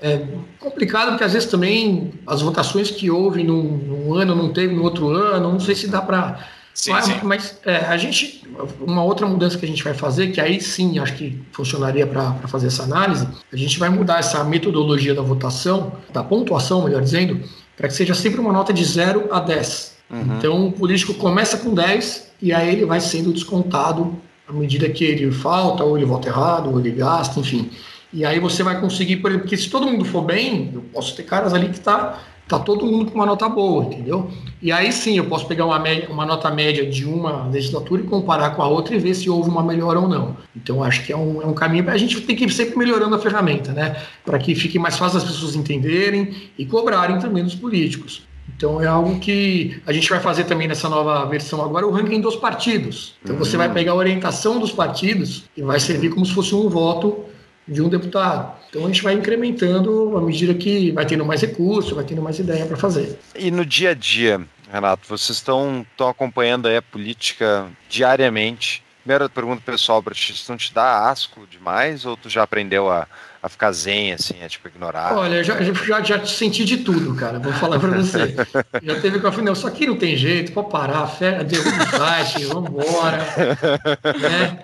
É 0.00 0.24
complicado 0.60 1.10
porque 1.10 1.24
às 1.24 1.32
vezes 1.32 1.48
também 1.48 2.12
as 2.26 2.40
votações 2.40 2.90
que 2.90 3.10
houve 3.10 3.42
num, 3.42 3.62
num 3.62 4.14
ano 4.14 4.34
não 4.34 4.52
teve 4.52 4.72
no 4.74 4.82
outro 4.82 5.08
ano, 5.08 5.52
não 5.52 5.60
sei 5.60 5.74
se 5.74 5.88
dá 5.88 6.00
para. 6.00 6.38
Mas, 6.86 7.22
mas 7.24 7.60
é, 7.66 7.78
a 7.78 7.96
gente, 7.96 8.46
uma 8.80 9.02
outra 9.02 9.26
mudança 9.26 9.58
que 9.58 9.64
a 9.64 9.68
gente 9.68 9.82
vai 9.82 9.94
fazer, 9.94 10.28
que 10.28 10.40
aí 10.40 10.60
sim 10.60 11.00
acho 11.00 11.16
que 11.16 11.42
funcionaria 11.50 12.06
para 12.06 12.34
fazer 12.46 12.68
essa 12.68 12.84
análise, 12.84 13.26
a 13.52 13.56
gente 13.56 13.76
vai 13.80 13.88
mudar 13.88 14.20
essa 14.20 14.44
metodologia 14.44 15.12
da 15.12 15.22
votação, 15.22 15.92
da 16.12 16.22
pontuação, 16.22 16.84
melhor 16.84 17.02
dizendo, 17.02 17.40
para 17.76 17.88
que 17.88 17.94
seja 17.94 18.14
sempre 18.14 18.40
uma 18.40 18.52
nota 18.52 18.72
de 18.72 18.84
0 18.84 19.28
a 19.32 19.40
10. 19.40 19.98
Uhum. 20.10 20.36
Então 20.38 20.66
o 20.68 20.72
político 20.72 21.14
começa 21.14 21.58
com 21.58 21.74
10 21.74 22.30
e 22.40 22.52
aí 22.52 22.72
ele 22.72 22.86
vai 22.86 23.00
sendo 23.00 23.32
descontado 23.32 24.16
à 24.46 24.52
medida 24.52 24.88
que 24.88 25.04
ele 25.04 25.32
falta, 25.32 25.82
ou 25.82 25.96
ele 25.96 26.06
vota 26.06 26.28
errado, 26.28 26.70
ou 26.70 26.78
ele 26.78 26.92
gasta, 26.92 27.40
enfim. 27.40 27.70
E 28.12 28.24
aí 28.24 28.40
você 28.40 28.62
vai 28.62 28.80
conseguir, 28.80 29.16
por 29.16 29.30
exemplo, 29.30 29.44
porque 29.44 29.56
se 29.56 29.68
todo 29.68 29.86
mundo 29.86 30.04
for 30.04 30.22
bem, 30.22 30.70
eu 30.74 30.82
posso 30.92 31.14
ter 31.14 31.24
caras 31.24 31.52
ali 31.52 31.68
que 31.68 31.80
tá, 31.80 32.18
tá 32.48 32.58
todo 32.58 32.86
mundo 32.86 33.10
com 33.10 33.16
uma 33.16 33.26
nota 33.26 33.46
boa, 33.48 33.84
entendeu? 33.84 34.30
E 34.62 34.72
aí 34.72 34.90
sim 34.90 35.18
eu 35.18 35.26
posso 35.26 35.46
pegar 35.46 35.66
uma, 35.66 35.78
média, 35.78 36.08
uma 36.10 36.24
nota 36.24 36.50
média 36.50 36.86
de 36.86 37.04
uma 37.04 37.46
legislatura 37.48 38.00
e 38.00 38.04
comparar 38.06 38.50
com 38.50 38.62
a 38.62 38.66
outra 38.66 38.96
e 38.96 38.98
ver 38.98 39.14
se 39.14 39.28
houve 39.28 39.50
uma 39.50 39.62
melhora 39.62 40.00
ou 40.00 40.08
não. 40.08 40.36
Então 40.56 40.82
acho 40.82 41.04
que 41.04 41.12
é 41.12 41.16
um, 41.16 41.42
é 41.42 41.46
um 41.46 41.52
caminho. 41.52 41.88
A 41.90 41.98
gente 41.98 42.18
tem 42.22 42.34
que 42.34 42.44
ir 42.44 42.50
sempre 42.50 42.78
melhorando 42.78 43.14
a 43.14 43.18
ferramenta, 43.18 43.72
né? 43.72 43.96
Para 44.24 44.38
que 44.38 44.54
fique 44.54 44.78
mais 44.78 44.96
fácil 44.96 45.18
as 45.18 45.24
pessoas 45.24 45.54
entenderem 45.54 46.34
e 46.56 46.64
cobrarem 46.64 47.18
também 47.18 47.44
dos 47.44 47.54
políticos. 47.54 48.26
Então 48.56 48.82
é 48.82 48.86
algo 48.86 49.20
que 49.20 49.80
a 49.86 49.92
gente 49.92 50.08
vai 50.08 50.18
fazer 50.18 50.44
também 50.44 50.66
nessa 50.66 50.88
nova 50.88 51.26
versão 51.26 51.62
agora, 51.62 51.86
o 51.86 51.90
ranking 51.90 52.20
dos 52.20 52.34
partidos. 52.34 53.14
Então 53.22 53.36
uhum. 53.36 53.44
você 53.44 53.58
vai 53.58 53.70
pegar 53.70 53.92
a 53.92 53.94
orientação 53.94 54.58
dos 54.58 54.72
partidos 54.72 55.44
e 55.54 55.60
vai 55.60 55.78
servir 55.78 56.08
como 56.08 56.24
se 56.24 56.32
fosse 56.32 56.54
um 56.54 56.68
voto 56.68 57.27
de 57.68 57.82
um 57.82 57.88
deputado. 57.88 58.56
Então 58.68 58.84
a 58.84 58.86
gente 58.86 59.02
vai 59.02 59.14
incrementando 59.14 60.16
à 60.16 60.20
medida 60.20 60.54
que 60.54 60.90
vai 60.92 61.04
tendo 61.04 61.24
mais 61.24 61.42
recurso, 61.42 61.94
vai 61.94 62.04
tendo 62.04 62.22
mais 62.22 62.38
ideia 62.38 62.64
para 62.66 62.76
fazer. 62.76 63.18
E 63.36 63.50
no 63.50 63.64
dia 63.64 63.90
a 63.90 63.94
dia, 63.94 64.40
Renato, 64.72 65.06
vocês 65.06 65.38
estão, 65.38 65.86
estão 65.90 66.08
acompanhando 66.08 66.66
a 66.66 66.82
política 66.82 67.66
diariamente. 67.88 68.82
Primeira 69.02 69.28
pergunta 69.28 69.62
pessoal 69.64 70.02
para 70.02 70.14
ti, 70.14 70.32
isso 70.32 70.50
não 70.50 70.58
te 70.58 70.72
dá 70.72 71.08
asco 71.08 71.46
demais 71.50 72.04
ou 72.04 72.16
tu 72.16 72.28
já 72.28 72.42
aprendeu 72.42 72.90
a, 72.90 73.06
a 73.42 73.48
ficar 73.48 73.72
zen, 73.72 74.12
assim, 74.12 74.42
a 74.42 74.48
tipo 74.48 74.68
ignorar? 74.68 75.16
Olha, 75.16 75.42
já, 75.42 75.60
já, 75.62 76.02
já 76.02 76.26
senti 76.26 76.64
de 76.64 76.78
tudo, 76.78 77.14
cara. 77.14 77.38
Vou 77.38 77.52
falar 77.52 77.78
para 77.78 77.90
você. 77.90 78.34
já 78.82 79.00
teve 79.00 79.20
que 79.20 79.26
eu 79.26 79.30
falei, 79.30 79.46
não, 79.46 79.52
isso 79.52 79.66
aqui 79.66 79.86
não 79.86 79.96
tem 79.96 80.16
jeito, 80.16 80.52
pode 80.52 80.70
parar, 80.70 81.06
fé, 81.06 81.42
derruba 81.44 81.84
o 81.84 81.96
site, 81.96 82.44
vambora. 82.44 83.18
né? 84.20 84.58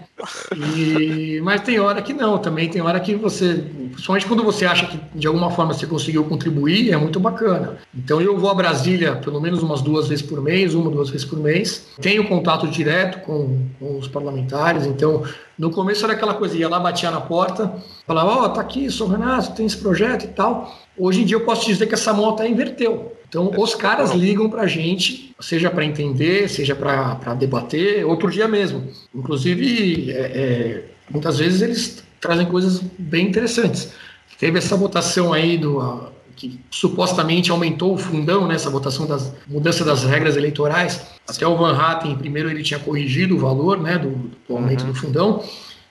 E, 0.56 1.40
mas 1.42 1.62
tem 1.62 1.80
hora 1.80 2.00
que 2.00 2.12
não, 2.12 2.38
também 2.38 2.68
tem 2.68 2.80
hora 2.80 3.00
que 3.00 3.16
você, 3.16 3.64
principalmente 3.90 4.26
quando 4.26 4.44
você 4.44 4.64
acha 4.64 4.86
que 4.86 5.00
de 5.12 5.26
alguma 5.26 5.50
forma 5.50 5.74
você 5.74 5.86
conseguiu 5.86 6.24
contribuir, 6.24 6.92
é 6.92 6.96
muito 6.96 7.18
bacana. 7.18 7.78
Então 7.94 8.20
eu 8.20 8.38
vou 8.38 8.48
a 8.48 8.54
Brasília 8.54 9.16
pelo 9.16 9.40
menos 9.40 9.62
umas 9.62 9.82
duas 9.82 10.06
vezes 10.08 10.24
por 10.24 10.40
mês, 10.40 10.72
uma, 10.74 10.88
duas 10.88 11.10
vezes 11.10 11.26
por 11.26 11.38
mês. 11.38 11.88
Tenho 12.00 12.28
contato 12.28 12.68
direto 12.68 13.20
com, 13.24 13.66
com 13.80 13.98
os 13.98 14.06
parlamentares, 14.06 14.86
então 14.86 15.24
no 15.58 15.70
começo 15.70 16.04
era 16.04 16.14
aquela 16.14 16.34
coisa, 16.34 16.56
ia 16.56 16.68
lá, 16.68 16.78
batia 16.78 17.10
na 17.10 17.20
porta, 17.20 17.74
falava, 18.06 18.30
ó, 18.30 18.44
oh, 18.44 18.48
tá 18.50 18.60
aqui, 18.60 18.90
sou 18.90 19.08
Renato, 19.08 19.52
tem 19.52 19.66
esse 19.66 19.76
projeto 19.76 20.24
e 20.24 20.28
tal. 20.28 20.78
Hoje 20.96 21.22
em 21.22 21.24
dia 21.24 21.36
eu 21.36 21.44
posso 21.44 21.66
dizer 21.66 21.86
que 21.86 21.94
essa 21.94 22.12
moto 22.12 22.44
inverteu. 22.44 23.12
Então 23.34 23.50
os 23.60 23.74
caras 23.74 24.12
ligam 24.12 24.48
pra 24.48 24.64
gente, 24.64 25.34
seja 25.40 25.68
para 25.68 25.84
entender, 25.84 26.48
seja 26.48 26.76
para 26.76 27.34
debater, 27.34 28.06
outro 28.06 28.30
dia 28.30 28.46
mesmo. 28.46 28.86
Inclusive, 29.12 30.12
é, 30.12 30.14
é, 30.14 30.84
muitas 31.10 31.40
vezes 31.40 31.60
eles 31.60 32.04
trazem 32.20 32.46
coisas 32.46 32.80
bem 32.96 33.26
interessantes. 33.26 33.92
Teve 34.38 34.58
essa 34.58 34.76
votação 34.76 35.32
aí 35.32 35.58
do, 35.58 36.12
que 36.36 36.60
supostamente 36.70 37.50
aumentou 37.50 37.94
o 37.94 37.98
fundão, 37.98 38.46
né, 38.46 38.54
essa 38.54 38.70
votação 38.70 39.04
das 39.04 39.34
mudança 39.48 39.84
das 39.84 40.04
regras 40.04 40.36
eleitorais. 40.36 41.04
Até 41.26 41.44
o 41.44 41.56
Van 41.56 41.76
Hatten, 41.76 42.16
primeiro 42.16 42.48
ele 42.48 42.62
tinha 42.62 42.78
corrigido 42.78 43.34
o 43.34 43.38
valor 43.40 43.80
né, 43.80 43.98
do, 43.98 44.30
do 44.46 44.56
aumento 44.56 44.82
uhum. 44.82 44.92
do 44.92 44.94
fundão, 44.94 45.42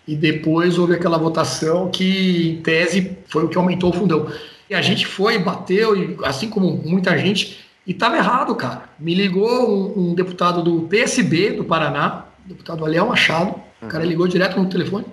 e 0.07 0.15
depois 0.15 0.77
houve 0.77 0.93
aquela 0.93 1.17
votação 1.17 1.89
que, 1.89 2.57
em 2.57 2.61
tese, 2.61 3.17
foi 3.27 3.43
o 3.43 3.49
que 3.49 3.57
aumentou 3.57 3.89
o 3.89 3.93
fundão. 3.93 4.27
E 4.73 4.75
a 4.75 4.81
gente 4.81 5.05
foi, 5.05 5.37
bateu, 5.37 5.95
e, 5.95 6.17
assim 6.23 6.49
como 6.49 6.71
muita 6.83 7.15
gente, 7.15 7.59
e 7.85 7.91
estava 7.91 8.17
errado, 8.17 8.55
cara. 8.55 8.89
Me 8.99 9.13
ligou 9.13 9.69
um, 9.69 10.09
um, 10.09 10.15
deputado 10.15 10.63
do 10.63 10.87
PSB 10.87 11.51
do 11.51 11.63
Paraná, 11.63 12.25
deputado 12.43 12.83
Aliel 12.83 13.05
Machado, 13.05 13.51
uhum. 13.51 13.87
o 13.87 13.87
cara 13.87 14.03
uhum. 14.03 14.09
ligou 14.09 14.27
direto 14.27 14.59
no 14.59 14.67
telefone, 14.67 15.05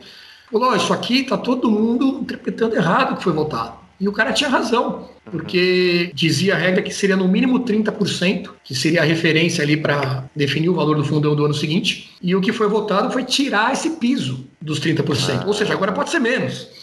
falou: 0.50 0.74
Isso 0.74 0.94
aqui 0.94 1.20
está 1.20 1.36
todo 1.36 1.70
mundo 1.70 2.20
interpretando 2.22 2.74
errado 2.74 3.12
o 3.12 3.16
que 3.18 3.22
foi 3.22 3.34
votado. 3.34 3.74
E 4.00 4.08
o 4.08 4.12
cara 4.12 4.32
tinha 4.32 4.48
razão, 4.48 5.10
porque 5.30 6.10
dizia 6.14 6.54
a 6.54 6.58
regra 6.58 6.80
que 6.80 6.90
seria 6.90 7.14
no 7.14 7.28
mínimo 7.28 7.60
30%, 7.60 8.48
que 8.64 8.74
seria 8.74 9.02
a 9.02 9.04
referência 9.04 9.62
ali 9.62 9.76
para 9.76 10.24
definir 10.34 10.70
o 10.70 10.74
valor 10.74 10.96
do 10.96 11.04
fundão 11.04 11.36
do 11.36 11.44
ano 11.44 11.52
seguinte. 11.52 12.12
E 12.22 12.34
o 12.34 12.40
que 12.40 12.50
foi 12.50 12.66
votado 12.66 13.12
foi 13.12 13.24
tirar 13.24 13.74
esse 13.74 13.90
piso 13.90 14.46
dos 14.58 14.80
30%. 14.80 15.42
Ah. 15.42 15.46
Ou 15.46 15.52
seja, 15.52 15.74
agora 15.74 15.92
pode 15.92 16.08
ser 16.08 16.18
menos. 16.18 16.79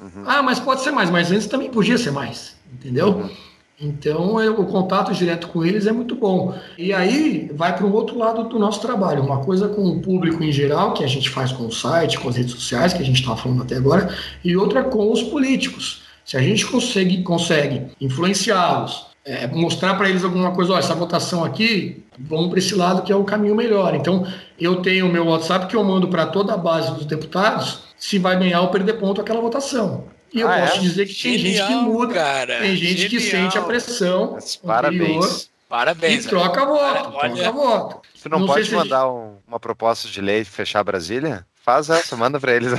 Uhum. 0.00 0.24
Ah, 0.26 0.42
mas 0.42 0.60
pode 0.60 0.82
ser 0.82 0.90
mais, 0.90 1.10
mas 1.10 1.30
antes 1.30 1.46
também 1.46 1.70
podia 1.70 1.98
ser 1.98 2.10
mais, 2.10 2.56
entendeu? 2.72 3.08
Uhum. 3.08 3.30
Então, 3.78 4.40
eu, 4.40 4.58
o 4.58 4.66
contato 4.66 5.12
direto 5.12 5.48
com 5.48 5.62
eles 5.62 5.86
é 5.86 5.92
muito 5.92 6.14
bom. 6.14 6.54
E 6.78 6.94
aí 6.94 7.50
vai 7.54 7.76
para 7.76 7.84
o 7.84 7.92
outro 7.92 8.16
lado 8.16 8.44
do 8.44 8.58
nosso 8.58 8.80
trabalho. 8.80 9.22
Uma 9.22 9.44
coisa 9.44 9.68
com 9.68 9.82
o 9.82 10.00
público 10.00 10.42
em 10.42 10.50
geral, 10.50 10.94
que 10.94 11.04
a 11.04 11.06
gente 11.06 11.28
faz 11.28 11.52
com 11.52 11.66
o 11.66 11.72
site, 11.72 12.18
com 12.18 12.28
as 12.28 12.36
redes 12.36 12.52
sociais, 12.52 12.94
que 12.94 13.02
a 13.02 13.04
gente 13.04 13.20
estava 13.20 13.36
falando 13.36 13.62
até 13.62 13.76
agora, 13.76 14.14
e 14.42 14.56
outra 14.56 14.82
com 14.82 15.12
os 15.12 15.22
políticos. 15.22 16.02
Se 16.24 16.36
a 16.38 16.40
gente 16.40 16.66
consegue, 16.66 17.22
consegue 17.22 17.82
influenciá-los, 18.00 19.05
é, 19.26 19.46
mostrar 19.48 19.94
para 19.94 20.08
eles 20.08 20.22
alguma 20.22 20.52
coisa, 20.52 20.74
ó, 20.74 20.78
essa 20.78 20.94
votação 20.94 21.44
aqui, 21.44 22.04
vamos 22.16 22.48
para 22.48 22.60
esse 22.60 22.74
lado 22.76 23.02
que 23.02 23.12
é 23.12 23.16
o 23.16 23.24
caminho 23.24 23.56
melhor. 23.56 23.94
Então, 23.94 24.24
eu 24.58 24.76
tenho 24.76 25.06
o 25.06 25.12
meu 25.12 25.26
WhatsApp 25.26 25.66
que 25.66 25.74
eu 25.74 25.82
mando 25.82 26.06
para 26.06 26.26
toda 26.26 26.54
a 26.54 26.56
base 26.56 26.92
dos 26.94 27.04
deputados 27.04 27.80
se 27.98 28.18
vai 28.18 28.38
ganhar 28.38 28.60
ou 28.60 28.68
perder 28.68 28.94
ponto 28.94 29.20
aquela 29.20 29.40
votação. 29.40 30.04
E 30.32 30.40
eu 30.40 30.48
ah, 30.48 30.60
posso 30.60 30.76
é? 30.76 30.80
dizer 30.80 31.06
que 31.06 31.12
Genial, 31.12 31.42
tem 31.42 31.54
gente 31.54 31.66
que 31.66 31.74
muda, 31.74 32.14
cara. 32.14 32.58
tem 32.60 32.76
gente 32.76 33.08
Genial. 33.08 33.10
que 33.10 33.20
sente 33.20 33.58
a 33.58 33.62
pressão. 33.62 34.38
Parabéns. 34.64 35.50
Parabéns. 35.68 36.24
E 36.24 36.28
troca 36.28 36.64
voto, 36.64 37.16
Olha, 37.16 37.34
troca 37.34 37.52
voto. 37.52 38.00
Tu 38.22 38.28
não, 38.28 38.40
não 38.40 38.46
pode 38.46 38.72
mandar 38.72 39.02
gente... 39.02 39.10
um, 39.10 39.36
uma 39.48 39.58
proposta 39.58 40.08
de 40.08 40.20
lei 40.20 40.44
fechar 40.44 40.84
Brasília? 40.84 41.44
Faz 41.66 41.90
essa, 41.90 42.16
manda 42.16 42.38
pra 42.38 42.54
eles. 42.54 42.70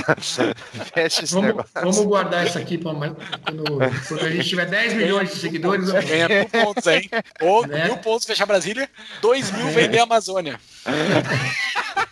Fecha 0.94 1.22
esse 1.22 1.34
vamos, 1.34 1.48
negócio. 1.48 1.70
Vamos 1.74 2.00
guardar 2.06 2.46
isso 2.46 2.56
aqui 2.56 2.78
pra 2.78 2.94
quando, 2.94 3.14
quando 4.08 4.24
a 4.24 4.30
gente 4.30 4.48
tiver 4.48 4.64
10 4.64 4.94
milhões 4.94 5.28
de 5.28 5.36
seguidores. 5.36 5.90
Ganha 5.90 6.26
mil 6.26 6.48
pontos, 6.48 6.86
hein? 6.86 7.10
Ou 7.42 7.66
né? 7.66 7.84
mil 7.84 7.98
pontos 7.98 8.26
fechar 8.26 8.46
Brasília, 8.46 8.88
2 9.20 9.50
mil 9.50 9.68
é. 9.68 9.70
vender 9.72 9.98
a 9.98 10.04
Amazônia. 10.04 10.58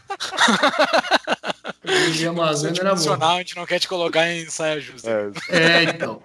Vender 1.86 2.26
a 2.26 2.30
Amazônia 2.30 2.80
era 2.80 2.94
bom. 2.94 3.24
A 3.24 3.38
gente 3.38 3.56
não 3.56 3.64
quer 3.64 3.78
te 3.78 3.88
colocar 3.88 4.28
em 4.28 4.46
saia 4.46 4.80
justa. 4.80 5.08
É, 5.48 5.56
é, 5.56 5.82
então. 5.84 6.20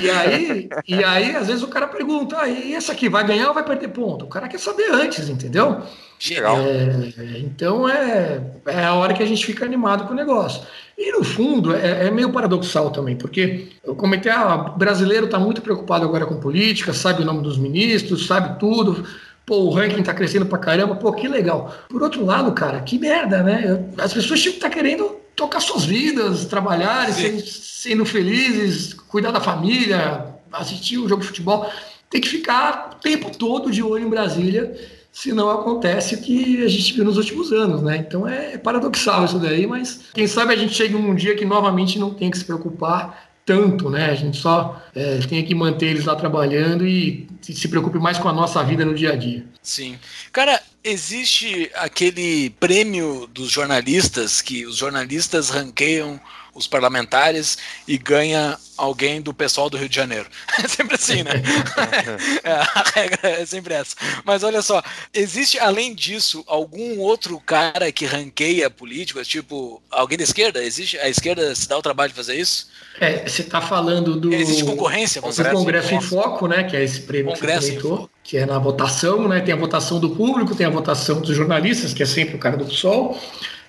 E 0.00 0.10
aí, 0.10 0.68
e 0.88 1.04
aí, 1.04 1.36
às 1.36 1.46
vezes 1.46 1.62
o 1.62 1.68
cara 1.68 1.86
pergunta: 1.86 2.38
ah, 2.40 2.48
e 2.48 2.74
essa 2.74 2.92
aqui 2.92 3.08
vai 3.08 3.24
ganhar 3.26 3.48
ou 3.48 3.54
vai 3.54 3.64
perder 3.64 3.88
ponto? 3.88 4.24
O 4.24 4.28
cara 4.28 4.48
quer 4.48 4.58
saber 4.58 4.90
antes, 4.90 5.28
entendeu? 5.28 5.82
Geral. 6.18 6.58
É, 6.60 7.38
então 7.38 7.88
é, 7.88 8.40
é 8.66 8.84
a 8.84 8.94
hora 8.94 9.14
que 9.14 9.22
a 9.22 9.26
gente 9.26 9.44
fica 9.44 9.64
animado 9.64 10.06
com 10.06 10.12
o 10.12 10.16
negócio. 10.16 10.62
E 10.96 11.12
no 11.12 11.24
fundo 11.24 11.74
é, 11.74 12.08
é 12.08 12.10
meio 12.10 12.30
paradoxal 12.30 12.90
também, 12.90 13.16
porque 13.16 13.68
eu 13.82 13.94
comentei, 13.94 14.30
ah, 14.30 14.72
o 14.74 14.78
brasileiro 14.78 15.26
está 15.26 15.38
muito 15.38 15.62
preocupado 15.62 16.04
agora 16.04 16.26
com 16.26 16.40
política, 16.40 16.92
sabe 16.92 17.22
o 17.22 17.24
nome 17.24 17.42
dos 17.42 17.56
ministros, 17.56 18.26
sabe 18.26 18.58
tudo. 18.58 19.06
Pô, 19.50 19.62
o 19.62 19.70
ranking 19.70 19.98
está 19.98 20.14
crescendo 20.14 20.46
pra 20.46 20.58
caramba, 20.58 20.94
pô, 20.94 21.12
que 21.12 21.26
legal. 21.26 21.74
Por 21.88 22.00
outro 22.04 22.24
lado, 22.24 22.52
cara, 22.52 22.82
que 22.82 22.96
merda, 22.96 23.42
né? 23.42 23.84
As 23.98 24.12
pessoas 24.12 24.38
estar 24.46 24.68
tá 24.68 24.70
querendo 24.72 25.16
tocar 25.34 25.58
suas 25.58 25.84
vidas, 25.84 26.44
trabalhar, 26.44 27.12
sendo, 27.12 27.40
sendo 27.44 28.04
felizes, 28.04 28.94
cuidar 28.94 29.32
da 29.32 29.40
família, 29.40 30.24
assistir 30.52 30.98
o 30.98 31.04
um 31.04 31.08
jogo 31.08 31.22
de 31.22 31.26
futebol. 31.26 31.68
Tem 32.08 32.20
que 32.20 32.28
ficar 32.28 32.90
o 32.92 33.02
tempo 33.02 33.36
todo 33.36 33.72
de 33.72 33.82
olho 33.82 34.06
em 34.06 34.08
Brasília 34.08 34.72
se 35.10 35.32
não 35.32 35.50
acontece 35.50 36.14
o 36.14 36.22
que 36.22 36.62
a 36.62 36.68
gente 36.68 36.92
viu 36.92 37.04
nos 37.04 37.16
últimos 37.16 37.50
anos, 37.50 37.82
né? 37.82 37.96
Então 37.96 38.28
é 38.28 38.56
paradoxal 38.56 39.24
isso 39.24 39.40
daí, 39.40 39.66
mas 39.66 40.02
quem 40.14 40.28
sabe 40.28 40.54
a 40.54 40.56
gente 40.56 40.74
chegue 40.74 40.94
um 40.94 41.12
dia 41.12 41.34
que 41.34 41.44
novamente 41.44 41.98
não 41.98 42.14
tem 42.14 42.30
que 42.30 42.38
se 42.38 42.44
preocupar 42.44 43.29
tanto, 43.50 43.90
né? 43.90 44.10
A 44.10 44.14
gente 44.14 44.36
só 44.36 44.80
é, 44.94 45.18
tem 45.18 45.44
que 45.44 45.56
manter 45.56 45.86
eles 45.86 46.04
lá 46.04 46.14
trabalhando 46.14 46.86
e 46.86 47.26
se 47.42 47.66
preocupe 47.66 47.98
mais 47.98 48.16
com 48.16 48.28
a 48.28 48.32
nossa 48.32 48.62
vida 48.62 48.84
no 48.84 48.94
dia 48.94 49.12
a 49.12 49.16
dia. 49.16 49.44
Sim. 49.60 49.98
Cara, 50.32 50.62
existe 50.84 51.68
aquele 51.74 52.50
prêmio 52.60 53.26
dos 53.26 53.50
jornalistas 53.50 54.40
que 54.40 54.64
os 54.64 54.76
jornalistas 54.76 55.50
ranqueiam 55.50 56.20
os 56.54 56.66
parlamentares 56.66 57.58
e 57.86 57.96
ganha 57.96 58.58
alguém 58.76 59.20
do 59.20 59.34
pessoal 59.34 59.68
do 59.68 59.76
Rio 59.76 59.88
de 59.88 59.96
Janeiro. 59.96 60.26
É 60.62 60.68
sempre 60.68 60.94
assim, 60.94 61.22
né? 61.22 61.32
é, 62.44 62.52
a 62.52 62.84
regra 62.94 63.30
é 63.30 63.46
sempre 63.46 63.72
essa. 63.72 63.96
Mas 64.24 64.42
olha 64.42 64.60
só, 64.60 64.82
existe 65.14 65.58
além 65.58 65.94
disso 65.94 66.44
algum 66.46 66.98
outro 66.98 67.40
cara 67.40 67.90
que 67.90 68.04
ranqueia 68.04 68.68
políticos, 68.68 69.26
tipo 69.26 69.82
alguém 69.90 70.18
da 70.18 70.24
esquerda? 70.24 70.62
Existe 70.62 70.98
a 70.98 71.08
esquerda 71.08 71.54
se 71.54 71.66
dá 71.66 71.78
o 71.78 71.82
trabalho 71.82 72.10
de 72.10 72.16
fazer 72.16 72.38
isso? 72.38 72.68
É, 73.00 73.26
você 73.26 73.40
está 73.40 73.62
falando 73.62 74.16
do 74.20 74.34
existe 74.34 74.64
concorrência, 74.64 75.22
Congresso, 75.22 75.50
Congresso 75.50 75.94
em 75.94 76.00
Foco, 76.02 76.46
né? 76.46 76.64
Que 76.64 76.76
é 76.76 76.84
esse 76.84 77.00
prêmio 77.02 77.32
Congresso 77.32 77.60
que 77.60 77.72
você 77.72 77.80
comentou, 77.80 78.10
que 78.22 78.36
é 78.36 78.44
na 78.44 78.58
votação, 78.58 79.26
né? 79.26 79.40
Tem 79.40 79.54
a 79.54 79.56
votação 79.56 79.98
do 79.98 80.10
público, 80.10 80.54
tem 80.54 80.66
a 80.66 80.70
votação 80.70 81.22
dos 81.22 81.34
jornalistas, 81.34 81.94
que 81.94 82.02
é 82.02 82.06
sempre 82.06 82.36
o 82.36 82.38
cara 82.38 82.58
do 82.58 82.66
PSOL. 82.66 83.18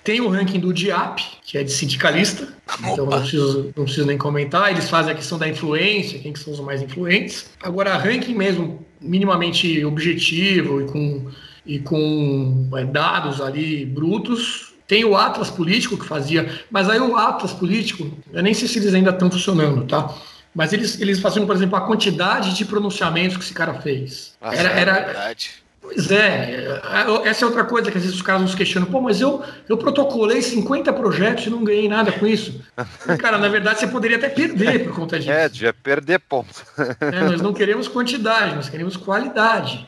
Tem 0.04 0.20
o 0.20 0.28
ranking 0.28 0.58
do 0.58 0.72
DIAP, 0.72 1.20
que 1.44 1.56
é 1.56 1.62
de 1.62 1.70
sindicalista, 1.70 2.48
então 2.80 3.06
não 3.06 3.20
preciso, 3.20 3.72
não 3.76 3.84
preciso 3.84 4.06
nem 4.06 4.18
comentar. 4.18 4.70
Eles 4.70 4.90
fazem 4.90 5.12
a 5.12 5.14
questão 5.14 5.38
da 5.38 5.48
influência, 5.48 6.18
quem 6.18 6.32
que 6.32 6.40
são 6.40 6.52
os 6.52 6.60
mais 6.60 6.82
influentes. 6.82 7.50
Agora, 7.62 7.96
ranking 7.96 8.34
mesmo, 8.34 8.84
minimamente 9.00 9.84
objetivo 9.84 10.80
e 10.80 10.84
com, 10.86 11.30
e 11.64 11.78
com 11.78 12.68
é, 12.74 12.84
dados 12.84 13.40
ali 13.40 13.86
brutos, 13.86 14.74
tem 14.88 15.04
o 15.04 15.16
Atlas 15.16 15.50
Político 15.50 15.96
que 15.96 16.04
fazia, 16.04 16.50
mas 16.68 16.90
aí 16.90 16.98
o 16.98 17.16
Atlas 17.16 17.52
Político, 17.52 18.10
eu 18.32 18.42
nem 18.42 18.52
sei 18.54 18.66
se 18.66 18.80
eles 18.80 18.92
ainda 18.92 19.10
estão 19.10 19.30
funcionando, 19.30 19.86
tá? 19.86 20.12
Mas 20.52 20.72
eles, 20.72 21.00
eles 21.00 21.20
faziam, 21.20 21.46
por 21.46 21.54
exemplo, 21.54 21.76
a 21.76 21.80
quantidade 21.80 22.54
de 22.54 22.64
pronunciamentos 22.64 23.36
que 23.36 23.44
esse 23.44 23.54
cara 23.54 23.74
fez. 23.74 24.34
Nossa, 24.40 24.56
era, 24.56 24.68
era, 24.70 24.98
é 24.98 25.04
verdade 25.04 25.61
Pois 25.82 26.12
é, 26.12 26.80
essa 27.24 27.44
é 27.44 27.46
outra 27.46 27.64
coisa 27.64 27.90
que 27.90 27.98
às 27.98 28.04
vezes 28.04 28.16
os 28.16 28.22
caras 28.22 28.40
nos 28.40 28.54
questionam. 28.54 28.86
Pô, 28.88 29.00
mas 29.00 29.20
eu, 29.20 29.42
eu 29.68 29.76
protocolei 29.76 30.40
50 30.40 30.92
projetos 30.92 31.46
e 31.46 31.50
não 31.50 31.64
ganhei 31.64 31.88
nada 31.88 32.12
com 32.12 32.24
isso. 32.24 32.62
E, 33.08 33.16
cara, 33.18 33.36
na 33.36 33.48
verdade 33.48 33.80
você 33.80 33.88
poderia 33.88 34.16
até 34.16 34.28
perder 34.28 34.84
por 34.84 34.94
conta 34.94 35.18
disso. 35.18 35.32
É, 35.32 35.48
devia 35.48 35.74
perder 35.74 36.20
ponto. 36.20 36.64
É, 37.00 37.20
nós 37.28 37.42
não 37.42 37.52
queremos 37.52 37.88
quantidade, 37.88 38.54
nós 38.54 38.68
queremos 38.68 38.96
qualidade. 38.96 39.86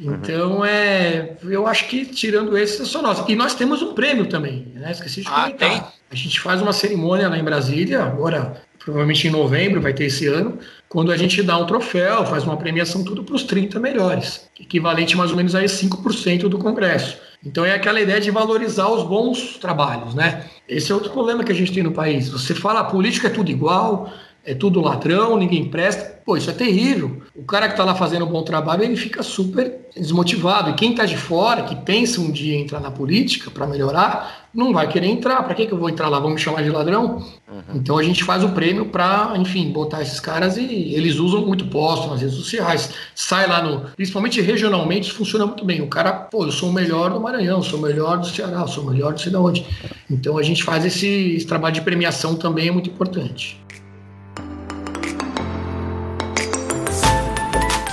Então, 0.00 0.58
uhum. 0.58 0.64
é, 0.64 1.36
eu 1.44 1.66
acho 1.66 1.88
que 1.88 2.06
tirando 2.06 2.56
esse 2.56 2.82
é 2.82 2.84
só 2.84 3.02
nós. 3.02 3.22
E 3.28 3.36
nós 3.36 3.54
temos 3.54 3.82
um 3.82 3.94
prêmio 3.94 4.26
também, 4.26 4.72
né? 4.74 4.90
Esqueci 4.90 5.20
de 5.20 5.28
ah, 5.28 5.42
comentar. 5.42 5.70
Tem? 5.70 5.82
A 6.10 6.14
gente 6.14 6.40
faz 6.40 6.60
uma 6.62 6.72
cerimônia 6.72 7.28
lá 7.28 7.38
em 7.38 7.44
Brasília, 7.44 8.02
agora 8.02 8.60
provavelmente 8.84 9.26
em 9.26 9.30
novembro, 9.30 9.80
vai 9.80 9.94
ter 9.94 10.04
esse 10.04 10.26
ano, 10.26 10.58
quando 10.94 11.10
a 11.10 11.16
gente 11.16 11.42
dá 11.42 11.58
um 11.58 11.66
troféu, 11.66 12.24
faz 12.24 12.44
uma 12.44 12.56
premiação 12.56 13.02
tudo 13.02 13.24
para 13.24 13.34
os 13.34 13.42
30 13.42 13.80
melhores, 13.80 14.48
equivalente 14.60 15.16
mais 15.16 15.32
ou 15.32 15.36
menos 15.36 15.52
a 15.52 15.60
5% 15.60 16.42
do 16.48 16.56
Congresso. 16.56 17.16
Então 17.44 17.64
é 17.64 17.74
aquela 17.74 18.00
ideia 18.00 18.20
de 18.20 18.30
valorizar 18.30 18.88
os 18.88 19.02
bons 19.02 19.58
trabalhos, 19.58 20.14
né? 20.14 20.44
Esse 20.68 20.92
é 20.92 20.94
outro 20.94 21.10
problema 21.10 21.42
que 21.42 21.50
a 21.50 21.54
gente 21.54 21.72
tem 21.72 21.82
no 21.82 21.90
país. 21.90 22.28
Você 22.28 22.54
fala, 22.54 22.78
a 22.78 22.84
política 22.84 23.26
é 23.26 23.30
tudo 23.30 23.50
igual, 23.50 24.08
é 24.44 24.54
tudo 24.54 24.80
ladrão, 24.80 25.36
ninguém 25.36 25.68
presta. 25.68 26.22
Pô, 26.24 26.36
isso 26.36 26.48
é 26.48 26.52
terrível. 26.52 27.20
O 27.34 27.42
cara 27.42 27.66
que 27.66 27.72
está 27.72 27.82
lá 27.82 27.96
fazendo 27.96 28.24
um 28.24 28.30
bom 28.30 28.44
trabalho, 28.44 28.84
ele 28.84 28.94
fica 28.94 29.20
super 29.24 29.88
desmotivado. 29.96 30.70
E 30.70 30.74
quem 30.74 30.92
está 30.92 31.04
de 31.04 31.16
fora, 31.16 31.64
que 31.64 31.74
pensa 31.74 32.20
um 32.20 32.30
dia 32.30 32.56
entrar 32.56 32.78
na 32.78 32.92
política 32.92 33.50
para 33.50 33.66
melhorar, 33.66 34.43
não 34.54 34.72
vai 34.72 34.88
querer 34.88 35.08
entrar. 35.08 35.42
Para 35.42 35.54
que, 35.54 35.66
que 35.66 35.72
eu 35.72 35.78
vou 35.78 35.88
entrar 35.88 36.08
lá? 36.08 36.18
Vamos 36.18 36.34
me 36.34 36.40
chamar 36.40 36.62
de 36.62 36.70
ladrão? 36.70 37.22
Uhum. 37.50 37.62
Então 37.74 37.98
a 37.98 38.02
gente 38.02 38.22
faz 38.22 38.44
o 38.44 38.50
prêmio 38.50 38.86
para, 38.86 39.32
enfim, 39.36 39.70
botar 39.70 40.02
esses 40.02 40.20
caras 40.20 40.56
e 40.56 40.94
eles 40.94 41.16
usam 41.16 41.44
muito 41.44 41.66
posto 41.66 42.08
nas 42.08 42.20
redes 42.20 42.36
sociais. 42.36 42.90
Sai 43.14 43.46
lá 43.46 43.62
no. 43.62 43.90
Principalmente 43.96 44.40
regionalmente, 44.40 45.08
isso 45.08 45.16
funciona 45.16 45.46
muito 45.46 45.64
bem. 45.64 45.82
O 45.82 45.88
cara, 45.88 46.12
pô, 46.12 46.44
eu 46.44 46.52
sou 46.52 46.70
o 46.70 46.72
melhor 46.72 47.10
do 47.10 47.20
Maranhão, 47.20 47.62
sou 47.62 47.78
o 47.78 47.82
melhor 47.82 48.18
do 48.18 48.26
Ceará, 48.26 48.66
sou 48.66 48.84
o 48.84 48.90
melhor 48.90 49.14
de 49.14 49.22
sei 49.22 49.32
de 49.32 49.38
onde. 49.38 49.66
Então 50.10 50.38
a 50.38 50.42
gente 50.42 50.62
faz 50.62 50.84
esse, 50.84 51.34
esse 51.36 51.46
trabalho 51.46 51.74
de 51.74 51.80
premiação 51.80 52.36
também, 52.36 52.68
é 52.68 52.70
muito 52.70 52.90
importante. 52.90 53.63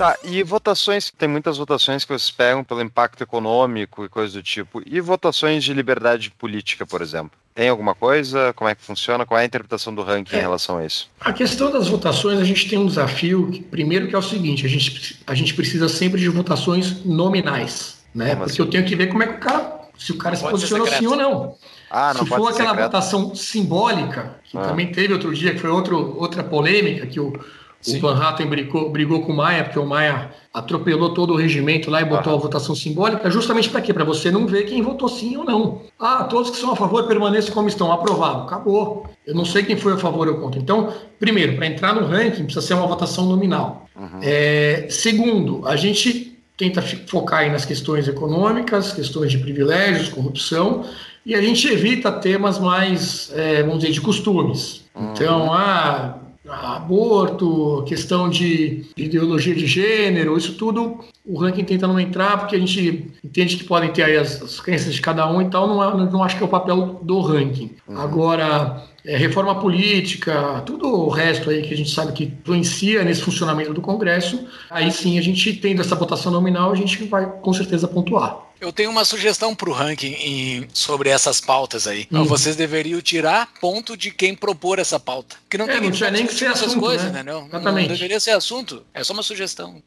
Tá, 0.00 0.16
e 0.24 0.42
votações, 0.42 1.10
tem 1.10 1.28
muitas 1.28 1.58
votações 1.58 2.06
que 2.06 2.08
vocês 2.08 2.30
pegam 2.30 2.64
pelo 2.64 2.80
impacto 2.80 3.22
econômico 3.22 4.02
e 4.02 4.08
coisas 4.08 4.32
do 4.32 4.42
tipo. 4.42 4.80
E 4.86 4.98
votações 4.98 5.62
de 5.62 5.74
liberdade 5.74 6.30
política, 6.30 6.86
por 6.86 7.02
exemplo? 7.02 7.32
Tem 7.54 7.68
alguma 7.68 7.94
coisa? 7.94 8.54
Como 8.54 8.70
é 8.70 8.74
que 8.74 8.80
funciona? 8.80 9.26
Qual 9.26 9.38
é 9.38 9.42
a 9.42 9.44
interpretação 9.44 9.94
do 9.94 10.02
ranking 10.02 10.36
é, 10.36 10.38
em 10.38 10.40
relação 10.40 10.78
a 10.78 10.86
isso? 10.86 11.10
A 11.20 11.34
questão 11.34 11.70
das 11.70 11.86
votações, 11.86 12.40
a 12.40 12.44
gente 12.44 12.66
tem 12.66 12.78
um 12.78 12.86
desafio, 12.86 13.50
que, 13.50 13.60
primeiro 13.60 14.08
que 14.08 14.14
é 14.14 14.18
o 14.18 14.22
seguinte, 14.22 14.64
a 14.64 14.70
gente, 14.70 15.20
a 15.26 15.34
gente 15.34 15.52
precisa 15.52 15.86
sempre 15.86 16.18
de 16.18 16.30
votações 16.30 17.04
nominais, 17.04 17.98
né? 18.14 18.30
Como 18.30 18.38
Porque 18.38 18.52
assim? 18.52 18.62
eu 18.62 18.70
tenho 18.70 18.84
que 18.86 18.96
ver 18.96 19.08
como 19.08 19.22
é 19.22 19.26
que 19.26 19.34
o 19.34 19.38
cara, 19.38 19.80
se 19.98 20.12
o 20.12 20.16
cara 20.16 20.34
se 20.34 20.48
posiciona 20.48 20.86
sim 20.86 21.08
ou 21.08 21.16
não. 21.16 21.56
Ah, 21.90 22.14
não 22.14 22.22
se 22.22 22.28
for 22.30 22.48
aquela 22.48 22.70
secreto. 22.70 22.86
votação 22.86 23.34
simbólica, 23.34 24.36
que 24.44 24.56
ah. 24.56 24.62
também 24.62 24.90
teve 24.90 25.12
outro 25.12 25.34
dia, 25.34 25.52
que 25.52 25.60
foi 25.60 25.68
outro, 25.68 26.16
outra 26.18 26.42
polêmica, 26.42 27.06
que 27.06 27.20
o 27.20 27.38
Sim. 27.80 27.96
O 27.96 28.00
Van 28.00 28.14
Hatten 28.14 28.46
brigou, 28.46 28.90
brigou 28.90 29.22
com 29.22 29.32
o 29.32 29.36
Maia, 29.36 29.64
porque 29.64 29.78
o 29.78 29.86
Maia 29.86 30.30
atropelou 30.52 31.14
todo 31.14 31.32
o 31.32 31.36
regimento 31.36 31.90
lá 31.90 32.02
e 32.02 32.04
botou 32.04 32.34
ah. 32.34 32.36
a 32.36 32.38
votação 32.38 32.74
simbólica, 32.74 33.30
justamente 33.30 33.70
para 33.70 33.80
quê? 33.80 33.94
Para 33.94 34.04
você 34.04 34.30
não 34.30 34.46
ver 34.46 34.64
quem 34.64 34.82
votou 34.82 35.08
sim 35.08 35.36
ou 35.36 35.44
não. 35.44 35.82
Ah, 35.98 36.24
todos 36.24 36.50
que 36.50 36.58
são 36.58 36.72
a 36.72 36.76
favor 36.76 37.06
permaneçam 37.06 37.54
como 37.54 37.68
estão. 37.68 37.90
Aprovado. 37.90 38.42
Acabou. 38.42 39.06
Eu 39.26 39.34
não 39.34 39.44
sei 39.44 39.62
quem 39.62 39.76
foi 39.76 39.94
a 39.94 39.96
favor 39.96 40.28
ou 40.28 40.34
contra. 40.34 40.60
Então, 40.60 40.92
primeiro, 41.18 41.56
para 41.56 41.66
entrar 41.66 41.94
no 41.94 42.06
ranking, 42.06 42.44
precisa 42.44 42.64
ser 42.64 42.74
uma 42.74 42.86
votação 42.86 43.26
nominal. 43.26 43.86
Uhum. 43.96 44.20
É, 44.22 44.86
segundo, 44.90 45.66
a 45.66 45.74
gente 45.76 46.38
tenta 46.56 46.82
focar 46.82 47.40
aí 47.40 47.50
nas 47.50 47.64
questões 47.64 48.06
econômicas, 48.06 48.92
questões 48.92 49.32
de 49.32 49.38
privilégios, 49.38 50.10
corrupção, 50.10 50.84
e 51.24 51.34
a 51.34 51.40
gente 51.40 51.66
evita 51.66 52.12
temas 52.12 52.58
mais, 52.58 53.32
é, 53.34 53.62
vamos 53.62 53.80
dizer, 53.80 53.92
de 53.92 54.00
costumes. 54.00 54.84
Uhum. 54.94 55.12
Então, 55.12 55.52
ah 55.52 56.19
aborto, 56.50 57.84
questão 57.86 58.28
de 58.28 58.86
ideologia 58.96 59.54
de 59.54 59.66
gênero, 59.66 60.36
isso 60.36 60.54
tudo 60.54 61.00
o 61.24 61.38
ranking 61.38 61.64
tenta 61.64 61.86
não 61.86 62.00
entrar 62.00 62.38
porque 62.38 62.56
a 62.56 62.58
gente 62.58 63.12
entende 63.24 63.56
que 63.56 63.64
podem 63.64 63.92
ter 63.92 64.02
aí 64.02 64.16
as, 64.16 64.42
as 64.42 64.60
crenças 64.60 64.94
de 64.94 65.00
cada 65.00 65.30
um 65.30 65.40
e 65.40 65.48
tal, 65.48 65.68
não, 65.68 65.82
é, 65.82 66.10
não 66.10 66.22
acho 66.22 66.36
que 66.36 66.42
é 66.42 66.46
o 66.46 66.48
papel 66.48 67.00
do 67.02 67.20
ranking. 67.20 67.70
Uhum. 67.86 67.98
Agora, 67.98 68.84
é, 69.04 69.16
reforma 69.16 69.54
política, 69.54 70.62
tudo 70.66 70.86
o 70.88 71.08
resto 71.08 71.50
aí 71.50 71.62
que 71.62 71.72
a 71.72 71.76
gente 71.76 71.90
sabe 71.90 72.12
que 72.12 72.24
influencia 72.24 73.04
nesse 73.04 73.22
funcionamento 73.22 73.72
do 73.72 73.80
Congresso, 73.80 74.46
aí 74.68 74.90
sim 74.90 75.18
a 75.18 75.22
gente 75.22 75.52
tendo 75.54 75.80
essa 75.80 75.94
votação 75.94 76.32
nominal, 76.32 76.72
a 76.72 76.74
gente 76.74 77.04
vai 77.04 77.26
com 77.26 77.52
certeza 77.52 77.86
pontuar. 77.86 78.49
Eu 78.60 78.72
tenho 78.72 78.90
uma 78.90 79.04
sugestão 79.04 79.54
para 79.54 79.70
o 79.70 79.72
ranking 79.72 80.12
em, 80.12 80.68
sobre 80.74 81.08
essas 81.08 81.40
pautas 81.40 81.86
aí. 81.86 82.06
Uhum. 82.10 82.24
Vocês 82.24 82.56
deveriam 82.56 83.00
tirar 83.00 83.48
ponto 83.60 83.96
de 83.96 84.10
quem 84.10 84.34
propor 84.34 84.78
essa 84.78 85.00
pauta. 85.00 85.36
Que 85.48 85.56
não, 85.56 85.64
é, 85.66 85.72
tem 85.72 85.80
não 85.80 85.90
tinha 85.90 86.10
nem 86.10 86.26
que 86.26 86.34
ser 86.34 86.46
essas 86.46 86.68
assunto, 86.68 86.80
coisas, 86.80 87.10
né? 87.10 87.22
Não, 87.22 87.46
Exatamente. 87.46 87.88
não 87.88 87.94
deveria 87.94 88.20
ser 88.20 88.32
assunto. 88.32 88.84
É 88.92 89.02
só 89.02 89.14
uma 89.14 89.22
sugestão. 89.22 89.82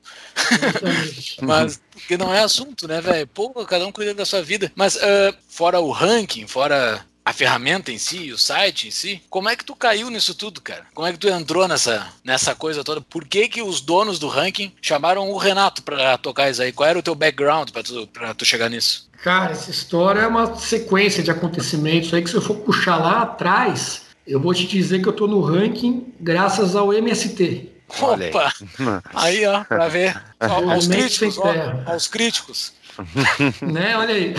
Mas 1.42 1.80
porque 1.92 2.18
não 2.18 2.34
é 2.34 2.40
assunto, 2.42 2.88
né, 2.88 3.00
velho? 3.00 3.28
Pô, 3.28 3.50
cada 3.66 3.86
um 3.86 3.92
cuida 3.92 4.14
da 4.14 4.26
sua 4.26 4.42
vida. 4.42 4.72
Mas 4.76 4.96
uh, 4.96 5.36
fora 5.48 5.80
o 5.80 5.92
ranking, 5.92 6.48
fora 6.48 7.06
a 7.26 7.32
ferramenta 7.32 7.92
em 7.92 7.98
si, 7.98 8.32
o 8.32 8.38
site 8.38 8.88
em 8.88 8.92
si. 8.92 9.22
Como 9.30 9.50
é 9.50 9.56
que 9.56 9.64
tu 9.64 9.76
caiu 9.76 10.10
nisso 10.10 10.36
tudo, 10.36 10.62
cara? 10.62 10.86
Como 10.94 11.08
é 11.08 11.12
que 11.12 11.18
tu 11.18 11.30
entrou 11.30 11.68
nessa, 11.68 12.08
nessa 12.24 12.54
coisa 12.54 12.84
toda? 12.84 13.02
Por 13.02 13.26
que 13.26 13.48
que 13.48 13.62
os 13.62 13.82
donos 13.82 14.20
do 14.20 14.28
ranking 14.28 14.74
chamaram 14.82 15.30
o 15.30 15.38
Renato 15.38 15.84
para 15.84 16.18
tocar 16.18 16.50
isso 16.50 16.62
aí? 16.62 16.72
Qual 16.72 16.90
era 16.90 17.00
o 17.00 17.04
teu 17.04 17.16
background 17.16 17.70
para 17.72 17.84
tu, 17.84 18.08
pra 18.08 18.34
tu 18.34 18.46
chegar 18.46 18.70
nisso? 18.70 19.10
Cara, 19.24 19.54
essa 19.54 19.72
história 19.72 20.22
é 20.22 20.28
uma 20.28 20.58
sequência 20.58 21.24
de 21.24 21.32
acontecimentos 21.32 22.14
aí 22.14 22.22
que 22.22 22.30
se 22.30 22.36
eu 22.36 22.42
for 22.42 22.56
puxar 22.58 22.98
lá 22.98 23.22
atrás, 23.22 24.02
eu 24.28 24.40
vou 24.40 24.54
te 24.54 24.68
dizer 24.68 25.02
que 25.02 25.08
eu 25.08 25.14
tô 25.14 25.28
no 25.28 25.40
ranking 25.40 26.14
graças 26.20 26.76
ao 26.76 26.94
MST. 26.94 27.70
Opa! 28.02 28.52
Aí, 29.14 29.46
ó, 29.46 29.64
pra 29.64 29.88
ver. 29.88 30.22
aos 30.40 30.88
críticos, 30.88 31.38
ó, 31.38 31.92
aos 31.92 32.08
críticos. 32.08 32.74
Né? 33.62 33.98
Olha 33.98 34.14
aí. 34.14 34.34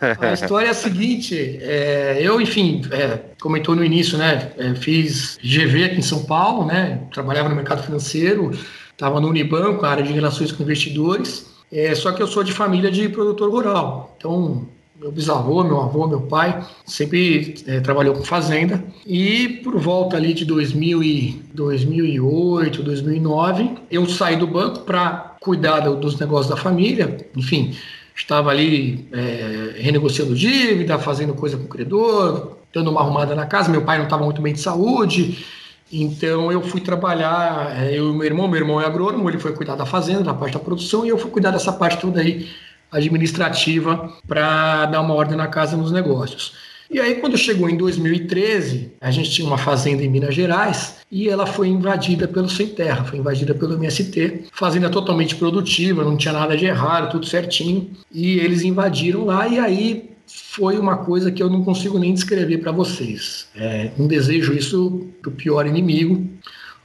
a 0.20 0.32
história 0.32 0.68
é 0.68 0.70
a 0.70 0.74
seguinte: 0.74 1.58
é, 1.62 2.18
eu, 2.20 2.40
enfim, 2.40 2.82
é, 2.90 3.20
comentou 3.40 3.74
no 3.74 3.84
início, 3.84 4.18
né? 4.18 4.52
É, 4.58 4.74
fiz 4.74 5.38
GV 5.42 5.84
aqui 5.84 5.96
em 5.96 6.02
São 6.02 6.24
Paulo, 6.24 6.66
né? 6.66 7.00
Trabalhava 7.12 7.48
no 7.48 7.56
mercado 7.56 7.82
financeiro, 7.82 8.50
estava 8.90 9.20
no 9.20 9.28
Unibanco, 9.28 9.84
área 9.86 10.02
de 10.02 10.12
relações 10.12 10.52
com 10.52 10.62
investidores. 10.62 11.46
É, 11.70 11.94
só 11.94 12.12
que 12.12 12.22
eu 12.22 12.26
sou 12.26 12.42
de 12.42 12.52
família 12.52 12.90
de 12.90 13.08
produtor 13.08 13.50
rural. 13.50 14.14
Então, 14.16 14.66
meu 15.00 15.12
bisavô, 15.12 15.62
meu 15.62 15.80
avô, 15.80 16.08
meu 16.08 16.22
pai, 16.22 16.66
sempre 16.84 17.54
é, 17.66 17.78
trabalhou 17.78 18.14
com 18.14 18.24
fazenda. 18.24 18.82
E 19.06 19.60
por 19.62 19.78
volta 19.78 20.16
ali 20.16 20.34
de 20.34 20.44
2000 20.44 21.02
e 21.04 21.42
2008, 21.54 22.82
2009, 22.82 23.70
eu 23.90 24.06
saí 24.06 24.36
do 24.36 24.46
banco 24.46 24.80
para 24.80 25.27
cuidar 25.40 25.80
dos 25.80 26.18
negócios 26.18 26.48
da 26.48 26.56
família. 26.56 27.16
Enfim, 27.36 27.76
estava 28.14 28.50
ali 28.50 29.08
é, 29.12 29.76
renegociando 29.80 30.34
dívida, 30.34 30.98
fazendo 30.98 31.34
coisa 31.34 31.56
com 31.56 31.64
o 31.64 31.68
credor, 31.68 32.56
dando 32.72 32.90
uma 32.90 33.00
arrumada 33.00 33.34
na 33.34 33.46
casa. 33.46 33.70
Meu 33.70 33.82
pai 33.82 33.98
não 33.98 34.04
estava 34.04 34.24
muito 34.24 34.42
bem 34.42 34.52
de 34.52 34.60
saúde. 34.60 35.44
Então 35.90 36.52
eu 36.52 36.60
fui 36.62 36.80
trabalhar, 36.80 37.74
é, 37.82 37.98
eu 37.98 38.10
e 38.10 38.12
meu 38.12 38.24
irmão, 38.24 38.46
meu 38.46 38.60
irmão 38.60 38.80
é 38.80 38.84
agrônomo, 38.84 39.28
ele 39.28 39.38
foi 39.38 39.52
cuidar 39.52 39.74
da 39.74 39.86
fazenda, 39.86 40.22
da 40.22 40.34
parte 40.34 40.52
da 40.52 40.58
produção, 40.58 41.04
e 41.06 41.08
eu 41.08 41.16
fui 41.16 41.30
cuidar 41.30 41.50
dessa 41.50 41.72
parte 41.72 41.98
toda 41.98 42.20
aí 42.20 42.46
administrativa 42.92 44.12
para 44.26 44.86
dar 44.86 45.00
uma 45.00 45.14
ordem 45.14 45.36
na 45.36 45.46
casa 45.46 45.76
nos 45.76 45.90
negócios. 45.90 46.67
E 46.90 46.98
aí, 46.98 47.16
quando 47.16 47.36
chegou 47.36 47.68
em 47.68 47.76
2013, 47.76 48.92
a 49.00 49.10
gente 49.10 49.30
tinha 49.30 49.46
uma 49.46 49.58
fazenda 49.58 50.02
em 50.02 50.08
Minas 50.08 50.34
Gerais 50.34 50.96
e 51.10 51.28
ela 51.28 51.46
foi 51.46 51.68
invadida 51.68 52.26
pelo 52.26 52.48
Sem 52.48 52.68
Terra, 52.68 53.04
foi 53.04 53.18
invadida 53.18 53.54
pelo 53.54 53.74
MST. 53.74 54.46
Fazenda 54.52 54.88
totalmente 54.88 55.36
produtiva, 55.36 56.02
não 56.02 56.16
tinha 56.16 56.32
nada 56.32 56.56
de 56.56 56.64
errado, 56.64 57.10
tudo 57.10 57.26
certinho. 57.26 57.90
E 58.10 58.38
eles 58.38 58.62
invadiram 58.62 59.26
lá 59.26 59.46
e 59.46 59.58
aí 59.58 60.10
foi 60.26 60.78
uma 60.78 60.96
coisa 60.96 61.30
que 61.30 61.42
eu 61.42 61.50
não 61.50 61.62
consigo 61.62 61.98
nem 61.98 62.14
descrever 62.14 62.58
para 62.58 62.72
vocês. 62.72 63.48
É, 63.54 63.90
um 63.98 64.06
desejo 64.06 64.54
isso 64.54 65.08
do 65.22 65.30
pior 65.30 65.66
inimigo. 65.66 66.26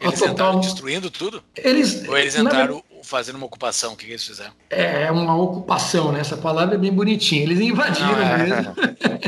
Eles 0.02 0.20
total... 0.20 0.34
entraram 0.34 0.60
destruindo 0.60 1.10
tudo? 1.10 1.42
Eles, 1.56 2.08
Ou 2.08 2.18
eles 2.18 2.36
entraram 2.36 2.84
fazendo 3.04 3.36
uma 3.36 3.46
ocupação? 3.46 3.94
O 3.94 3.96
que, 3.96 4.06
que 4.06 4.12
eles 4.12 4.26
fizeram? 4.26 4.52
É 4.70 5.12
uma 5.12 5.36
ocupação, 5.36 6.12
né? 6.12 6.20
Essa 6.20 6.38
palavra 6.38 6.76
é 6.76 6.78
bem 6.78 6.92
bonitinha. 6.92 7.44
Eles 7.44 7.60
invadiram 7.60 8.12
Não, 8.12 8.22
é. 8.22 8.38
mesmo. 8.38 8.76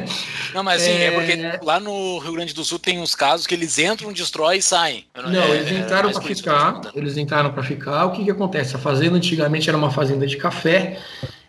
Não, 0.53 0.63
mas 0.63 0.81
assim, 0.81 0.91
é... 0.91 1.05
é... 1.05 1.11
porque 1.11 1.65
lá 1.65 1.79
no 1.79 2.17
Rio 2.19 2.33
Grande 2.33 2.53
do 2.53 2.63
Sul 2.63 2.79
tem 2.79 2.99
uns 2.99 3.13
casos 3.13 3.45
que 3.45 3.53
eles 3.53 3.77
entram, 3.77 4.11
destroem 4.13 4.59
e 4.59 4.61
saem. 4.61 5.05
Não, 5.15 5.29
não 5.29 5.41
é, 5.43 5.49
eles 5.57 5.71
entraram 5.71 6.11
para 6.11 6.21
ficar. 6.21 6.81
Eles 6.95 7.17
entraram 7.17 7.51
para 7.51 7.63
ficar. 7.63 8.05
O 8.05 8.11
que, 8.11 8.23
que 8.23 8.31
acontece? 8.31 8.75
A 8.75 8.79
fazenda 8.79 9.17
antigamente 9.17 9.67
era 9.69 9.77
uma 9.77 9.91
fazenda 9.91 10.25
de 10.25 10.37
café. 10.37 10.99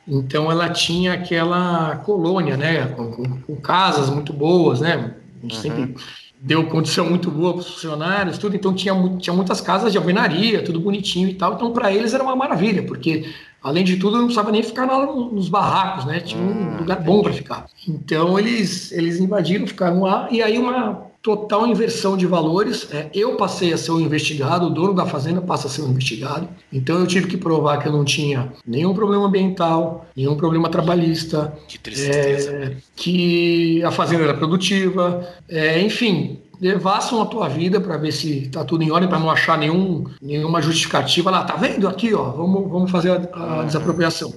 Então 0.09 0.51
ela 0.51 0.69
tinha 0.69 1.15
aquela 1.15 1.97
colônia, 1.97 2.57
né? 2.57 2.87
Com, 2.89 3.11
com, 3.13 3.41
com 3.43 3.57
casas 3.57 4.11
muito 4.11 4.33
boas, 4.33 4.81
né? 4.81 5.15
Uhum. 5.43 5.51
Sempre 5.51 5.95
deu 6.41 6.67
condição 6.67 7.09
muito 7.09 7.31
boa 7.31 7.53
para 7.53 7.61
os 7.61 7.71
funcionários, 7.71 8.39
tudo. 8.39 8.57
Então 8.57 8.75
tinha, 8.75 8.95
tinha 9.19 9.35
muitas 9.35 9.61
casas 9.61 9.93
de 9.93 9.99
alvenaria, 9.99 10.63
tudo 10.63 10.81
bonitinho 10.81 11.29
e 11.29 11.35
tal. 11.35 11.55
Então 11.55 11.73
para 11.73 11.93
eles 11.93 12.15
era 12.15 12.23
uma 12.23 12.37
maravilha, 12.37 12.83
porque 12.83 13.33
além 13.63 13.85
de 13.85 13.97
tudo 13.97 14.17
não 14.17 14.25
precisava 14.25 14.53
nem 14.53 14.63
ficar 14.63 14.87
nos 14.87 15.49
barracos, 15.49 16.05
né? 16.05 16.21
Tinha 16.21 16.41
um 16.41 16.51
hum, 16.51 16.77
lugar 16.79 17.01
bom 17.01 17.23
para 17.23 17.33
ficar. 17.33 17.67
Então 17.89 18.39
eles 18.39 18.93
eles 18.93 19.19
invadiram, 19.19 19.67
ficaram 19.67 20.03
lá 20.03 20.29
e 20.31 20.43
aí 20.43 20.59
uma 20.59 21.07
total 21.27 21.67
inversão 21.67 22.17
de 22.17 22.25
valores. 22.25 22.87
É, 22.93 23.11
eu 23.13 23.35
passei 23.35 23.73
a 23.73 23.77
ser 23.77 23.91
um 23.91 23.99
investigado, 23.99 24.67
o 24.67 24.71
dono 24.71 24.95
da 24.95 25.05
fazenda 25.05 25.41
passa 25.41 25.67
a 25.67 25.71
ser 25.71 25.83
um 25.83 25.89
investigado. 25.89 26.49
Então 26.73 27.01
eu 27.01 27.07
tive 27.07 27.27
que 27.27 27.37
provar 27.37 27.79
que 27.79 27.89
eu 27.89 27.93
não 27.93 28.05
tinha 28.05 28.53
nenhum 28.65 28.95
problema 28.95 29.27
ambiental, 29.27 30.07
nenhum 30.17 30.37
problema 30.37 30.69
trabalhista, 30.69 31.53
que, 31.67 31.81
tristeza. 31.81 32.53
É, 32.53 32.77
que 32.95 33.83
a 33.83 33.91
fazenda 33.91 34.23
era 34.23 34.35
produtiva, 34.35 35.29
é, 35.49 35.83
enfim, 35.83 36.39
façam 36.81 37.21
a 37.21 37.27
tua 37.27 37.49
vida 37.49 37.81
para 37.81 37.97
ver 37.97 38.13
se 38.13 38.49
tá 38.49 38.65
tudo 38.65 38.85
em 38.85 38.93
ordem, 38.93 39.09
para 39.09 39.19
não 39.19 39.29
achar 39.29 39.59
nenhum, 39.59 40.05
nenhuma 40.23 40.63
justificativa 40.63 41.29
lá. 41.29 41.43
Tá 41.43 41.57
vendo 41.57 41.89
aqui, 41.89 42.15
ó? 42.15 42.31
Vamos, 42.31 42.71
vamos 42.71 42.89
fazer 42.89 43.11
a, 43.11 43.63
a 43.63 43.65
desapropriação. 43.65 44.33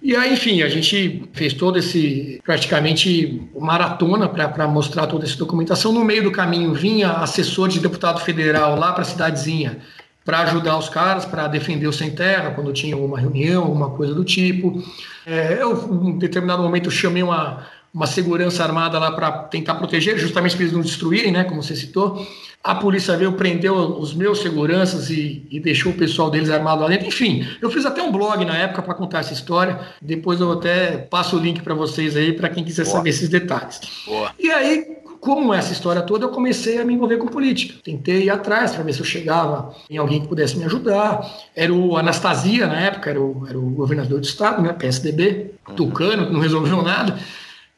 E 0.00 0.14
aí, 0.14 0.32
enfim, 0.32 0.62
a 0.62 0.68
gente 0.68 1.28
fez 1.32 1.52
todo 1.52 1.78
esse, 1.78 2.40
praticamente, 2.44 3.42
maratona 3.58 4.28
para 4.28 4.68
mostrar 4.68 5.06
toda 5.06 5.24
essa 5.24 5.36
documentação. 5.36 5.92
No 5.92 6.04
meio 6.04 6.22
do 6.22 6.30
caminho 6.30 6.72
vinha 6.72 7.10
assessor 7.10 7.68
de 7.68 7.80
deputado 7.80 8.20
federal 8.20 8.76
lá 8.76 8.92
para 8.92 9.02
a 9.02 9.04
cidadezinha 9.04 9.78
para 10.28 10.40
ajudar 10.40 10.76
os 10.76 10.90
caras, 10.90 11.24
para 11.24 11.48
defender 11.48 11.86
o 11.86 11.92
sem 11.92 12.10
terra, 12.10 12.50
quando 12.50 12.70
tinha 12.70 12.94
uma 12.94 13.18
reunião, 13.18 13.62
alguma 13.62 13.88
coisa 13.88 14.14
do 14.14 14.22
tipo. 14.22 14.82
É, 15.24 15.56
eu, 15.58 15.90
em 16.04 16.18
determinado 16.18 16.62
momento, 16.62 16.90
chamei 16.90 17.22
uma, 17.22 17.66
uma 17.92 18.06
segurança 18.06 18.62
armada 18.62 18.98
lá 18.98 19.12
para 19.12 19.30
tentar 19.30 19.74
proteger, 19.76 20.18
justamente 20.18 20.54
para 20.54 20.64
eles 20.64 20.74
não 20.74 20.82
destruírem, 20.82 21.32
né, 21.32 21.44
como 21.44 21.62
você 21.62 21.74
citou. 21.74 22.26
A 22.62 22.74
polícia 22.74 23.16
veio, 23.16 23.32
prendeu 23.32 23.74
os 23.74 24.12
meus 24.12 24.40
seguranças 24.40 25.10
e, 25.10 25.46
e 25.50 25.60
deixou 25.60 25.92
o 25.92 25.94
pessoal 25.94 26.28
deles 26.30 26.50
armado 26.50 26.82
lá 26.82 26.88
dentro. 26.88 27.06
Enfim, 27.06 27.46
eu 27.62 27.70
fiz 27.70 27.86
até 27.86 28.02
um 28.02 28.10
blog 28.10 28.44
na 28.44 28.56
época 28.56 28.82
para 28.82 28.94
contar 28.94 29.20
essa 29.20 29.32
história. 29.32 29.78
Depois 30.02 30.40
eu 30.40 30.52
até 30.52 30.98
passo 30.98 31.36
o 31.36 31.40
link 31.40 31.62
para 31.62 31.72
vocês 31.72 32.16
aí, 32.16 32.32
para 32.32 32.48
quem 32.48 32.64
quiser 32.64 32.84
Boa. 32.84 32.96
saber 32.96 33.10
esses 33.10 33.28
detalhes. 33.28 33.80
Boa. 34.06 34.32
E 34.38 34.50
aí, 34.50 34.98
como 35.20 35.54
essa 35.54 35.72
história 35.72 36.02
toda, 36.02 36.26
eu 36.26 36.30
comecei 36.30 36.80
a 36.80 36.84
me 36.84 36.94
envolver 36.94 37.16
com 37.16 37.26
política. 37.26 37.78
Tentei 37.82 38.24
ir 38.24 38.30
atrás 38.30 38.72
para 38.72 38.82
ver 38.82 38.92
se 38.92 39.00
eu 39.00 39.06
chegava 39.06 39.74
em 39.88 39.96
alguém 39.96 40.20
que 40.20 40.28
pudesse 40.28 40.56
me 40.58 40.64
ajudar. 40.64 41.26
Era 41.54 41.72
o 41.72 41.96
Anastasia, 41.96 42.66
na 42.66 42.80
época, 42.80 43.10
era 43.10 43.20
o, 43.20 43.46
era 43.48 43.58
o 43.58 43.70
governador 43.70 44.20
do 44.20 44.24
estado, 44.24 44.62
né, 44.62 44.72
PSDB, 44.72 45.52
uhum. 45.68 45.74
tucano, 45.74 46.26
que 46.26 46.32
não 46.32 46.40
resolveu 46.40 46.82
nada. 46.82 47.18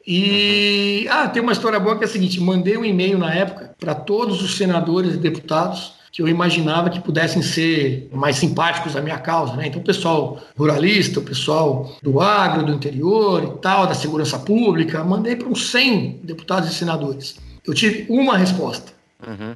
E 0.05 1.07
ah, 1.09 1.27
tem 1.27 1.41
uma 1.41 1.51
história 1.51 1.79
boa 1.79 1.97
que 1.97 2.03
é 2.03 2.07
a 2.07 2.09
seguinte: 2.09 2.39
mandei 2.39 2.77
um 2.77 2.85
e-mail 2.85 3.17
na 3.17 3.33
época 3.33 3.75
para 3.79 3.93
todos 3.93 4.41
os 4.41 4.57
senadores 4.57 5.13
e 5.13 5.17
deputados 5.17 5.93
que 6.11 6.21
eu 6.21 6.27
imaginava 6.27 6.89
que 6.89 6.99
pudessem 6.99 7.41
ser 7.41 8.09
mais 8.11 8.35
simpáticos 8.35 8.95
à 8.97 9.01
minha 9.01 9.17
causa. 9.17 9.55
Né? 9.55 9.67
Então, 9.67 9.79
o 9.79 9.83
pessoal 9.83 10.41
ruralista, 10.57 11.19
o 11.19 11.23
pessoal 11.23 11.95
do 12.03 12.19
agro, 12.19 12.65
do 12.65 12.73
interior 12.73 13.43
e 13.43 13.61
tal, 13.61 13.87
da 13.87 13.93
segurança 13.93 14.37
pública, 14.37 15.03
mandei 15.03 15.37
para 15.37 15.47
uns 15.47 15.71
100 15.71 16.19
deputados 16.23 16.69
e 16.69 16.73
senadores. 16.73 17.39
Eu 17.65 17.73
tive 17.73 18.05
uma 18.09 18.37
resposta. 18.37 18.91
Uhum. 19.25 19.55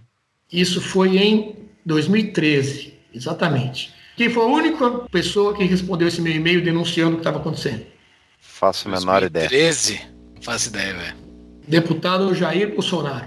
Isso 0.51 0.79
foi 0.79 1.17
em 1.17 1.55
2013, 1.85 2.93
exatamente. 3.13 3.93
Quem 4.15 4.29
foi 4.29 4.43
a 4.43 4.47
única 4.47 4.89
pessoa 5.11 5.53
que 5.53 5.65
respondeu 5.65 6.07
esse 6.07 6.21
meu 6.21 6.33
e-mail 6.33 6.63
denunciando 6.63 7.11
o 7.11 7.15
que 7.15 7.21
estava 7.21 7.39
acontecendo? 7.39 7.85
Faço 8.39 8.87
a 8.87 8.91
menor 8.91 9.19
2013? 9.19 9.93
ideia. 9.93 10.14
Faço 10.45 10.69
ideia, 10.69 10.93
velho. 10.93 11.15
Deputado 11.67 12.35
Jair 12.35 12.71
Bolsonaro. 12.71 13.25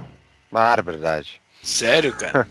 Barbaridade. 0.52 1.40
Sério, 1.60 2.14
cara? 2.14 2.46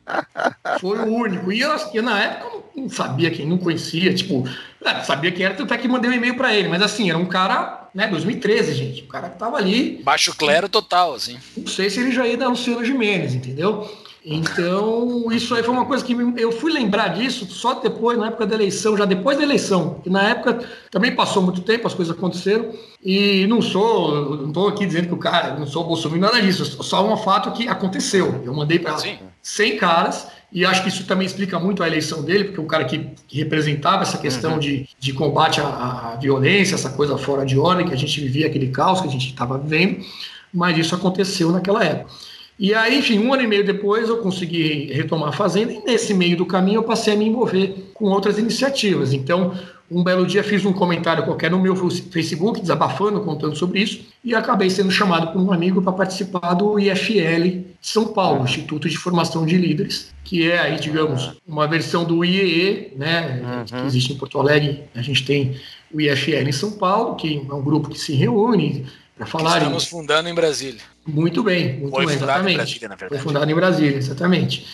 Foi 0.80 0.98
o 0.98 1.14
único. 1.14 1.52
E 1.52 1.60
eu, 1.60 1.76
eu, 1.92 2.02
na 2.02 2.18
época, 2.18 2.64
não 2.74 2.88
sabia 2.88 3.30
quem, 3.30 3.46
não 3.46 3.58
conhecia. 3.58 4.14
Tipo, 4.14 4.48
é, 4.82 5.02
sabia 5.02 5.30
quem 5.30 5.44
era, 5.44 5.52
tanto 5.52 5.74
é 5.74 5.76
que 5.76 5.86
mandei 5.86 6.10
um 6.10 6.14
e-mail 6.14 6.38
para 6.38 6.54
ele. 6.54 6.68
Mas 6.68 6.80
assim, 6.80 7.10
era 7.10 7.18
um 7.18 7.26
cara, 7.26 7.90
né, 7.94 8.06
2013, 8.06 8.72
gente. 8.72 9.02
O 9.02 9.08
cara 9.08 9.28
que 9.28 9.38
tava 9.38 9.58
ali. 9.58 10.00
Baixo 10.02 10.34
clero 10.34 10.70
total, 10.70 11.12
assim. 11.12 11.38
Não 11.54 11.66
sei 11.66 11.90
se 11.90 12.00
ele 12.00 12.10
já 12.10 12.26
ia 12.26 12.38
dar 12.38 12.48
Luciano 12.48 12.82
Gimenez, 12.82 13.34
entendeu? 13.34 13.94
Então, 14.24 15.30
isso 15.32 15.54
aí 15.54 15.62
foi 15.62 15.72
uma 15.72 15.86
coisa 15.86 16.04
que 16.04 16.16
eu 16.36 16.52
fui 16.52 16.72
lembrar 16.72 17.08
disso 17.08 17.46
só 17.46 17.74
depois, 17.74 18.18
na 18.18 18.26
época 18.26 18.46
da 18.46 18.54
eleição, 18.54 18.96
já 18.96 19.04
depois 19.04 19.36
da 19.38 19.42
eleição. 19.42 20.00
E 20.04 20.10
na 20.10 20.22
época 20.22 20.64
também 20.90 21.14
passou 21.14 21.42
muito 21.42 21.62
tempo, 21.62 21.86
as 21.86 21.94
coisas 21.94 22.16
aconteceram. 22.16 22.70
E 23.02 23.46
não 23.46 23.62
sou, 23.62 24.36
não 24.36 24.48
estou 24.48 24.68
aqui 24.68 24.84
dizendo 24.84 25.08
que 25.08 25.14
o 25.14 25.18
cara, 25.18 25.58
não 25.58 25.66
sou 25.66 25.84
Bolsonaro, 25.84 26.20
nada 26.20 26.42
disso. 26.42 26.64
Só 26.82 27.10
um 27.10 27.16
fato 27.16 27.52
que 27.52 27.68
aconteceu. 27.68 28.42
Eu 28.44 28.52
mandei 28.52 28.78
para 28.78 28.96
100 29.40 29.76
caras, 29.78 30.26
e 30.50 30.64
acho 30.64 30.82
que 30.82 30.88
isso 30.88 31.04
também 31.04 31.26
explica 31.26 31.58
muito 31.58 31.82
a 31.82 31.86
eleição 31.86 32.22
dele, 32.22 32.44
porque 32.44 32.60
o 32.60 32.66
cara 32.66 32.84
que, 32.84 33.10
que 33.26 33.38
representava 33.38 34.02
essa 34.02 34.18
questão 34.18 34.54
uhum. 34.54 34.58
de, 34.58 34.88
de 34.98 35.12
combate 35.12 35.60
à, 35.60 36.12
à 36.12 36.16
violência, 36.16 36.74
essa 36.74 36.90
coisa 36.90 37.18
fora 37.18 37.44
de 37.44 37.58
ordem, 37.58 37.86
que 37.86 37.94
a 37.94 37.98
gente 37.98 38.20
vivia 38.20 38.46
aquele 38.46 38.68
caos 38.68 39.00
que 39.00 39.08
a 39.08 39.10
gente 39.10 39.28
estava 39.28 39.58
vivendo, 39.58 40.04
mas 40.52 40.76
isso 40.76 40.94
aconteceu 40.94 41.52
naquela 41.52 41.84
época. 41.84 42.10
E 42.58 42.74
aí, 42.74 42.98
enfim, 42.98 43.20
um 43.20 43.32
ano 43.32 43.44
e 43.44 43.46
meio 43.46 43.64
depois 43.64 44.08
eu 44.08 44.18
consegui 44.18 44.92
retomar 44.92 45.28
a 45.28 45.32
fazenda 45.32 45.72
e 45.72 45.80
nesse 45.84 46.12
meio 46.12 46.36
do 46.36 46.44
caminho 46.44 46.78
eu 46.78 46.82
passei 46.82 47.14
a 47.14 47.16
me 47.16 47.26
envolver 47.26 47.92
com 47.94 48.06
outras 48.06 48.36
iniciativas. 48.36 49.12
Então, 49.12 49.54
um 49.90 50.02
belo 50.02 50.26
dia 50.26 50.42
fiz 50.42 50.64
um 50.66 50.72
comentário 50.72 51.24
qualquer 51.24 51.50
no 51.50 51.58
meu 51.58 51.74
Facebook, 52.10 52.60
desabafando, 52.60 53.20
contando 53.20 53.56
sobre 53.56 53.80
isso, 53.80 54.00
e 54.22 54.34
acabei 54.34 54.68
sendo 54.68 54.90
chamado 54.90 55.32
por 55.32 55.40
um 55.40 55.50
amigo 55.50 55.80
para 55.80 55.92
participar 55.92 56.52
do 56.54 56.78
IFL 56.78 57.64
São 57.80 58.08
Paulo, 58.08 58.44
Instituto 58.44 58.88
de 58.88 58.98
Formação 58.98 59.46
de 59.46 59.56
Líderes, 59.56 60.12
que 60.24 60.50
é 60.50 60.58
aí, 60.58 60.78
digamos, 60.78 61.32
uma 61.46 61.66
versão 61.66 62.04
do 62.04 62.22
IEE, 62.22 62.92
né, 62.96 63.40
uhum. 63.42 63.64
que 63.64 63.86
existe 63.86 64.12
em 64.12 64.16
Porto 64.16 64.38
Alegre. 64.38 64.82
A 64.94 65.00
gente 65.00 65.24
tem 65.24 65.56
o 65.90 66.00
IFL 66.00 66.48
em 66.48 66.52
São 66.52 66.72
Paulo, 66.72 67.14
que 67.14 67.46
é 67.48 67.54
um 67.54 67.62
grupo 67.62 67.88
que 67.88 67.98
se 67.98 68.12
reúne 68.12 68.84
para 69.18 69.26
falar. 69.26 69.58
Estamos 69.58 69.84
fundando 69.84 70.28
em 70.28 70.34
Brasília. 70.34 70.80
Muito 71.06 71.42
bem, 71.42 71.80
muito 71.80 71.90
Foi 71.90 72.06
bem, 72.06 72.18
fundado 72.18 72.30
exatamente. 72.30 72.52
em 72.52 72.56
Brasília, 72.56 72.88
na 72.88 72.94
verdade. 72.94 73.22
Foi 73.22 73.32
fundado 73.32 73.50
em 73.50 73.54
Brasília, 73.54 73.96
exatamente. 73.96 74.66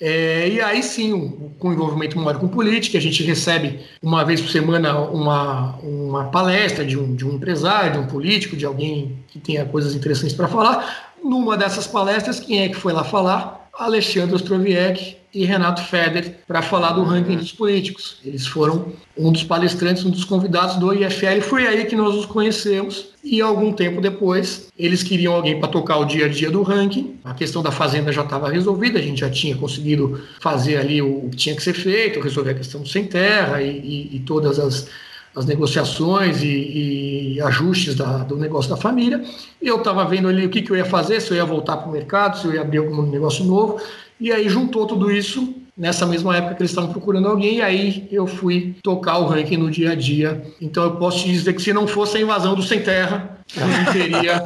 É, 0.00 0.48
e 0.48 0.60
aí 0.62 0.82
sim, 0.82 1.52
com 1.58 1.72
envolvimento 1.74 2.18
maior 2.18 2.40
com 2.40 2.48
política, 2.48 2.96
a 2.96 3.00
gente 3.00 3.22
recebe 3.22 3.80
uma 4.02 4.24
vez 4.24 4.40
por 4.40 4.48
semana 4.48 4.98
uma, 4.98 5.76
uma 5.82 6.24
palestra 6.30 6.86
de 6.86 6.98
um, 6.98 7.14
de 7.14 7.26
um 7.26 7.34
empresário, 7.34 7.92
de 7.92 7.98
um 7.98 8.06
político, 8.06 8.56
de 8.56 8.64
alguém 8.64 9.18
que 9.28 9.38
tenha 9.38 9.66
coisas 9.66 9.94
interessantes 9.94 10.34
para 10.34 10.48
falar. 10.48 11.12
Numa 11.22 11.54
dessas 11.54 11.86
palestras, 11.86 12.40
quem 12.40 12.62
é 12.62 12.68
que 12.70 12.76
foi 12.76 12.94
lá 12.94 13.04
falar? 13.04 13.59
Alexandre 13.80 14.34
Ostroviec, 14.34 15.20
e 15.32 15.44
Renato 15.44 15.82
Feder 15.84 16.38
para 16.46 16.60
falar 16.60 16.92
do 16.92 17.02
ranking 17.02 17.36
dos 17.36 17.52
políticos. 17.52 18.16
Eles 18.24 18.46
foram 18.46 18.92
um 19.16 19.30
dos 19.30 19.44
palestrantes, 19.44 20.04
um 20.04 20.10
dos 20.10 20.24
convidados 20.24 20.76
do 20.76 20.92
IFL. 20.92 21.40
Foi 21.42 21.66
aí 21.66 21.84
que 21.84 21.94
nós 21.94 22.14
os 22.14 22.26
conhecemos. 22.26 23.10
E 23.22 23.40
algum 23.40 23.72
tempo 23.72 24.00
depois, 24.00 24.68
eles 24.78 25.02
queriam 25.02 25.34
alguém 25.34 25.60
para 25.60 25.68
tocar 25.68 25.98
o 25.98 26.04
dia 26.04 26.26
a 26.26 26.28
dia 26.28 26.50
do 26.50 26.62
ranking. 26.62 27.18
A 27.22 27.34
questão 27.34 27.62
da 27.62 27.70
fazenda 27.70 28.10
já 28.10 28.22
estava 28.22 28.48
resolvida, 28.48 28.98
a 28.98 29.02
gente 29.02 29.20
já 29.20 29.30
tinha 29.30 29.54
conseguido 29.56 30.20
fazer 30.40 30.78
ali 30.78 31.02
o 31.02 31.28
que 31.30 31.36
tinha 31.36 31.54
que 31.54 31.62
ser 31.62 31.74
feito, 31.74 32.20
resolver 32.20 32.50
a 32.50 32.54
questão 32.54 32.80
do 32.80 32.88
sem 32.88 33.04
terra 33.04 33.62
e, 33.62 33.78
e, 33.78 34.16
e 34.16 34.20
todas 34.20 34.58
as, 34.58 34.88
as 35.34 35.46
negociações 35.46 36.42
e, 36.42 37.36
e 37.36 37.40
ajustes 37.42 37.94
da, 37.94 38.18
do 38.18 38.36
negócio 38.36 38.70
da 38.70 38.76
família. 38.76 39.22
Eu 39.60 39.76
estava 39.76 40.04
vendo 40.04 40.28
ali 40.28 40.46
o 40.46 40.50
que, 40.50 40.62
que 40.62 40.70
eu 40.70 40.76
ia 40.76 40.84
fazer, 40.84 41.20
se 41.20 41.30
eu 41.30 41.36
ia 41.36 41.44
voltar 41.44 41.76
para 41.76 41.88
o 41.88 41.92
mercado, 41.92 42.38
se 42.38 42.46
eu 42.46 42.54
ia 42.54 42.60
abrir 42.60 42.78
algum 42.78 43.02
negócio 43.02 43.44
novo. 43.44 43.80
E 44.20 44.30
aí 44.32 44.48
juntou 44.48 44.86
tudo 44.86 45.10
isso 45.10 45.54
nessa 45.76 46.04
mesma 46.04 46.36
época 46.36 46.56
que 46.56 46.62
eles 46.62 46.70
estavam 46.72 46.92
procurando 46.92 47.26
alguém, 47.26 47.56
e 47.56 47.62
aí 47.62 48.08
eu 48.12 48.26
fui 48.26 48.74
tocar 48.82 49.16
o 49.16 49.26
ranking 49.26 49.56
no 49.56 49.70
dia 49.70 49.92
a 49.92 49.94
dia. 49.94 50.44
Então 50.60 50.84
eu 50.84 50.96
posso 50.96 51.24
te 51.24 51.32
dizer 51.32 51.54
que 51.54 51.62
se 51.62 51.72
não 51.72 51.86
fosse 51.86 52.18
a 52.18 52.20
invasão 52.20 52.54
do 52.54 52.62
Sem 52.62 52.82
Terra, 52.82 53.39
eu 53.56 53.66
não 53.66 53.92
teria 53.92 54.44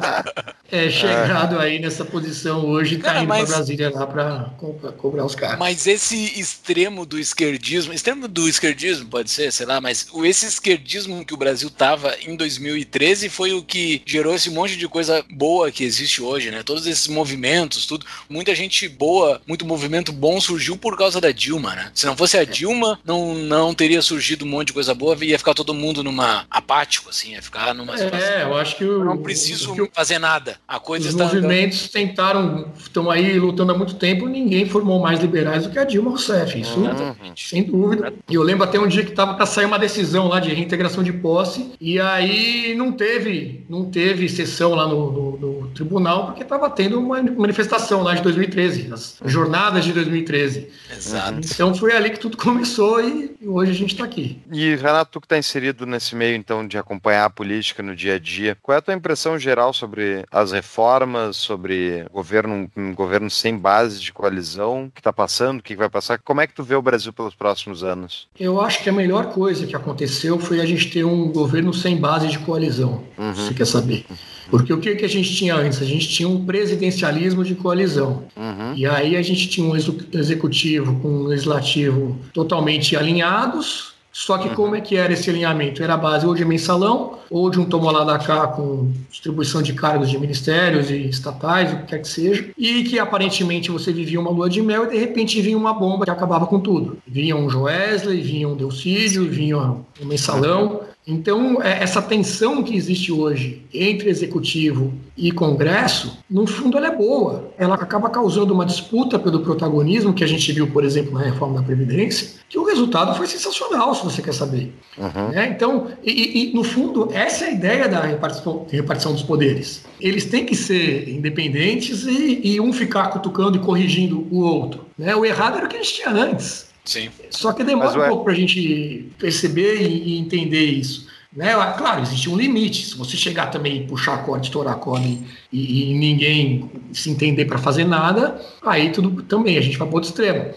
é, 0.71 0.89
chegado 0.89 1.59
aí 1.59 1.79
nessa 1.79 2.03
posição 2.03 2.65
hoje, 2.65 2.97
tá 2.97 3.19
indo 3.19 3.27
mas... 3.27 3.47
para 3.47 3.57
Brasília 3.57 3.91
lá 3.93 4.07
para 4.07 4.91
cobrar 4.97 5.25
os 5.25 5.35
caras. 5.35 5.59
Mas 5.59 5.85
esse 5.85 6.39
extremo 6.39 7.05
do 7.05 7.19
esquerdismo, 7.19 7.93
extremo 7.93 8.27
do 8.27 8.47
esquerdismo 8.47 9.07
pode 9.07 9.29
ser, 9.29 9.51
sei 9.51 9.65
lá, 9.65 9.79
mas 9.79 10.07
esse 10.23 10.45
esquerdismo 10.45 11.25
que 11.25 11.33
o 11.33 11.37
Brasil 11.37 11.69
tava 11.69 12.15
em 12.21 12.35
2013 12.35 13.29
foi 13.29 13.53
o 13.53 13.61
que 13.61 14.01
gerou 14.05 14.33
esse 14.33 14.49
monte 14.49 14.75
de 14.75 14.87
coisa 14.87 15.23
boa 15.31 15.71
que 15.71 15.83
existe 15.83 16.21
hoje, 16.21 16.51
né? 16.51 16.63
Todos 16.63 16.87
esses 16.87 17.07
movimentos, 17.07 17.85
tudo, 17.85 18.05
muita 18.29 18.55
gente 18.55 18.87
boa, 18.87 19.41
muito 19.45 19.65
movimento 19.65 20.11
bom 20.11 20.39
surgiu 20.41 20.77
por 20.77 20.97
causa 20.97 21.21
da 21.21 21.31
Dilma, 21.31 21.75
né? 21.75 21.91
Se 21.93 22.05
não 22.05 22.17
fosse 22.17 22.37
a 22.37 22.41
é. 22.41 22.45
Dilma, 22.45 22.99
não, 23.05 23.35
não 23.35 23.73
teria 23.73 24.01
surgido 24.01 24.45
um 24.45 24.49
monte 24.49 24.67
de 24.67 24.73
coisa 24.73 24.93
boa, 24.93 25.17
ia 25.23 25.37
ficar 25.37 25.53
todo 25.53 25.73
mundo 25.73 26.03
numa 26.03 26.45
apático, 26.49 27.09
assim, 27.09 27.33
ia 27.33 27.41
ficar 27.41 27.73
numa 27.73 27.97
situação. 27.97 28.27
É, 28.27 28.43
eu 28.43 28.57
acho 28.57 28.75
que 28.75 28.85
eu 28.99 29.05
não 29.05 29.17
preciso 29.17 29.73
que 29.73 29.89
fazer 29.93 30.19
nada. 30.19 30.57
A 30.67 30.79
coisa 30.79 31.07
os 31.07 31.13
está 31.13 31.25
movimentos 31.25 31.81
andando. 31.81 31.91
tentaram, 31.91 32.73
estão 32.77 33.09
aí 33.11 33.37
lutando 33.39 33.71
há 33.71 33.77
muito 33.77 33.95
tempo, 33.95 34.27
ninguém 34.27 34.65
formou 34.65 34.99
mais 34.99 35.19
liberais 35.19 35.63
do 35.63 35.69
que 35.69 35.79
a 35.79 35.83
Dilma 35.83 36.09
Rousseff. 36.09 36.59
Isso, 36.59 36.79
uhum. 36.79 37.15
sem 37.35 37.63
dúvida. 37.63 38.13
E 38.29 38.35
eu 38.35 38.43
lembro 38.43 38.63
até 38.63 38.79
um 38.79 38.87
dia 38.87 39.03
que 39.03 39.11
estava 39.11 39.33
para 39.33 39.45
sair 39.45 39.65
uma 39.65 39.79
decisão 39.79 40.27
lá 40.27 40.39
de 40.39 40.53
reintegração 40.53 41.03
de 41.03 41.13
posse, 41.13 41.71
e 41.79 41.99
aí 41.99 42.75
não 42.75 42.91
teve, 42.91 43.65
não 43.69 43.85
teve 43.85 44.27
sessão 44.29 44.73
lá 44.73 44.87
no, 44.87 45.11
no, 45.11 45.37
no 45.37 45.64
tribunal 45.75 46.27
porque 46.27 46.43
estava 46.43 46.69
tendo 46.69 46.99
uma 46.99 47.21
manifestação 47.21 48.01
lá 48.01 48.15
de 48.15 48.21
2013, 48.23 48.91
as 48.91 49.19
jornadas 49.25 49.85
de 49.85 49.93
2013. 49.93 50.69
Exato. 50.91 51.41
Então 51.43 51.75
foi 51.75 51.95
ali 51.95 52.09
que 52.09 52.19
tudo 52.19 52.37
começou 52.37 53.01
e 53.01 53.35
hoje 53.45 53.71
a 53.71 53.75
gente 53.75 53.93
está 53.93 54.05
aqui. 54.05 54.41
E 54.51 54.75
Renato, 54.75 55.11
tu 55.11 55.21
que 55.21 55.25
está 55.25 55.37
inserido 55.37 55.85
nesse 55.85 56.15
meio 56.15 56.35
então 56.35 56.67
de 56.67 56.77
acompanhar 56.77 57.25
a 57.25 57.29
política 57.29 57.83
no 57.83 57.95
dia 57.95 58.15
a 58.15 58.19
dia, 58.19 58.57
qual 58.61 58.75
é 58.75 58.79
a 58.79 58.81
tua 58.81 58.93
impressão 58.93 59.37
geral 59.37 59.73
sobre 59.73 60.25
as 60.31 60.51
reformas, 60.51 61.35
sobre 61.35 62.05
governo, 62.11 62.69
um 62.75 62.93
governo 62.93 63.29
sem 63.29 63.57
base 63.57 63.99
de 63.99 64.13
coalizão 64.13 64.89
que 64.93 65.01
está 65.01 65.11
passando, 65.11 65.59
o 65.59 65.63
que 65.63 65.75
vai 65.75 65.89
passar? 65.89 66.17
Como 66.19 66.41
é 66.41 66.47
que 66.47 66.53
tu 66.53 66.63
vê 66.63 66.75
o 66.75 66.81
Brasil 66.81 67.11
pelos 67.11 67.35
próximos 67.35 67.83
anos? 67.83 68.27
Eu 68.39 68.61
acho 68.61 68.81
que 68.81 68.89
a 68.89 68.93
melhor 68.93 69.27
coisa 69.27 69.67
que 69.67 69.75
aconteceu 69.75 70.39
foi 70.39 70.61
a 70.61 70.65
gente 70.65 70.89
ter 70.89 71.03
um 71.03 71.31
governo 71.31 71.73
sem 71.73 71.97
base 71.97 72.27
de 72.27 72.39
coalizão. 72.39 73.03
Uhum. 73.17 73.33
Você 73.33 73.53
quer 73.53 73.67
saber? 73.67 74.05
Porque 74.49 74.71
o 74.71 74.79
que, 74.79 74.95
que 74.95 75.05
a 75.05 75.09
gente 75.09 75.33
tinha 75.35 75.55
antes? 75.55 75.81
A 75.81 75.85
gente 75.85 76.07
tinha 76.07 76.27
um 76.29 76.45
presidencialismo 76.45 77.43
de 77.43 77.55
coalizão. 77.55 78.23
Uhum. 78.35 78.73
E 78.75 78.85
aí 78.85 79.15
a 79.15 79.21
gente 79.21 79.47
tinha 79.47 79.67
um 79.67 79.75
executivo 79.75 80.99
com 81.01 81.07
um 81.07 81.23
legislativo 81.23 82.17
totalmente 82.33 82.95
alinhados, 82.95 83.95
só 84.15 84.37
que 84.37 84.47
como 84.55 84.77
é 84.77 84.79
que 84.79 84.95
era 84.95 85.11
esse 85.11 85.29
alinhamento? 85.29 85.83
Era 85.83 85.95
a 85.95 85.97
base 85.97 86.25
ou 86.25 86.33
de 86.33 86.45
mensalão, 86.45 87.19
ou 87.29 87.49
de 87.49 87.59
um 87.59 87.65
toma 87.65 87.91
lá 87.91 88.05
da 88.05 88.17
cá 88.17 88.47
com 88.47 88.89
distribuição 89.11 89.61
de 89.61 89.73
cargos 89.73 90.09
de 90.09 90.17
ministérios 90.17 90.89
e 90.89 91.09
estatais, 91.09 91.73
o 91.73 91.79
que 91.79 91.87
quer 91.87 91.99
que 91.99 92.07
seja, 92.07 92.49
e 92.57 92.85
que 92.85 92.97
aparentemente 92.97 93.69
você 93.69 93.91
vivia 93.91 94.17
uma 94.17 94.29
lua 94.29 94.49
de 94.49 94.61
mel 94.61 94.85
e 94.85 94.91
de 94.91 94.97
repente 94.99 95.41
vinha 95.41 95.57
uma 95.57 95.73
bomba 95.73 96.05
que 96.05 96.11
acabava 96.11 96.47
com 96.47 96.61
tudo. 96.61 96.97
Vinha 97.05 97.35
um 97.35 97.49
Joesley, 97.49 98.21
vinha 98.21 98.47
um 98.47 98.55
Delcídio, 98.55 99.29
vinha 99.29 99.57
um 99.57 100.05
mensalão. 100.05 100.79
Então, 101.07 101.61
é, 101.61 101.83
essa 101.83 102.01
tensão 102.01 102.63
que 102.63 102.75
existe 102.75 103.11
hoje 103.11 103.61
entre 103.71 104.09
executivo 104.09 104.93
e 105.15 105.31
Congresso, 105.31 106.17
no 106.29 106.47
fundo, 106.47 106.77
ela 106.77 106.87
é 106.87 106.95
boa. 106.95 107.51
Ela 107.57 107.75
acaba 107.75 108.09
causando 108.09 108.53
uma 108.53 108.65
disputa 108.65 109.19
pelo 109.19 109.41
protagonismo, 109.41 110.13
que 110.13 110.23
a 110.23 110.27
gente 110.27 110.51
viu, 110.51 110.67
por 110.67 110.83
exemplo, 110.83 111.13
na 111.13 111.21
reforma 111.21 111.59
da 111.59 111.63
Previdência, 111.63 112.39
que 112.49 112.57
o 112.57 112.63
resultado 112.63 113.15
foi 113.15 113.27
sensacional, 113.27 113.93
se 113.93 114.03
você 114.03 114.21
quer 114.21 114.33
saber. 114.33 114.73
Uhum. 114.97 115.31
É, 115.33 115.47
então, 115.47 115.87
e, 116.03 116.49
e, 116.49 116.53
no 116.53 116.63
fundo, 116.63 117.09
essa 117.13 117.45
é 117.45 117.49
a 117.49 117.51
ideia 117.51 117.87
da 117.87 118.01
repartição, 118.01 118.65
repartição 118.69 119.13
dos 119.13 119.23
poderes. 119.23 119.85
Eles 120.01 120.25
têm 120.25 120.45
que 120.45 120.55
ser 120.55 121.07
independentes 121.07 122.05
e, 122.05 122.41
e 122.43 122.59
um 122.59 122.73
ficar 122.73 123.09
cutucando 123.09 123.57
e 123.57 123.59
corrigindo 123.61 124.27
o 124.31 124.39
outro. 124.39 124.85
Né? 124.97 125.15
O 125.15 125.23
errado 125.23 125.57
era 125.57 125.65
o 125.65 125.69
que 125.69 125.75
a 125.75 125.81
gente 125.81 125.93
tinha 125.93 126.09
antes. 126.09 126.73
Sim. 126.85 127.09
Só 127.31 127.51
que 127.51 127.63
demora 127.63 127.97
Mas, 127.97 128.05
um 128.05 128.07
pouco 128.07 128.23
para 128.25 128.33
a 128.33 128.35
gente 128.35 129.11
perceber 129.17 129.81
e, 129.81 130.13
e, 130.13 130.19
entender 130.19 130.63
isso. 130.65 131.07
Né? 131.35 131.51
Claro, 131.77 132.01
existe 132.01 132.29
um 132.29 132.37
limite. 132.37 132.85
Se 132.85 132.95
você 132.95 133.17
chegar 133.17 133.47
também 133.47 133.77
e 133.77 133.87
puxar 133.87 134.13
a 134.13 134.17
corda, 134.19 134.45
estourar 134.45 134.75
a 134.75 134.77
corda 134.77 135.05
e, 135.05 135.91
e 135.91 135.93
ninguém 135.95 136.69
se 136.93 137.09
entender 137.09 137.45
para 137.45 137.57
fazer 137.57 137.83
nada, 137.83 138.39
aí 138.61 138.91
tudo 138.91 139.23
também, 139.23 139.57
a 139.57 139.61
gente 139.61 139.77
vai 139.77 139.87
para 139.87 139.97
outro 139.97 140.09
extremo. 140.09 140.53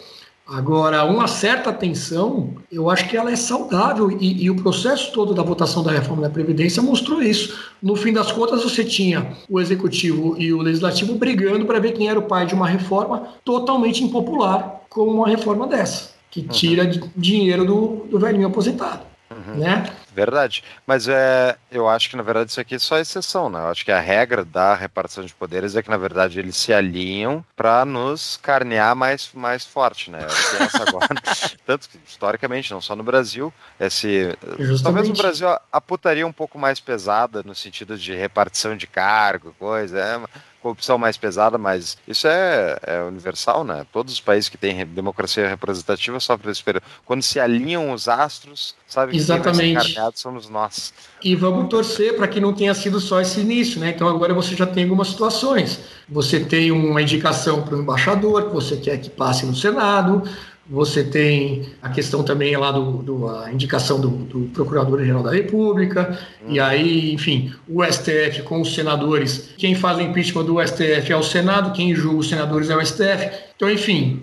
Agora, 0.47 1.05
uma 1.05 1.27
certa 1.27 1.69
atenção, 1.69 2.55
eu 2.73 2.89
acho 2.89 3.07
que 3.07 3.17
ela 3.17 3.31
é 3.31 3.37
saudável 3.37 4.11
e, 4.11 4.45
e, 4.45 4.51
o 4.51 4.57
processo 4.57 5.13
todo 5.13 5.35
da 5.35 5.43
votação 5.43 5.83
da 5.83 5.91
reforma 5.91 6.23
da 6.23 6.31
Previdência 6.31 6.83
mostrou 6.83 7.21
isso. 7.21 7.55
No 7.83 7.95
fim 7.95 8.15
das 8.15 8.33
contas, 8.33 8.63
você 8.63 8.83
tinha 8.83 9.37
o 9.47 9.61
Executivo 9.61 10.37
e 10.39 10.51
o 10.51 10.63
Legislativo 10.63 11.15
brigando 11.17 11.67
para 11.67 11.79
ver 11.79 11.93
quem 11.93 12.09
era 12.09 12.19
o 12.19 12.23
pai 12.23 12.47
de 12.47 12.55
uma 12.55 12.67
reforma 12.67 13.29
totalmente 13.45 14.03
impopular, 14.03 14.81
como 14.89 15.13
uma 15.13 15.29
reforma 15.29 15.67
dessa 15.67 16.18
que 16.31 16.43
tira 16.43 16.85
uhum. 16.85 17.11
dinheiro 17.17 17.65
do, 17.65 18.07
do 18.11 18.19
velhinho 18.19 18.47
aposentado. 18.47 19.09
Uhum. 19.31 19.57
Né? 19.57 19.85
Verdade. 20.15 20.65
Mas 20.87 21.07
é, 21.07 21.57
eu 21.71 21.89
acho 21.89 22.11
que, 22.11 22.17
na 22.17 22.23
verdade, 22.23 22.51
isso 22.51 22.61
aqui 22.61 22.75
é 22.75 22.79
só 22.79 22.99
exceção, 22.99 23.49
né? 23.49 23.59
Eu 23.59 23.69
acho 23.69 23.85
que 23.85 23.93
a 23.93 24.01
regra 24.01 24.45
da 24.45 24.75
repartição 24.75 25.25
de 25.25 25.35
poderes 25.35 25.77
é 25.77 25.83
que, 25.83 25.91
na 25.91 25.97
verdade, 25.97 26.39
eles 26.39 26.57
se 26.57 26.73
alinham 26.73 27.45
para 27.55 27.85
nos 27.85 28.39
carnear 28.39 28.97
mais, 28.97 29.31
mais 29.35 29.65
forte, 29.65 30.11
né? 30.11 30.21
essa 30.25 30.83
agora, 30.83 31.09
tanto 31.65 31.89
que, 31.89 31.99
historicamente, 32.07 32.73
não 32.73 32.81
só 32.81 32.97
no 32.97 33.05
Brasil, 33.05 33.53
esse, 33.79 34.37
talvez 34.83 35.09
no 35.09 35.15
Brasil 35.15 35.49
a, 35.49 35.61
a 35.71 35.81
putaria 35.81 36.27
um 36.27 36.33
pouco 36.33 36.59
mais 36.59 36.81
pesada 36.81 37.43
no 37.43 37.55
sentido 37.55 37.97
de 37.97 38.15
repartição 38.15 38.77
de 38.77 38.87
cargo, 38.87 39.55
coisa, 39.59 39.99
é, 39.99 40.21
corrupção 40.69 40.99
mais 40.99 41.17
pesada, 41.17 41.57
mas 41.57 41.97
isso 42.07 42.27
é, 42.27 42.79
é, 42.83 43.03
universal, 43.03 43.65
né? 43.65 43.87
Todos 43.93 44.13
os 44.13 44.21
países 44.21 44.49
que 44.49 44.59
têm 44.59 44.85
democracia 44.87 45.49
representativa 45.49 46.21
sofrem 46.21 46.53
esse 46.53 46.63
período. 46.63 46.85
Quando 47.05 47.23
se 47.23 47.41
alinham 47.41 47.93
os 47.93 48.09
astros, 48.09 48.75
sabe 48.87 49.17
Exatamente. 49.17 49.95
quem 49.95 49.95
vai 49.95 50.13
somos 50.15 50.49
nós. 50.49 50.93
E 51.23 51.35
vamos 51.35 51.69
torcer 51.69 52.17
para 52.17 52.29
que 52.29 52.41
não 52.41 52.53
tenha 52.53 52.75
sido 52.75 53.01
só 53.01 53.21
esse 53.21 53.41
início, 53.41 53.81
né? 53.81 53.91
Então 53.91 54.09
agora 54.09 54.35
você 54.35 54.55
já 54.55 54.67
tem 54.67 54.85
algumas 54.85 55.09
situações. 55.09 55.81
Você 56.09 56.41
tem 56.41 56.71
uma 56.71 57.01
indicação 57.01 57.63
para 57.63 57.75
o 57.75 57.81
embaixador, 57.81 58.49
que 58.49 58.55
você 58.55 58.77
quer 58.77 58.99
que 58.99 59.09
passe 59.11 59.47
no 59.47 59.55
Senado, 59.55 60.23
você 60.69 61.03
tem 61.03 61.67
a 61.81 61.89
questão 61.89 62.23
também 62.23 62.55
lá 62.57 62.71
do, 62.71 63.03
do 63.03 63.29
a 63.29 63.51
indicação 63.51 63.99
do, 63.99 64.09
do 64.09 64.41
Procurador-Geral 64.53 65.23
da 65.23 65.33
República, 65.33 66.19
e 66.47 66.61
aí, 66.61 67.13
enfim, 67.13 67.53
o 67.67 67.83
STF 67.83 68.43
com 68.43 68.61
os 68.61 68.75
senadores. 68.75 69.51
Quem 69.57 69.75
faz 69.75 69.97
o 69.99 70.03
impeachment 70.03 70.45
do 70.45 70.61
STF 70.67 71.11
é 71.11 71.17
o 71.17 71.23
Senado, 71.23 71.73
quem 71.73 71.95
julga 71.95 72.19
os 72.19 72.29
senadores 72.29 72.69
é 72.69 72.77
o 72.77 72.85
STF. 72.85 73.31
Então, 73.57 73.71
enfim, 73.71 74.23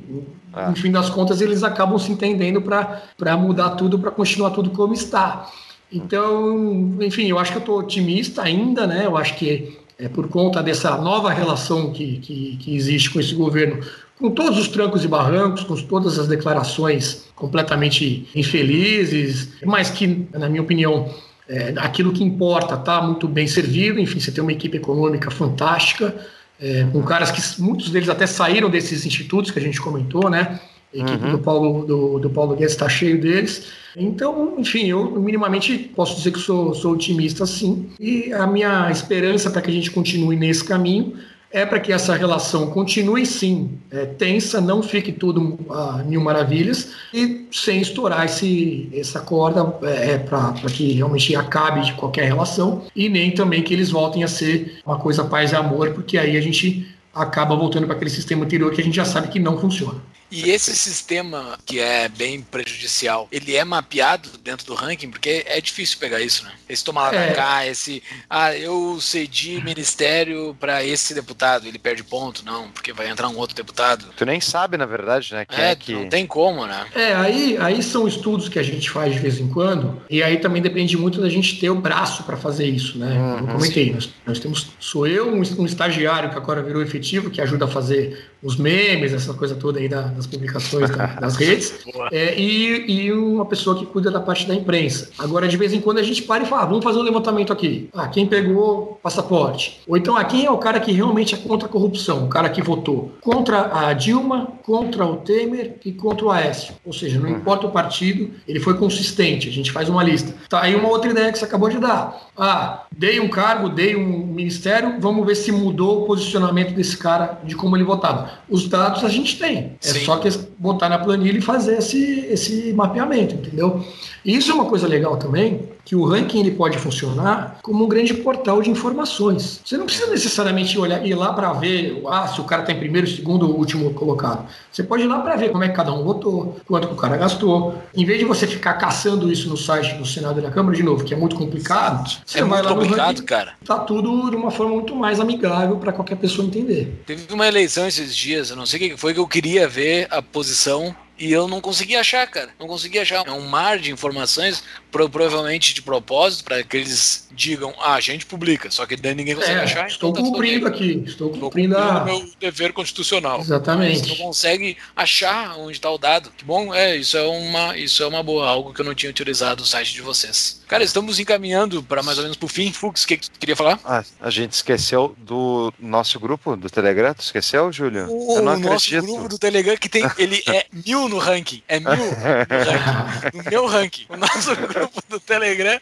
ah. 0.54 0.70
no 0.70 0.76
fim 0.76 0.91
das 0.91 1.10
contas, 1.10 1.41
eles 1.41 1.64
acabam 1.64 1.98
se 1.98 2.12
entendendo 2.12 2.62
para 2.62 3.38
mudar 3.38 3.72
tudo, 3.72 3.98
para 3.98 4.12
continuar 4.12 4.52
tudo 4.52 4.70
como 4.70 4.93
está. 4.93 5.50
Então, 5.91 6.96
enfim, 7.02 7.28
eu 7.28 7.39
acho 7.39 7.52
que 7.52 7.58
eu 7.58 7.62
estou 7.62 7.80
otimista 7.80 8.43
ainda, 8.43 8.86
né? 8.86 9.06
Eu 9.06 9.18
acho 9.18 9.36
que 9.36 9.78
é 9.98 10.10
por 10.10 10.28
conta 10.28 10.62
dessa 10.62 10.98
nova 10.98 11.32
relação 11.32 11.91
que, 11.91 12.18
que, 12.18 12.58
que 12.58 12.76
existe 12.76 13.10
com 13.10 13.20
esse 13.20 13.34
governo 13.34 13.80
com 14.20 14.32
todos 14.32 14.57
os 14.57 14.68
trancos 14.68 15.03
e 15.03 15.07
barrancos, 15.07 15.63
com 15.63 15.76
todas 15.76 16.18
as 16.18 16.28
declarações 16.28 17.26
completamente 17.36 18.30
infelizes, 18.34 19.49
mas 19.66 19.89
que, 19.89 20.26
na 20.34 20.47
minha 20.47 20.61
opinião, 20.61 21.13
é, 21.47 21.74
aquilo 21.78 22.11
que 22.11 22.24
importa 22.24 22.76
está 22.76 23.01
muito 23.01 23.28
bem 23.28 23.47
servido. 23.47 23.99
Enfim, 23.99 24.20
você 24.20 24.32
tem 24.32 24.41
uma 24.41 24.53
equipe 24.53 24.78
econômica 24.78 25.30
fantástica, 25.30 26.16
é, 26.59 26.86
com 26.91 27.03
caras 27.03 27.32
que 27.32 27.61
muitos 27.61 27.89
deles 27.89 28.09
até 28.09 28.26
saíram 28.26 28.70
desses 28.70 29.05
institutos 29.05 29.51
que 29.51 29.59
a 29.59 29.61
gente 29.61 29.82
comentou, 29.82 30.30
né? 30.30 30.59
A 30.93 30.97
equipe 30.97 31.26
uhum. 31.26 31.32
do 31.32 31.39
Paulo, 31.39 31.86
do, 31.86 32.20
do 32.20 32.30
Paulo 32.30 32.55
Guedes 32.55 32.72
está 32.72 32.88
cheio 32.88 33.20
deles. 33.20 33.68
Então, 33.97 34.55
enfim, 34.57 34.88
eu 34.88 35.11
minimamente 35.20 35.78
posso 35.78 36.16
dizer 36.16 36.32
que 36.32 36.39
sou, 36.39 36.74
sou 36.74 36.93
otimista 36.93 37.45
sim. 37.45 37.89
E 37.99 38.32
a 38.32 38.47
minha 38.47 38.89
esperança 38.89 39.51
para 39.51 39.61
que 39.61 39.70
a 39.70 39.74
gente 39.74 39.91
continue 39.91 40.38
nesse 40.38 40.63
caminho 40.63 41.18
é 41.56 41.66
para 41.66 41.80
que 41.80 41.93
essa 41.93 42.14
relação 42.14 42.68
continue 42.68 43.26
sim 43.26 43.80
é, 43.89 44.06
tensa, 44.06 44.60
não 44.60 44.84
fique 44.84 45.14
tudo 45.14 45.58
a 45.70 46.03
mil 46.03 46.20
maravilhas 46.20 46.91
e 47.14 47.47
sem 47.49 47.80
estourar 47.80 48.26
esse, 48.26 48.89
essa 48.93 49.22
corda 49.22 49.74
é, 49.84 50.12
é 50.12 50.18
para 50.18 50.51
que 50.70 50.91
realmente 50.91 51.34
acabe 51.34 51.80
de 51.80 51.93
qualquer 51.93 52.26
relação 52.26 52.82
e 52.93 53.08
nem 53.08 53.32
também 53.32 53.64
que 53.64 53.74
eles 53.74 53.89
voltem 53.89 54.22
a 54.22 54.28
ser 54.28 54.82
uma 54.86 54.99
coisa 54.99 55.24
paz 55.24 55.53
e 55.53 55.56
amor, 55.56 55.91
porque 55.91 56.18
aí 56.18 56.36
a 56.36 56.41
gente 56.41 56.93
acaba 57.14 57.56
voltando 57.56 57.86
para 57.88 57.95
aquele 57.95 58.12
sistema 58.12 58.43
anterior 58.43 58.74
que 58.74 58.82
a 58.82 58.84
gente 58.84 58.97
já 58.97 59.06
sabe 59.06 59.30
que 59.30 59.39
não 59.39 59.58
funciona. 59.58 60.01
E 60.32 60.50
esse 60.50 60.76
sistema 60.76 61.58
que 61.66 61.80
é 61.80 62.10
bem 62.10 62.42
prejudicial, 62.42 63.28
ele 63.32 63.56
é 63.56 63.64
mapeado 63.64 64.30
dentro 64.44 64.66
do 64.66 64.74
ranking, 64.74 65.10
porque 65.10 65.44
é 65.46 65.62
difícil 65.62 65.98
pegar 66.00 66.20
isso, 66.20 66.44
né? 66.44 66.52
Esse 66.68 66.84
tomar 66.84 67.14
lá 67.14 67.22
é. 67.22 67.34
cá, 67.34 67.66
esse. 67.66 68.02
Ah, 68.30 68.56
eu 68.56 68.98
cedi 69.00 69.62
ministério 69.64 70.56
para 70.60 70.84
esse 70.84 71.14
deputado, 71.14 71.68
ele 71.68 71.78
perde 71.78 72.04
ponto, 72.04 72.44
não, 72.44 72.70
porque 72.72 72.92
vai 72.92 73.10
entrar 73.10 73.30
um 73.30 73.38
outro 73.38 73.56
deputado. 73.56 74.08
Tu 74.18 74.26
nem 74.26 74.42
sabe, 74.42 74.78
na 74.78 74.86
verdade, 74.86 75.34
né? 75.34 75.46
é, 75.50 75.72
é 75.72 75.76
que... 75.76 75.94
não 75.94 76.10
tem 76.10 76.26
como, 76.26 76.66
né? 76.66 76.86
É, 76.96 77.14
aí, 77.14 77.58
aí 77.60 77.84
são 77.84 78.08
estudos 78.08 78.50
que 78.50 78.58
a 78.58 78.64
gente 78.64 78.90
faz 78.90 79.14
de 79.14 79.20
vez 79.20 79.40
em 79.40 79.48
quando, 79.48 80.02
e 80.10 80.24
aí 80.24 80.38
também 80.38 80.62
depende 80.62 80.98
muito 80.98 81.22
da 81.22 81.30
gente 81.30 81.60
ter 81.60 81.70
o 81.70 81.76
braço 81.76 82.24
para 82.24 82.36
fazer 82.36 82.66
isso, 82.66 82.98
né? 82.98 83.12
Uhum, 83.12 83.38
Como 83.38 83.50
eu 83.50 83.56
comentei, 83.56 83.94
nós, 83.94 84.10
nós, 84.26 84.40
temos. 84.40 84.68
Sou 84.80 85.06
eu, 85.06 85.30
um, 85.30 85.42
um 85.60 85.66
estagiário 85.66 86.30
que 86.30 86.38
agora 86.38 86.64
virou 86.64 86.82
efetivo, 86.82 87.30
que 87.30 87.40
ajuda 87.42 87.66
a 87.66 87.68
fazer 87.68 88.32
os 88.46 88.58
memes, 88.58 89.12
essa 89.12 89.34
coisa 89.34 89.56
toda 89.56 89.80
aí 89.80 89.89
da 89.89 90.04
das 90.04 90.28
publicações 90.28 90.89
da, 90.91 91.08
das 91.20 91.36
redes, 91.36 91.74
é, 92.12 92.39
e, 92.39 93.06
e, 93.06 93.12
uma 93.12 93.46
pessoa 93.46 93.78
que 93.78 93.86
cuida 93.88 94.12
da 94.12 94.20
parte 94.20 94.48
da 94.48 94.54
imprensa. 94.54 95.10
Agora, 95.18 95.48
de 95.48 95.58
vez 95.58 95.74
em 95.74 95.82
quando, 95.82 95.98
a 95.98 96.04
gente 96.04 96.22
para 96.22 96.43
e 96.43 96.46
fala, 96.46 96.62
ah, 96.62 96.66
vamos 96.66 96.84
fazer 96.84 97.00
um 97.00 97.02
levantamento 97.02 97.52
aqui. 97.52 97.89
Ah, 97.93 98.08
quem 98.08 98.28
pegou 98.28 99.00
passaporte? 99.02 99.82
Ou 99.88 99.98
então, 99.98 100.16
ah, 100.16 100.24
quem 100.24 100.46
é 100.46 100.52
o 100.52 100.58
cara 100.60 100.80
que 100.80 100.91
realmente 100.91 101.34
é 101.34 101.38
contra 101.38 101.68
a 101.68 101.72
corrupção? 101.72 102.26
O 102.26 102.30
cara 102.30 102.50
que 102.50 102.62
votou 102.62 103.14
contra 103.22 103.76
a 103.76 103.93
Dilma, 103.93 104.54
contra 104.64 105.06
o 105.06 105.18
Temer 105.18 105.78
e 105.84 105.91
contra 105.91 106.26
o 106.26 106.32
Aécio. 106.32 106.76
Ou 106.86 106.93
seja, 106.93 107.20
não 107.20 107.30
importa 107.30 107.66
o 107.66 107.72
partido, 107.72 108.32
ele 108.48 108.60
foi 108.60 108.76
consistente. 108.76 109.50
A 109.50 109.52
gente 109.52 109.72
faz 109.72 109.89
uma 109.89 110.04
lista. 110.04 110.34
Tá 110.48 110.62
aí 110.62 110.76
uma 110.76 110.89
outra 110.89 111.10
ideia 111.10 111.32
que 111.32 111.39
você 111.39 111.46
acabou 111.46 111.70
de 111.70 111.80
dar. 111.80 112.30
Ah, 112.38 112.84
dei 112.91 113.20
um 113.20 113.28
cargo, 113.28 113.70
dei 113.70 113.96
um 113.96 114.26
ministério, 114.28 115.00
vamos 115.00 115.26
ver 115.26 115.36
se 115.36 115.52
mudou 115.52 116.04
o 116.04 116.06
posicionamento 116.06 116.74
desse 116.74 116.98
cara 116.98 117.39
de 117.43 117.56
como 117.56 117.76
ele 117.76 117.84
votava. 117.84 118.35
Os 118.50 118.68
dados 118.68 119.04
a 119.04 119.10
gente 119.10 119.40
tem. 119.40 119.78
É 119.84 119.88
Sim. 119.88 120.06
só 120.06 120.18
que 120.18 120.30
botar 120.58 120.90
na 120.90 121.00
planilha 121.00 121.38
e 121.38 121.42
fazer 121.42 121.78
esse, 121.78 122.26
esse 122.30 122.74
mapeamento, 122.74 123.36
entendeu? 123.36 123.84
E 124.24 124.36
isso 124.36 124.52
é 124.52 124.54
uma 124.54 124.66
coisa 124.66 124.88
legal 124.88 125.18
também, 125.18 125.70
que 125.86 125.96
o 125.96 126.04
ranking 126.04 126.40
ele 126.40 126.52
pode 126.52 126.80
funcionar 126.80 127.60
como 127.62 127.86
um 127.86 127.88
grande 127.88 128.14
portal 128.16 128.62
de 128.62 128.72
informações. 128.72 129.62
Você 129.64 129.78
não 129.78 129.86
precisa 129.86 130.08
necessariamente 130.08 130.78
olhar, 130.80 131.06
ir 131.06 131.14
lá 131.14 131.32
para 131.32 131.54
ver 131.54 132.02
ah, 132.08 132.28
se 132.28 132.42
o 132.42 132.44
cara 132.44 132.64
está 132.64 132.74
em 132.74 132.80
primeiro, 132.80 133.08
segundo 133.08 133.48
ou 133.48 133.56
último 133.56 133.94
colocado. 133.94 134.48
Você 134.72 134.84
pode 134.84 135.04
ir 135.04 135.08
lá 135.08 135.20
para 135.20 135.36
ver 135.36 135.52
como 135.52 135.64
é 135.64 135.70
que 135.70 135.76
cada 135.76 135.94
um 135.94 136.04
votou, 136.04 136.58
quanto 136.68 136.88
que 136.88 136.94
o 136.94 136.98
cara 136.98 137.16
gastou. 137.16 137.76
Em 137.96 138.04
vez 138.04 138.18
de 138.18 138.26
você 138.26 138.48
ficar 138.48 138.74
caçando 138.74 139.32
isso 139.32 139.48
no 139.48 139.56
site 139.56 139.94
do 139.96 140.06
Senado 140.06 140.40
e 140.40 140.42
da 140.42 140.50
Câmara, 140.50 140.76
de 140.76 140.82
novo, 140.82 141.04
que 141.04 141.14
é 141.14 141.18
muito 141.18 141.36
complicado, 141.36 142.10
você 142.26 142.40
é 142.40 142.42
vai 142.42 142.62
muito 142.62 142.66
lá 142.66 142.76
complicado, 142.76 143.08
ranking, 143.08 143.24
cara. 143.24 143.54
Tá 143.64 143.78
tudo 143.80 144.32
de 144.32 144.36
uma 144.36 144.50
forma 144.50 144.74
muito 144.74 144.96
mais 144.96 145.20
amigável 145.20 145.78
para 145.78 145.94
qualquer 145.94 146.16
pessoa 146.16 146.48
entender. 146.48 147.04
Teve 147.06 147.32
uma 147.32 147.48
eleição 147.48 147.88
esses 147.88 148.16
dias, 148.16 148.50
eu 148.50 148.56
não 148.56 148.66
sei 148.66 148.80
o 148.80 148.90
que 148.92 148.98
foi 148.98 149.14
que 149.14 149.20
eu 149.20 149.28
queria 149.28 149.68
ver 149.68 150.08
a 150.10 150.22
posição 150.22 150.96
e 151.18 151.32
eu 151.32 151.47
não 151.47 151.61
consegui 151.61 151.95
achar, 151.95 152.28
cara. 152.28 152.49
Não 152.59 152.68
consegui 152.68 152.99
achar. 152.99 153.26
É 153.26 153.32
um 153.32 153.47
mar 153.47 153.80
de 153.80 153.91
informações, 153.91 154.63
provavelmente 154.91 155.74
de 155.74 155.82
propósito, 155.82 156.43
para 156.43 156.63
que 156.63 156.78
eles 156.78 157.28
digam, 157.32 157.74
ah, 157.80 157.95
a 157.95 157.99
gente 157.99 158.26
publica, 158.26 158.72
só 158.72 158.86
que 158.86 158.95
daí 158.95 159.13
ninguém 159.13 159.36
consegue 159.36 159.59
é, 159.59 159.63
achar. 159.63 159.88
Estou 159.88 160.11
então 160.11 160.24
tá 160.24 160.30
cumprindo 160.30 160.68
aqui, 160.68 161.03
estou 161.05 161.30
cumprindo, 161.30 161.78
o 161.78 162.05
meu 162.05 162.30
dever 162.39 162.74
constitucional. 162.74 163.39
Exatamente. 163.41 163.99
Você 163.99 164.09
não 164.09 164.16
consegue 164.18 164.78
achar 164.95 165.57
onde 165.57 165.74
está 165.74 165.89
o 165.89 165.97
dado. 165.97 166.32
Que 166.36 166.43
bom, 166.43 166.74
é, 166.74 166.95
isso 166.95 167.18
é 167.18 167.24
uma, 167.24 167.78
isso 167.78 168.03
é 168.03 168.07
uma 168.07 168.24
boa, 168.24 168.47
algo 168.47 168.74
que 168.74 168.82
eu 168.82 168.86
não 168.86 168.95
tinha 168.95 169.09
utilizado 169.09 169.63
o 169.63 169.66
site 169.66 169.93
de 169.93 170.01
vocês. 170.01 170.63
Cara, 170.68 170.84
estamos 170.84 171.20
encaminhando 171.20 171.84
para 171.84 172.01
mais 172.01 172.18
ou 172.18 172.24
menos 172.24 172.38
pro 172.38 172.47
fim. 172.47 172.72
Fux, 172.72 173.03
o 173.03 173.07
que, 173.07 173.18
que 173.18 173.30
tu 173.30 173.39
queria 173.39 173.55
falar? 173.55 173.80
Ah, 173.86 174.03
a 174.20 174.30
gente 174.30 174.53
esqueceu 174.53 175.16
do 175.18 175.74
nosso 175.80 176.20
grupo 176.20 176.55
do 176.55 176.70
Telegram, 176.70 177.13
tu 177.13 177.22
esqueceu, 177.22 177.72
Júlio? 177.72 178.07
O, 178.09 178.39
o 178.39 178.41
nosso 178.41 178.89
grupo 179.01 179.30
do 179.30 179.38
Telegram 179.38 179.78
que 179.78 179.89
tem, 179.89 180.03
ele 180.18 180.43
é 180.47 180.66
mil 180.86 181.07
no 181.07 181.18
ranking. 181.18 181.61
É 181.68 181.80
mil 181.80 181.95
no 181.95 182.11
ranking. 182.11 183.38
No 183.38 183.43
meu 183.49 183.66
ranking. 183.68 184.05
O 184.09 184.18
nosso 184.18 184.55
grupo 184.57 185.01
do 185.07 185.20
Telegram. 185.20 185.80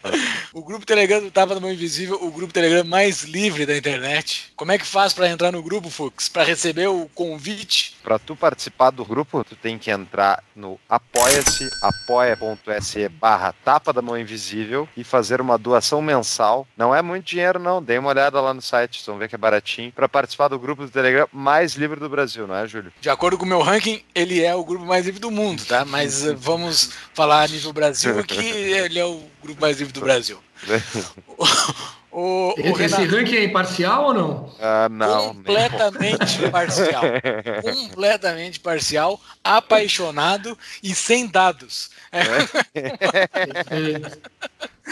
O 0.54 0.64
grupo 0.64 0.86
Telegram 0.86 1.22
do 1.22 1.32
Tava 1.32 1.56
no 1.56 1.62
Mão 1.62 1.72
Invisível, 1.72 2.18
o 2.22 2.32
grupo 2.32 2.54
Telegram 2.54 2.84
mais 2.84 3.24
livre 3.24 3.66
da 3.66 3.78
internet. 3.78 4.52
Como 4.56 4.72
é 4.72 4.78
que 4.78 4.86
faz 4.86 5.14
para 5.14 5.30
entrar 5.30 5.52
no 5.52 5.64
grupo, 5.64 5.90
Fux? 5.90 6.28
Para 6.28 6.44
receber 6.44 6.88
o 6.88 7.10
convite? 7.16 7.93
Para 8.04 8.20
tu 8.20 8.36
participar 8.36 8.90
do 8.90 9.06
grupo, 9.06 9.44
tu 9.44 9.56
tem 9.56 9.80
que 9.80 9.90
entrar 9.90 10.44
no 10.54 10.78
apoia-se, 10.90 11.70
apoia.se 11.82 13.08
barra 13.10 13.54
Tapa 13.64 13.94
da 13.94 14.02
Mão 14.02 14.18
Invisível 14.18 14.88
e 14.96 15.04
fazer 15.04 15.40
uma 15.40 15.58
doação 15.58 16.02
mensal. 16.02 16.68
Não 16.78 16.94
é 16.94 17.02
muito 17.02 17.26
dinheiro, 17.26 17.60
não. 17.60 17.82
Dê 17.82 17.98
uma 17.98 18.10
olhada 18.10 18.42
lá 18.42 18.54
no 18.54 18.62
site, 18.62 18.98
vocês 18.98 19.06
vão 19.06 19.18
ver 19.18 19.30
que 19.30 19.36
é 19.36 19.38
baratinho. 19.38 19.92
Para 19.92 20.10
participar 20.10 20.50
do 20.50 20.60
grupo 20.60 20.84
do 20.84 20.92
Telegram 20.92 21.28
mais 21.32 21.76
livre 21.76 22.00
do 22.00 22.10
Brasil, 22.10 22.46
não 22.46 22.56
é, 22.56 22.68
Júlio? 22.68 22.92
De 23.00 23.10
acordo 23.10 23.38
com 23.38 23.46
o 23.46 23.48
meu 23.48 23.62
ranking, 23.62 24.04
ele 24.14 24.44
é 24.44 24.54
o 24.54 24.66
grupo 24.66 24.86
mais 24.86 25.06
livre 25.06 25.22
do 25.22 25.32
mundo, 25.32 25.64
tá? 25.66 25.86
Mas 25.86 26.26
uh, 26.26 26.36
vamos 26.38 26.92
falar 27.14 27.44
a 27.44 27.48
nível 27.48 27.72
Brasil 27.72 28.24
que 28.24 28.46
ele 28.46 29.00
é 29.00 29.06
o 29.06 29.24
grupo 29.42 29.62
mais 29.62 29.80
livre 29.80 29.94
do 29.94 30.02
Brasil. 30.02 30.38
O, 32.14 32.54
o 32.56 32.60
Esse 32.60 32.96
Renato, 32.96 33.16
ranking 33.16 33.36
é 33.38 33.44
imparcial 33.46 34.06
ou 34.06 34.14
não? 34.14 34.56
Ah, 34.60 34.88
não. 34.88 35.34
Completamente 35.34 36.48
parcial. 36.52 37.02
completamente 37.64 38.60
parcial, 38.60 39.20
apaixonado 39.44 40.56
e 40.84 40.94
sem 40.94 41.26
dados. 41.26 41.90
É. 42.12 42.22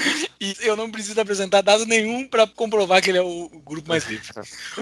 e 0.42 0.58
eu 0.62 0.76
não 0.76 0.90
preciso 0.90 1.22
apresentar 1.22 1.62
dado 1.62 1.86
nenhum 1.86 2.28
para 2.28 2.48
comprovar 2.48 3.04
que 3.04 3.12
ele 3.12 3.20
é 3.20 3.22
o 3.22 3.50
grupo 3.64 3.90
mais 3.90 4.04
livre. 4.06 4.28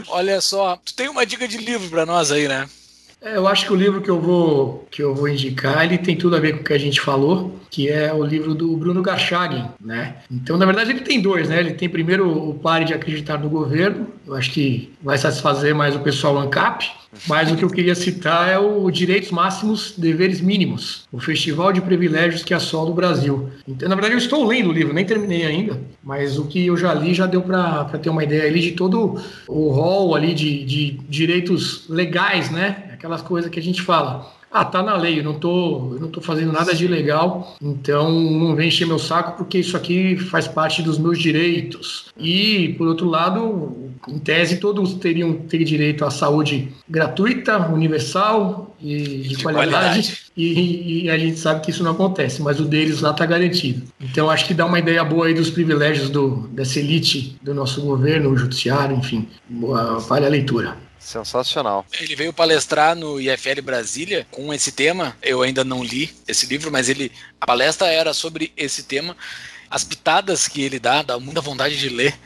Olha 0.08 0.40
só, 0.40 0.78
tu 0.78 0.94
tem 0.94 1.10
uma 1.10 1.26
dica 1.26 1.46
de 1.46 1.58
livro 1.58 1.90
para 1.90 2.06
nós 2.06 2.32
aí, 2.32 2.48
né? 2.48 2.70
É, 3.22 3.36
eu 3.36 3.48
acho 3.48 3.66
que 3.66 3.74
o 3.74 3.76
livro 3.76 4.02
que 4.02 4.10
eu 4.10 4.20
vou 4.20 4.88
que 4.90 5.04
eu 5.04 5.14
vou 5.14 5.28
indicar, 5.28 5.84
ele 5.84 5.98
tem 5.98 6.16
tudo 6.16 6.36
a 6.36 6.40
ver 6.40 6.54
com 6.54 6.62
o 6.62 6.64
que 6.64 6.74
a 6.74 6.78
gente 6.78 7.02
falou, 7.02 7.60
que 7.70 7.90
é 7.90 8.14
o 8.14 8.24
livro 8.24 8.56
do 8.56 8.76
Bruno 8.78 9.02
Garchagen, 9.02 9.66
né? 9.80 10.16
Então, 10.32 10.58
na 10.58 10.66
verdade, 10.66 10.92
ele 10.92 11.02
tem 11.02 11.22
dois, 11.22 11.50
né? 11.50 11.60
Ele 11.60 11.74
tem 11.74 11.90
primeiro 11.90 12.50
o 12.50 12.54
Pare 12.54 12.86
de 12.86 12.94
Acreditar 12.94 13.38
no 13.38 13.50
Governo, 13.50 14.08
eu 14.26 14.36
acho 14.36 14.52
que 14.52 14.94
vai 15.02 15.18
satisfazer 15.18 15.76
mais 15.76 15.96
o 15.96 16.00
pessoal 16.00 16.38
ANCAP, 16.38 16.90
mas 17.28 17.51
o 17.51 17.55
que 17.55 17.64
eu 17.64 17.70
queria 17.70 17.95
citar 17.95 18.49
é 18.49 18.57
o 18.60 18.89
Direitos 18.91 19.32
Máximos, 19.32 19.93
Deveres 19.97 20.41
Mínimos, 20.41 21.07
o 21.12 21.20
festival 21.20 21.74
de 21.74 21.82
privilégios 21.82 22.43
que 22.43 22.53
assola 22.53 22.89
o 22.89 22.93
Brasil. 22.93 23.49
Então, 23.68 23.89
na 23.89 23.95
verdade, 23.95 24.14
eu 24.14 24.20
estou 24.20 24.45
lendo 24.45 24.70
o 24.70 24.74
livro, 24.74 24.93
nem 24.93 25.05
terminei 25.05 25.45
ainda, 25.45 25.80
mas 26.03 26.38
o 26.38 26.45
que 26.45 26.68
eu 26.68 26.78
já 26.78 26.93
li 26.93 27.14
já 27.14 27.26
deu 27.26 27.41
para 27.41 27.86
ter 28.01 28.10
uma 28.10 28.24
ideia 28.24 28.43
ali 28.43 28.62
de 28.62 28.72
todo 28.72 29.20
o 29.47 29.70
rol 29.70 30.16
ali 30.16 30.34
de, 30.34 30.64
de 30.64 30.91
direitos 31.10 31.86
legais, 31.89 32.51
né? 32.51 32.89
Aquelas 32.93 33.22
coisas 33.22 33.49
que 33.49 33.60
a 33.60 33.64
gente 33.64 33.82
fala 33.82 34.39
ah, 34.52 34.66
tá 34.66 34.82
na 34.82 34.95
lei, 34.95 35.20
eu 35.20 35.24
não 35.24 35.36
tô, 35.36 35.93
eu 35.93 36.00
não 36.00 36.08
tô 36.08 36.22
fazendo 36.22 36.52
nada 36.52 36.74
de 36.74 36.86
ilegal, 36.86 37.56
então 37.62 38.12
não 38.12 38.56
vem 38.56 38.70
encher 38.70 38.88
meu 38.88 38.97
saco 38.97 39.38
porque 39.38 39.60
isso 39.60 39.78
aqui 39.78 40.18
faz 40.18 40.47
parte 40.47 40.82
dos 40.82 40.97
meus 40.97 41.20
direitos. 41.20 42.08
E, 42.18 42.74
por 42.78 42.88
outro 42.88 43.08
lado, 43.08 43.91
em 44.08 44.18
tese, 44.18 44.58
todos 44.58 44.95
teriam 44.95 45.34
ter 45.34 45.64
direito 45.64 46.04
à 46.04 46.10
saúde 46.10 46.72
gratuita, 46.89 47.58
universal 47.72 48.76
e 48.82 48.97
de, 48.97 49.28
de 49.30 49.43
qualidade. 49.43 49.70
qualidade. 49.72 50.18
E, 50.36 51.04
e, 51.04 51.10
a 51.10 51.18
gente 51.18 51.38
sabe 51.38 51.62
que 51.62 51.70
isso 51.70 51.84
não 51.84 51.91
acontece, 51.91 52.41
mas 52.41 52.60
o 52.60 52.66
deles 52.66 53.02
lá 53.02 53.12
está 53.12 53.26
garantido. 53.26 53.84
Então, 54.00 54.30
acho 54.30 54.47
que 54.47 54.54
dá 54.54 54.66
uma 54.66 54.80
ideia 54.80 55.04
boa 55.04 55.28
aí 55.28 55.34
dos 55.34 55.50
privilégios 55.50 56.10
do, 56.10 56.47
dessa 56.54 56.80
elite 56.80 57.38
do 57.41 57.54
nosso 57.54 57.82
governo, 57.82 58.32
o 58.32 58.38
judiciário, 58.38 58.95
enfim. 58.95 59.28
Vale 60.08 60.26
a 60.26 60.30
leitura. 60.30 60.89
Sensacional. 61.00 61.86
Ele 62.00 62.16
veio 62.16 62.34
palestrar 62.34 62.95
no 62.95 63.20
IFL 63.20 63.62
Brasília 63.64 64.28
com 64.30 64.54
esse 64.54 64.72
tema. 64.72 65.18
Eu 65.22 65.41
ainda 65.41 65.64
não 65.64 65.84
li 65.84 66.14
esse 66.28 66.45
livro, 66.45 66.72
mas 66.72 66.89
ele 66.89 67.12
a 67.39 67.45
palestra 67.47 67.88
era 67.88 68.14
sobre 68.14 68.52
esse 68.58 68.84
tema. 68.84 69.16
As 69.70 69.84
pitadas 69.84 70.47
que 70.47 70.62
ele 70.62 70.80
dá, 70.80 71.02
dá 71.02 71.20
muita 71.20 71.41
vontade 71.41 71.80
de 71.80 71.89
ler, 71.89 72.20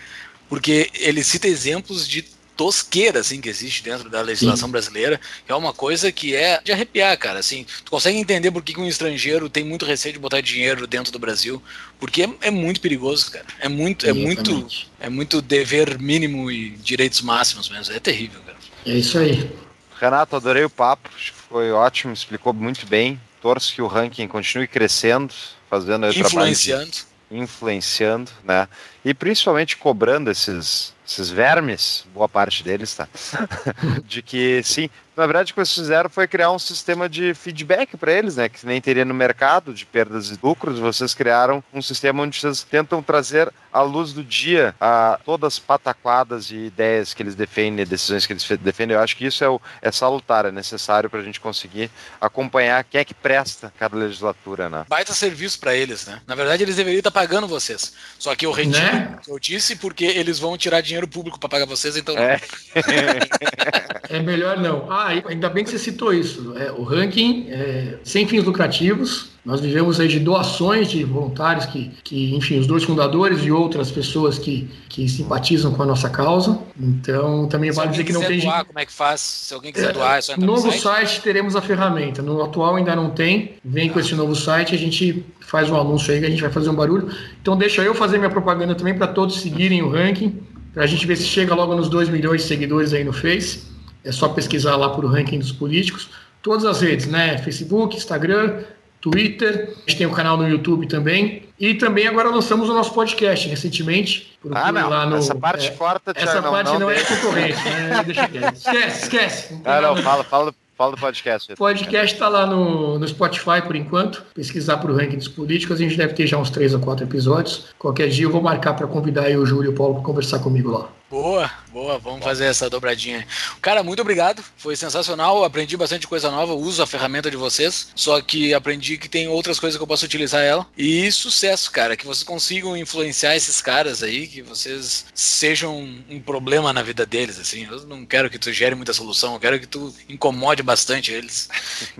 porque 0.49 0.89
ele 0.95 1.23
cita 1.23 1.47
exemplos 1.47 2.07
de 2.07 2.32
tosqueira 2.55 3.19
assim 3.19 3.41
que 3.41 3.49
existe 3.49 3.83
dentro 3.83 4.09
da 4.09 4.21
legislação 4.21 4.67
Sim. 4.67 4.71
brasileira, 4.71 5.19
que 5.45 5.51
é 5.51 5.55
uma 5.55 5.73
coisa 5.73 6.11
que 6.11 6.35
é 6.35 6.61
de 6.63 6.71
arrepiar, 6.71 7.17
cara, 7.17 7.39
assim, 7.39 7.65
tu 7.83 7.91
consegue 7.91 8.17
entender 8.17 8.51
por 8.51 8.63
que 8.63 8.79
um 8.79 8.87
estrangeiro 8.87 9.49
tem 9.49 9.63
muito 9.63 9.85
receio 9.85 10.13
de 10.13 10.19
botar 10.19 10.41
dinheiro 10.41 10.87
dentro 10.87 11.11
do 11.11 11.19
Brasil, 11.19 11.61
porque 11.99 12.23
é, 12.23 12.29
é 12.41 12.51
muito 12.51 12.81
perigoso, 12.81 13.31
cara. 13.31 13.45
É 13.59 13.69
muito, 13.69 14.07
é 14.07 14.13
muito, 14.13 14.67
é 14.99 15.09
muito 15.09 15.41
dever 15.41 15.99
mínimo 15.99 16.51
e 16.51 16.71
direitos 16.71 17.21
máximos 17.21 17.69
mesmo, 17.69 17.93
é 17.93 17.99
terrível, 17.99 18.41
cara. 18.41 18.57
É 18.85 18.91
isso 18.91 19.17
aí. 19.17 19.51
Renato, 19.99 20.35
adorei 20.35 20.63
o 20.63 20.69
papo, 20.69 21.09
foi 21.49 21.71
ótimo, 21.71 22.13
explicou 22.13 22.53
muito 22.53 22.85
bem. 22.85 23.19
Torço 23.41 23.73
que 23.73 23.81
o 23.81 23.87
ranking 23.87 24.27
continue 24.27 24.67
crescendo, 24.67 25.33
fazendo 25.69 26.05
aí 26.05 26.17
Influenciando. 26.17 26.91
Trabalho 26.91 27.13
influenciando, 27.33 28.31
né? 28.43 28.67
E 29.03 29.13
principalmente 29.13 29.77
cobrando 29.77 30.29
esses, 30.29 30.92
esses 31.05 31.29
vermes, 31.29 32.05
boa 32.13 32.29
parte 32.29 32.63
deles, 32.63 32.95
tá? 32.95 33.07
de 34.05 34.21
que 34.21 34.61
sim, 34.63 34.89
na 35.15 35.25
verdade 35.25 35.51
o 35.51 35.53
que 35.53 35.59
eles 35.59 35.73
fizeram 35.73 36.09
foi 36.09 36.27
criar 36.27 36.51
um 36.51 36.59
sistema 36.59 37.07
de 37.07 37.33
feedback 37.33 37.95
para 37.97 38.11
eles, 38.11 38.35
né? 38.35 38.49
Que 38.49 38.65
nem 38.65 38.81
teria 38.81 39.05
no 39.05 39.13
mercado 39.13 39.73
de 39.73 39.85
perdas 39.85 40.29
e 40.29 40.39
lucros, 40.41 40.79
vocês 40.79 41.13
criaram 41.13 41.63
um 41.73 41.81
sistema 41.81 42.23
onde 42.23 42.39
vocês 42.39 42.63
tentam 42.63 43.01
trazer 43.01 43.51
à 43.71 43.81
luz 43.81 44.13
do 44.13 44.23
dia 44.23 44.75
a 44.79 45.19
todas 45.25 45.53
as 45.53 45.59
pataquadas 45.59 46.51
e 46.51 46.55
ideias 46.55 47.13
que 47.13 47.23
eles 47.23 47.33
defendem, 47.33 47.85
decisões 47.85 48.25
que 48.27 48.33
eles 48.33 48.47
defendem. 48.61 48.95
Eu 48.95 49.01
acho 49.01 49.17
que 49.17 49.25
isso 49.25 49.43
é, 49.43 49.49
o, 49.49 49.59
é 49.81 49.91
salutar, 49.91 50.45
é 50.45 50.51
necessário 50.51 51.09
para 51.09 51.19
a 51.19 51.23
gente 51.23 51.39
conseguir 51.39 51.89
acompanhar 52.21 52.83
quem 52.83 53.01
é 53.01 53.05
que 53.05 53.13
presta 53.13 53.73
cada 53.79 53.97
legislatura, 53.97 54.69
né? 54.69 54.85
Baita 54.87 55.13
serviço 55.13 55.59
para 55.59 55.75
eles, 55.75 56.05
né? 56.05 56.21
Na 56.27 56.35
verdade, 56.35 56.63
eles 56.63 56.75
deveriam 56.75 56.99
estar 56.99 57.11
pagando 57.11 57.47
vocês. 57.47 57.93
Só 58.19 58.35
que 58.35 58.45
eu 58.45 58.51
retiro 58.51 58.73
né? 58.73 59.19
eu 59.27 59.39
disse 59.39 59.75
porque 59.75 60.05
eles 60.05 60.39
vão 60.39 60.57
tirar 60.57 60.81
dinheiro 60.81 61.07
público 61.07 61.39
para 61.39 61.49
pagar 61.49 61.65
vocês, 61.65 61.97
então. 61.97 62.15
É. 62.17 62.39
é 64.09 64.19
melhor 64.19 64.57
não. 64.57 64.91
Ah, 64.91 65.02
ainda 65.03 65.49
bem 65.49 65.63
que 65.63 65.69
você 65.69 65.79
citou 65.79 66.13
isso. 66.13 66.53
É, 66.57 66.71
o 66.71 66.83
ranking 66.83 67.47
é, 67.49 67.99
sem 68.03 68.27
fins 68.27 68.43
lucrativos 68.43 69.33
nós 69.45 69.59
vivemos 69.59 69.99
aí 69.99 70.07
de 70.07 70.21
doações 70.21 70.89
de 70.89 71.03
voluntários 71.03 71.65
que, 71.65 71.91
que, 72.01 72.33
enfim, 72.33 72.59
os 72.59 72.65
dois 72.65 72.85
fundadores 72.85 73.43
e 73.43 73.51
outras 73.51 73.91
pessoas 73.91 74.39
que, 74.39 74.69
que 74.87 75.07
simpatizam 75.09 75.73
com 75.73 75.83
a 75.83 75.85
nossa 75.85 76.09
causa. 76.09 76.57
Então, 76.79 77.45
também 77.49 77.69
Se 77.69 77.75
vale 77.75 77.91
dizer 77.91 78.05
que 78.05 78.13
não 78.13 78.23
tem. 78.23 78.39
Doar, 78.39 78.63
como 78.63 78.79
é 78.79 78.85
que 78.85 78.93
faz? 78.93 79.19
Se 79.19 79.53
alguém 79.53 79.73
quiser 79.73 79.89
é, 79.89 79.93
doar, 79.93 80.17
é 80.17 80.21
só 80.21 80.33
entrar 80.33 80.45
novo 80.45 80.67
no 80.67 80.71
site? 80.71 81.09
site 81.09 81.21
teremos 81.21 81.57
a 81.57 81.61
ferramenta. 81.61 82.21
No 82.21 82.41
atual 82.41 82.77
ainda 82.77 82.95
não 82.95 83.09
tem. 83.09 83.55
Vem 83.65 83.89
com 83.89 83.99
esse 83.99 84.15
novo 84.15 84.33
site, 84.33 84.73
a 84.73 84.77
gente 84.77 85.25
faz 85.41 85.69
um 85.69 85.75
anúncio 85.75 86.13
aí 86.13 86.21
que 86.21 86.25
a 86.25 86.29
gente 86.29 86.41
vai 86.41 86.51
fazer 86.51 86.69
um 86.69 86.75
barulho. 86.75 87.09
Então, 87.41 87.57
deixa 87.57 87.81
eu 87.81 87.93
fazer 87.93 88.17
minha 88.17 88.29
propaganda 88.29 88.73
também 88.73 88.97
para 88.97 89.07
todos 89.07 89.41
seguirem 89.41 89.81
o 89.81 89.89
ranking, 89.89 90.39
para 90.73 90.85
a 90.85 90.87
gente 90.87 91.05
ver 91.05 91.17
se 91.17 91.25
chega 91.25 91.53
logo 91.53 91.75
nos 91.75 91.89
2 91.89 92.07
milhões 92.07 92.43
de 92.43 92.47
seguidores 92.47 92.93
aí 92.93 93.03
no 93.03 93.11
Face. 93.11 93.72
É 94.03 94.11
só 94.11 94.29
pesquisar 94.29 94.75
lá 94.75 94.89
por 94.89 95.05
ranking 95.05 95.39
dos 95.39 95.51
políticos. 95.51 96.09
Todas 96.41 96.65
as 96.65 96.81
redes, 96.81 97.07
né? 97.07 97.37
Facebook, 97.37 97.95
Instagram, 97.95 98.63
Twitter, 98.99 99.73
a 99.75 99.89
gente 99.89 99.97
tem 99.97 100.07
o 100.07 100.09
um 100.09 100.13
canal 100.13 100.37
no 100.37 100.47
YouTube 100.47 100.87
também. 100.87 101.43
E 101.59 101.73
também 101.73 102.07
agora 102.07 102.29
lançamos 102.29 102.69
o 102.69 102.73
nosso 102.73 102.93
podcast 102.93 103.47
recentemente. 103.47 104.37
Ah, 104.51 104.71
não. 104.71 104.89
Lá 104.89 105.05
no, 105.05 105.17
essa 105.17 105.35
parte 105.35 105.67
é, 105.67 105.71
corta, 105.71 106.13
Essa 106.15 106.41
não, 106.41 106.51
parte 106.51 106.71
não, 106.71 106.79
não, 106.79 106.91
é 106.91 107.01
concorrente, 107.01 107.63
né? 107.63 108.03
Deixa 108.05 108.27
quieto. 108.27 108.55
Esquece, 108.55 109.03
esquece. 109.03 109.53
Não, 109.53 109.71
ah, 109.71 109.81
não, 109.81 109.97
fala, 109.97 110.23
fala, 110.23 110.53
Fala 110.75 110.95
do 110.95 110.97
podcast. 110.97 111.53
O 111.53 111.55
podcast 111.55 112.15
está 112.15 112.27
lá 112.27 112.47
no, 112.47 112.97
no 112.97 113.07
Spotify 113.07 113.61
por 113.65 113.75
enquanto. 113.75 114.25
Pesquisar 114.33 114.77
para 114.77 114.91
o 114.91 114.95
ranking 114.95 115.17
dos 115.17 115.27
políticos, 115.27 115.77
a 115.77 115.83
gente 115.83 115.95
deve 115.95 116.13
ter 116.13 116.25
já 116.25 116.37
uns 116.37 116.49
três 116.49 116.73
ou 116.73 116.79
quatro 116.79 117.05
episódios. 117.05 117.67
Qualquer 117.77 118.09
dia 118.09 118.25
eu 118.25 118.31
vou 118.31 118.41
marcar 118.41 118.73
para 118.73 118.87
convidar 118.87 119.29
o 119.37 119.45
Júlio 119.45 119.69
e 119.69 119.73
o 119.73 119.77
Paulo 119.77 119.95
para 119.95 120.03
conversar 120.03 120.39
comigo 120.39 120.71
lá. 120.71 120.89
Boa, 121.13 121.51
boa, 121.71 121.99
vamos 121.99 122.23
fazer 122.23 122.45
essa 122.45 122.67
dobradinha. 122.67 123.27
Cara, 123.61 123.83
muito 123.83 124.01
obrigado, 124.01 124.43
foi 124.57 124.75
sensacional, 124.75 125.43
aprendi 125.43 125.77
bastante 125.77 126.07
coisa 126.07 126.31
nova, 126.31 126.55
uso 126.55 126.81
a 126.81 126.87
ferramenta 126.87 127.29
de 127.29 127.37
vocês, 127.37 127.89
só 127.93 128.19
que 128.19 128.51
aprendi 128.51 128.97
que 128.97 129.07
tem 129.07 129.27
outras 129.27 129.59
coisas 129.59 129.77
que 129.77 129.83
eu 129.83 129.85
posso 129.85 130.05
utilizar 130.05 130.41
ela. 130.41 130.65
E 130.75 131.11
sucesso, 131.11 131.69
cara, 131.69 131.95
que 131.95 132.07
vocês 132.07 132.23
consigam 132.23 132.75
influenciar 132.75 133.35
esses 133.35 133.61
caras 133.61 134.01
aí, 134.01 134.25
que 134.25 134.41
vocês 134.41 135.05
sejam 135.13 135.87
um 136.09 136.19
problema 136.19 136.73
na 136.73 136.81
vida 136.81 137.05
deles, 137.05 137.39
assim. 137.39 137.67
Eu 137.69 137.85
não 137.85 138.07
quero 138.07 138.27
que 138.27 138.39
tu 138.39 138.51
gere 138.51 138.73
muita 138.73 138.91
solução, 138.91 139.35
eu 139.35 139.39
quero 139.39 139.59
que 139.59 139.67
tu 139.67 139.93
incomode 140.09 140.63
bastante 140.63 141.11
eles. 141.11 141.47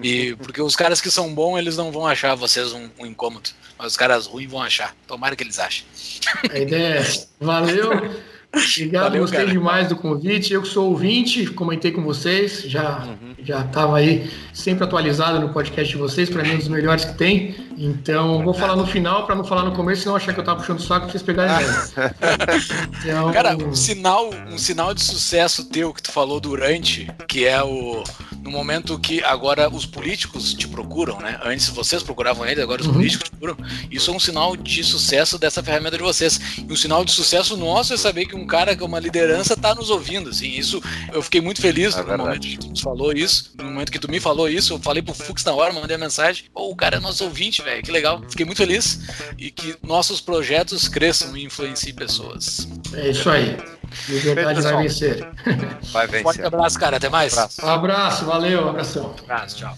E 0.01 0.34
porque 0.41 0.59
os 0.59 0.76
caras 0.76 0.99
que 0.99 1.11
são 1.11 1.32
bons, 1.32 1.59
eles 1.59 1.78
não 1.78 1.91
vão 1.91 2.07
achar 2.07 2.34
vocês 2.34 2.74
um, 2.74 2.89
um 2.97 3.05
incômodo, 3.05 3.51
mas 3.78 3.91
os 3.91 3.97
caras 3.97 4.26
ruins 4.26 4.49
vão 4.49 4.64
achar. 4.64 4.95
Tomara 5.05 5.36
que 5.36 5.43
eles 5.43 5.59
achem. 5.59 5.86
A 6.49 6.57
ideia 6.57 6.99
é, 6.99 7.28
valeu. 7.39 7.91
Obrigado, 8.56 9.04
Valeu, 9.04 9.22
gostei 9.22 9.39
cara. 9.39 9.51
demais 9.51 9.89
do 9.89 9.95
convite. 9.95 10.54
Eu 10.54 10.62
que 10.62 10.68
sou 10.68 10.89
ouvinte, 10.89 11.47
comentei 11.47 11.91
com 11.91 12.04
vocês, 12.04 12.62
já 12.62 12.99
uhum. 12.99 13.34
já 13.43 13.62
estava 13.62 13.97
aí 13.97 14.30
sempre 14.54 14.84
atualizado 14.84 15.39
no 15.39 15.49
podcast 15.49 15.91
de 15.91 15.97
vocês, 15.99 16.30
para 16.30 16.43
mim 16.43 16.51
é 16.51 16.54
um 16.54 16.58
dos 16.60 16.68
melhores 16.68 17.04
que 17.04 17.16
tem. 17.16 17.56
Então, 17.76 18.43
vou 18.43 18.54
falar 18.54 18.76
no 18.76 18.86
final 18.86 19.26
para 19.26 19.34
não 19.34 19.43
falar 19.43 19.64
no 19.64 19.72
começo, 19.72 20.04
senão 20.04 20.16
achar 20.16 20.34
que 20.34 20.39
eu 20.39 20.43
estava 20.43 20.60
puxando 20.60 20.78
o 20.78 20.84
saco 20.84 21.01
para 21.08 21.12
vocês 21.12 21.24
pegarem 21.24 21.66
então... 23.04 23.34
Cara, 23.34 23.58
um 23.58 23.74
sinal, 23.74 24.30
um 24.51 24.58
sinal 24.60 24.93
de 24.93 25.04
sucesso 25.04 25.66
teu 25.66 25.91
que 25.91 26.04
tu 26.04 26.12
falou 26.12 26.39
durante, 26.39 27.08
que 27.28 27.45
é 27.45 27.64
o 27.64 28.04
no 28.43 28.51
momento 28.51 28.99
que 28.99 29.24
agora 29.24 29.74
os 29.74 29.86
políticos 29.86 30.54
te 30.54 30.68
procuram, 30.68 31.18
né? 31.20 31.39
Antes 31.45 31.70
vocês 31.70 32.04
procuravam 32.04 32.45
eles, 32.45 32.62
agora 32.62 32.82
os 32.82 32.88
uhum. 32.88 32.93
políticos 32.93 33.30
te 33.30 33.36
procuram. 33.36 33.58
Isso 33.89 34.12
é 34.12 34.14
um 34.14 34.20
sinal 34.20 34.58
de 34.58 34.84
sucesso 34.84 35.39
dessa 35.39 35.64
ferramenta 35.64 35.97
de 35.97 36.04
vocês. 36.04 36.39
E 36.58 36.72
um 36.72 36.76
sinal 36.76 37.06
de 37.06 37.14
sucesso 37.14 37.56
nosso 37.56 37.93
é 37.93 37.97
saber 37.97 38.26
que 38.26 38.36
um 38.36 38.43
cara 38.46 38.76
com 38.76 38.86
uma 38.86 39.00
liderança 39.00 39.54
está 39.54 39.74
nos 39.74 39.89
ouvindo, 39.89 40.30
assim. 40.30 40.50
Isso 40.50 40.82
eu 41.12 41.22
fiquei 41.22 41.41
muito 41.41 41.62
feliz 41.62 41.96
é 41.96 42.04
no 42.04 42.18
momento 42.18 42.41
que 42.41 42.58
tu 42.58 42.70
nos 42.70 42.82
falou 42.82 43.12
isso, 43.14 43.52
no 43.58 43.66
momento 43.66 43.91
que 43.91 44.00
tu 44.00 44.10
me 44.10 44.20
falou 44.20 44.50
isso, 44.50 44.74
eu 44.74 44.80
falei 44.80 45.02
pro 45.02 45.14
Fux 45.14 45.44
na 45.44 45.54
hora, 45.54 45.74
mandei 45.74 45.96
a 45.96 46.00
mensagem. 46.00 46.46
Pô, 46.54 46.70
o 46.70 46.76
cara 46.76 46.98
é 46.98 47.00
nosso 47.00 47.24
ouvinte, 47.24 47.62
velho, 47.62 47.84
que 47.84 47.91
legal. 47.91 48.22
Fiquei 48.30 48.46
muito 48.46 48.58
feliz 48.58 49.00
e 49.38 49.52
que 49.52 49.76
nossos 49.84 50.22
projetos 50.22 50.88
cresçam 50.88 51.36
e 51.36 51.46
influenciem 51.46 51.94
pessoas. 51.94 52.68
É 52.94 53.10
isso 53.10 53.30
aí. 53.30 53.58
De 54.08 54.20
verdade 54.20 54.62
vai 54.62 54.84
vencer. 54.84 55.28
Vai 55.91 56.08
vencer. 56.08 56.24
Forte 56.24 56.41
abraço, 56.41 56.80
cara. 56.80 56.98
Até 56.98 57.10
mais. 57.10 57.34
Um 57.34 57.39
abraço. 57.39 57.66
abraço 57.66 58.26
valeu, 58.26 58.70
abração. 58.70 59.16
abraço, 59.24 59.58
tchau. 59.58 59.78